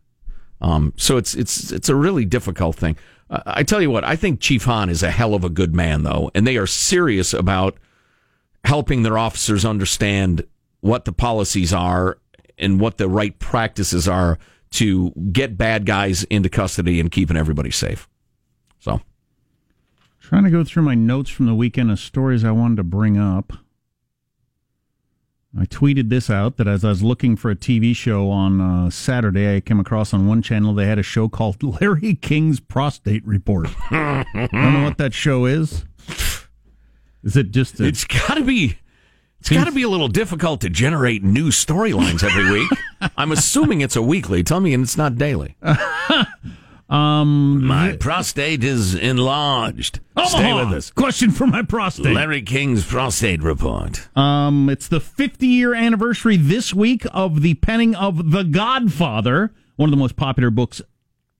Um, 0.62 0.94
so 0.96 1.18
it's 1.18 1.34
it's 1.34 1.72
it's 1.72 1.90
a 1.90 1.96
really 1.96 2.26
difficult 2.26 2.76
thing. 2.76 2.96
Uh, 3.30 3.42
I 3.46 3.64
tell 3.64 3.82
you 3.82 3.90
what, 3.90 4.04
I 4.04 4.16
think 4.16 4.40
Chief 4.40 4.66
Hahn 4.66 4.90
is 4.90 5.02
a 5.02 5.12
hell 5.12 5.34
of 5.34 5.44
a 5.44 5.50
good 5.50 5.74
man, 5.74 6.04
though, 6.04 6.30
and 6.36 6.46
they 6.46 6.58
are 6.58 6.68
serious 6.68 7.34
about 7.34 7.78
helping 8.64 9.02
their 9.02 9.18
officers 9.18 9.66
understand 9.66 10.46
what 10.82 11.06
the 11.06 11.12
policies 11.12 11.74
are 11.74 12.18
and 12.62 12.80
what 12.80 12.97
the 12.97 13.09
right 13.09 13.38
practices 13.39 14.07
are 14.07 14.38
to 14.72 15.12
get 15.32 15.57
bad 15.57 15.86
guys 15.86 16.24
into 16.26 16.49
custody 16.49 16.99
and 16.99 17.12
keeping 17.12 17.36
everybody 17.36 17.72
safe. 17.72 18.07
So, 18.80 19.01
trying 20.20 20.45
to 20.45 20.49
go 20.49 20.64
through 20.64 20.84
my 20.84 20.95
notes 20.95 21.30
from 21.30 21.45
the 21.45 21.55
weekend 21.55 21.91
of 21.91 21.99
stories 21.99 22.43
I 22.43 22.51
wanted 22.51 22.78
to 22.78 22.84
bring 22.84 23.18
up. 23.18 23.53
I 25.59 25.66
tweeted 25.66 26.07
this 26.07 26.30
out 26.30 26.55
that 26.57 26.68
as 26.68 26.86
I 26.86 26.89
was 26.89 27.03
looking 27.03 27.36
for 27.36 27.51
a 27.51 27.55
TV 27.57 27.93
show 27.93 28.30
on 28.30 28.62
uh, 28.62 28.89
Saturday, 28.89 29.53
I 29.53 29.59
came 29.59 29.82
across 29.82 30.14
on 30.14 30.26
one 30.26 30.41
channel 30.41 30.74
they 30.74 30.86
had 30.86 30.97
a 30.97 31.03
show 31.03 31.28
called 31.28 31.62
Larry 31.82 32.16
King's 32.16 32.62
Prostate 32.62 33.26
Report. 33.28 33.68
I 33.91 34.24
don't 34.34 34.74
know 34.74 34.84
what 34.84 34.97
that 34.97 35.14
show 35.14 35.45
is. 35.45 35.84
Is 37.24 37.36
it 37.36 37.51
just? 37.51 37.80
A, 37.82 37.86
It's 37.86 38.05
got 38.05 38.36
to 38.36 38.43
be. 38.45 38.78
It's 39.42 39.50
got 39.50 39.66
to 39.66 39.72
be 39.72 39.82
a 39.82 39.89
little 39.89 40.08
difficult 40.08 40.62
to 40.62 40.70
generate 40.70 41.24
new 41.24 41.50
storylines 41.50 42.24
every 42.24 42.52
week. 42.52 42.70
I'm 43.18 43.32
assuming 43.32 43.82
it's 43.82 43.96
a 43.96 44.02
weekly. 44.02 44.44
Tell 44.44 44.60
me 44.60 44.72
and 44.72 44.84
it's 44.84 44.98
not 44.98 45.18
daily. 45.18 45.58
um, 46.89 47.66
My 47.66 47.98
prostate 47.98 48.64
is 48.64 48.94
enlarged. 48.94 50.00
Stay 50.28 50.54
with 50.54 50.72
us. 50.72 50.92
Question 50.92 51.32
for 51.32 51.48
my 51.48 51.64
prostate. 51.64 52.14
Larry 52.14 52.44
King's 52.44 52.86
prostate 52.86 53.42
report. 53.42 54.16
Um, 54.16 54.70
it's 54.70 54.88
the 54.88 55.00
50 55.00 55.48
year 55.48 55.74
anniversary 55.74 56.38
this 56.38 56.72
week 56.72 57.04
of 57.12 57.42
the 57.42 57.56
penning 57.56 57.96
of 57.96 58.30
The 58.32 58.44
Godfather, 58.44 59.52
one 59.76 59.89
of 59.89 59.92
the 59.92 59.98
most 59.98 60.16
popular 60.16 60.52
books 60.52 60.84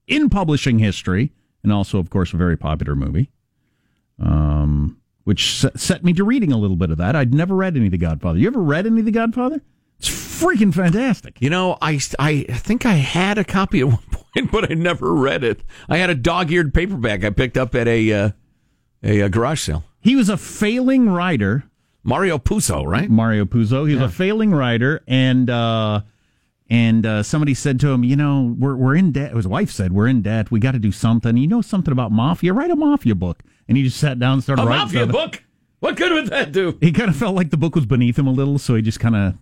in 0.08 0.28
publishing 0.28 0.80
history, 0.80 1.30
and 1.62 1.72
also, 1.72 2.00
of 2.00 2.10
course, 2.10 2.32
a 2.32 2.36
very 2.36 2.56
popular 2.56 2.96
movie. 2.96 3.30
Um, 4.18 4.98
which 5.24 5.64
set, 5.76 6.04
me 6.04 6.12
to 6.14 6.24
reading 6.24 6.52
a 6.52 6.58
little 6.58 6.76
bit 6.76 6.90
of 6.90 6.98
that. 6.98 7.14
I'd 7.14 7.34
never 7.34 7.54
read 7.54 7.76
any 7.76 7.86
of 7.86 7.92
The 7.92 7.98
Godfather. 7.98 8.38
You 8.38 8.46
ever 8.48 8.62
read 8.62 8.86
any 8.86 9.00
of 9.00 9.06
The 9.06 9.12
Godfather? 9.12 9.62
It's 9.98 10.08
freaking 10.08 10.74
fantastic. 10.74 11.40
You 11.40 11.50
know, 11.50 11.78
I, 11.80 12.00
I 12.18 12.42
think 12.42 12.84
I 12.84 12.94
had 12.94 13.38
a 13.38 13.44
copy 13.44 13.80
at 13.80 13.86
one 13.88 13.98
point, 14.10 14.50
but 14.50 14.70
I 14.70 14.74
never 14.74 15.14
read 15.14 15.44
it. 15.44 15.60
I 15.88 15.98
had 15.98 16.10
a 16.10 16.14
dog-eared 16.14 16.74
paperback 16.74 17.24
I 17.24 17.30
picked 17.30 17.56
up 17.56 17.74
at 17.74 17.86
a 17.86 18.12
uh, 18.12 18.30
a, 19.04 19.22
uh 19.22 19.28
garage 19.28 19.60
sale. 19.60 19.84
He 20.00 20.16
was 20.16 20.28
a 20.28 20.36
failing 20.36 21.08
writer. 21.08 21.64
Mario 22.04 22.36
Puzo, 22.38 22.84
right? 22.84 23.08
Mario 23.08 23.44
Puzo. 23.44 23.88
He 23.88 23.94
was 23.94 24.02
a 24.02 24.08
failing 24.08 24.50
writer, 24.50 25.04
and 25.06 25.48
uh, 25.48 26.00
and 26.68 27.06
uh, 27.06 27.22
somebody 27.22 27.54
said 27.54 27.78
to 27.80 27.90
him, 27.90 28.02
you 28.02 28.16
know, 28.16 28.56
we're 28.58 28.74
we're 28.74 28.96
in 28.96 29.12
debt. 29.12 29.36
His 29.36 29.46
wife 29.46 29.70
said, 29.70 29.92
"We're 29.92 30.08
in 30.08 30.22
debt. 30.22 30.50
We 30.50 30.58
got 30.58 30.72
to 30.72 30.80
do 30.80 30.90
something. 30.90 31.36
You 31.36 31.46
know 31.46 31.62
something 31.62 31.92
about 31.92 32.10
mafia? 32.10 32.52
Write 32.52 32.72
a 32.72 32.76
mafia 32.76 33.14
book." 33.14 33.44
And 33.72 33.78
he 33.78 33.84
just 33.84 33.96
sat 33.96 34.18
down 34.18 34.34
and 34.34 34.42
started 34.42 34.62
A 34.62 34.66
writing 34.66 34.84
mafia 34.84 35.06
book? 35.06 35.42
What 35.80 35.96
good 35.96 36.12
would 36.12 36.26
that 36.26 36.52
do? 36.52 36.76
He 36.82 36.92
kind 36.92 37.08
of 37.08 37.16
felt 37.16 37.34
like 37.34 37.48
the 37.48 37.56
book 37.56 37.74
was 37.74 37.86
beneath 37.86 38.18
him 38.18 38.26
a 38.26 38.30
little, 38.30 38.58
so 38.58 38.74
he 38.74 38.82
just 38.82 39.00
kind 39.00 39.16
of 39.16 39.34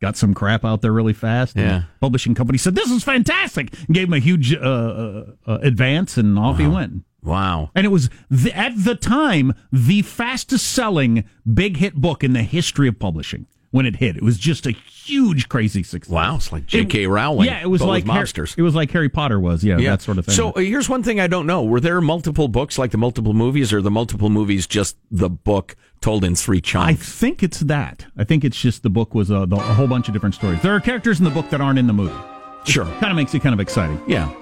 got 0.00 0.16
some 0.16 0.32
crap 0.32 0.64
out 0.64 0.80
there 0.80 0.92
really 0.92 1.12
fast. 1.12 1.56
And 1.56 1.64
Yeah. 1.66 1.78
the 1.80 1.84
publishing 2.00 2.34
company 2.34 2.56
said, 2.56 2.74
"This 2.74 2.90
is 2.90 3.04
fantastic," 3.04 3.72
and 3.86 3.94
gave 3.94 4.08
him 4.08 4.14
a 4.14 4.18
huge 4.18 4.54
uh, 4.54 4.58
uh, 4.58 5.24
uh, 5.46 5.58
advance, 5.62 6.16
and 6.16 6.38
off 6.38 6.58
he 6.58 6.66
went. 6.66 7.04
Wow. 7.22 7.70
And 7.74 7.84
it 7.84 7.90
was 7.90 8.08
the, 8.30 8.56
at 8.56 8.72
the 8.84 8.94
time 8.94 9.52
the 9.70 10.00
fastest 10.02 10.66
selling 10.72 11.24
big 11.52 11.76
hit 11.76 11.96
book 11.96 12.24
in 12.24 12.32
the 12.32 12.42
history 12.42 12.88
of 12.88 12.98
publishing 12.98 13.46
when 13.76 13.84
it 13.84 13.96
hit. 13.96 14.16
It 14.16 14.22
was 14.22 14.38
just 14.38 14.66
a 14.66 14.70
huge, 14.70 15.50
crazy 15.50 15.82
success. 15.82 16.10
Wow, 16.10 16.36
it's 16.36 16.50
like 16.50 16.64
J.K. 16.64 17.06
Rowling. 17.06 17.46
Yeah, 17.46 17.60
it 17.60 17.66
was 17.66 17.82
like 17.82 18.04
with 18.04 18.10
Har- 18.12 18.22
mobsters. 18.24 18.56
it 18.56 18.62
was 18.62 18.74
like 18.74 18.90
Harry 18.92 19.10
Potter 19.10 19.38
was. 19.38 19.62
Yeah, 19.62 19.76
that 19.76 20.00
sort 20.00 20.16
of 20.16 20.24
thing. 20.24 20.34
So 20.34 20.52
uh, 20.52 20.60
here's 20.60 20.88
one 20.88 21.02
thing 21.02 21.20
I 21.20 21.26
don't 21.26 21.46
know: 21.46 21.62
were 21.62 21.78
there 21.78 22.00
multiple 22.00 22.48
books 22.48 22.78
like 22.78 22.90
the 22.90 22.96
multiple 22.96 23.34
movies, 23.34 23.74
or 23.74 23.82
the 23.82 23.90
multiple 23.90 24.30
movies 24.30 24.66
just 24.66 24.96
the 25.10 25.28
book 25.28 25.76
told 26.00 26.24
in 26.24 26.34
three 26.34 26.62
chunks? 26.62 26.88
I 26.88 26.94
think 26.94 27.42
it's 27.42 27.60
that. 27.60 28.06
I 28.16 28.24
think 28.24 28.44
it's 28.44 28.58
just 28.58 28.82
the 28.82 28.88
book 28.88 29.14
was 29.14 29.28
a, 29.28 29.44
the, 29.46 29.56
a 29.56 29.74
whole 29.74 29.86
bunch 29.86 30.08
of 30.08 30.14
different 30.14 30.34
stories. 30.34 30.62
There 30.62 30.74
are 30.74 30.80
characters 30.80 31.18
in 31.18 31.24
the 31.24 31.30
book 31.30 31.50
that 31.50 31.60
aren't 31.60 31.78
in 31.78 31.86
the 31.86 31.92
movie. 31.92 32.16
sure. 32.64 32.86
Kind 32.86 33.10
of 33.10 33.16
makes 33.16 33.34
it 33.34 33.42
kind 33.42 33.52
of 33.52 33.60
exciting. 33.60 34.00
Yeah. 34.08 34.32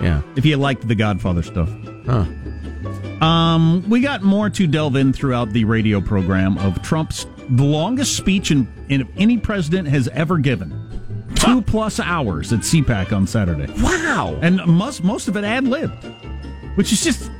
Yeah. 0.00 0.22
If 0.36 0.46
you 0.46 0.56
liked 0.56 0.88
the 0.88 0.94
Godfather 0.94 1.42
stuff. 1.42 1.68
Huh. 2.06 2.24
Um, 3.24 3.84
we 3.90 4.00
got 4.00 4.22
more 4.22 4.48
to 4.48 4.66
delve 4.66 4.96
in 4.96 5.12
throughout 5.12 5.50
the 5.52 5.64
radio 5.66 6.00
program 6.00 6.56
of 6.56 6.80
Trump's 6.80 7.26
the 7.50 7.64
longest 7.64 8.16
speech 8.16 8.50
in, 8.50 8.66
in 8.88 9.08
any 9.16 9.38
president 9.38 9.88
has 9.88 10.08
ever 10.08 10.38
given. 10.38 10.72
Two 11.34 11.62
plus 11.62 11.98
hours 12.00 12.52
at 12.52 12.60
CPAC 12.60 13.12
on 13.12 13.26
Saturday. 13.26 13.72
Wow. 13.82 14.38
And 14.42 14.64
most 14.66 15.02
most 15.04 15.28
of 15.28 15.36
it 15.36 15.44
ad 15.44 15.66
lib. 15.66 15.90
Which 16.76 16.92
is 16.92 17.02
just 17.02 17.30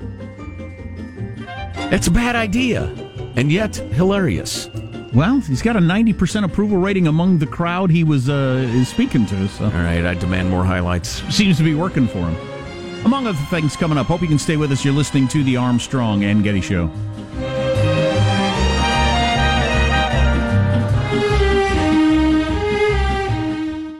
It's 1.93 2.07
a 2.07 2.11
bad 2.11 2.37
idea, 2.37 2.85
and 3.37 3.51
yet 3.51 3.77
hilarious. 3.77 4.69
well, 5.13 5.41
he's 5.41 5.61
got 5.63 5.77
a 5.77 5.81
ninety 5.81 6.13
percent 6.13 6.45
approval 6.47 6.79
rating 6.79 7.07
among 7.09 7.39
the 7.39 7.47
crowd 7.47 7.91
he 7.91 8.05
was 8.05 8.29
uh, 8.29 8.65
is 8.75 8.89
speaking 8.89 9.27
to, 9.27 9.49
so 9.49 9.65
All 9.65 9.71
right, 9.71 10.05
I 10.05 10.15
demand 10.15 10.51
more 10.51 10.65
highlights. 10.65 11.23
seems 11.35 11.57
to 11.59 11.65
be 11.65 11.75
working 11.75 12.07
for 12.07 12.19
him. 12.29 12.37
Among 13.05 13.27
other 13.27 13.39
things 13.51 13.77
coming 13.77 13.97
up. 13.99 14.07
Hope 14.07 14.21
you 14.23 14.29
can 14.29 14.39
stay 14.39 14.57
with 14.57 14.71
us. 14.73 14.85
You're 14.85 14.95
listening 14.95 15.27
to 15.29 15.43
the 15.43 15.57
Armstrong 15.57 16.25
and 16.25 16.45
Getty 16.45 16.61
Show. 16.61 16.91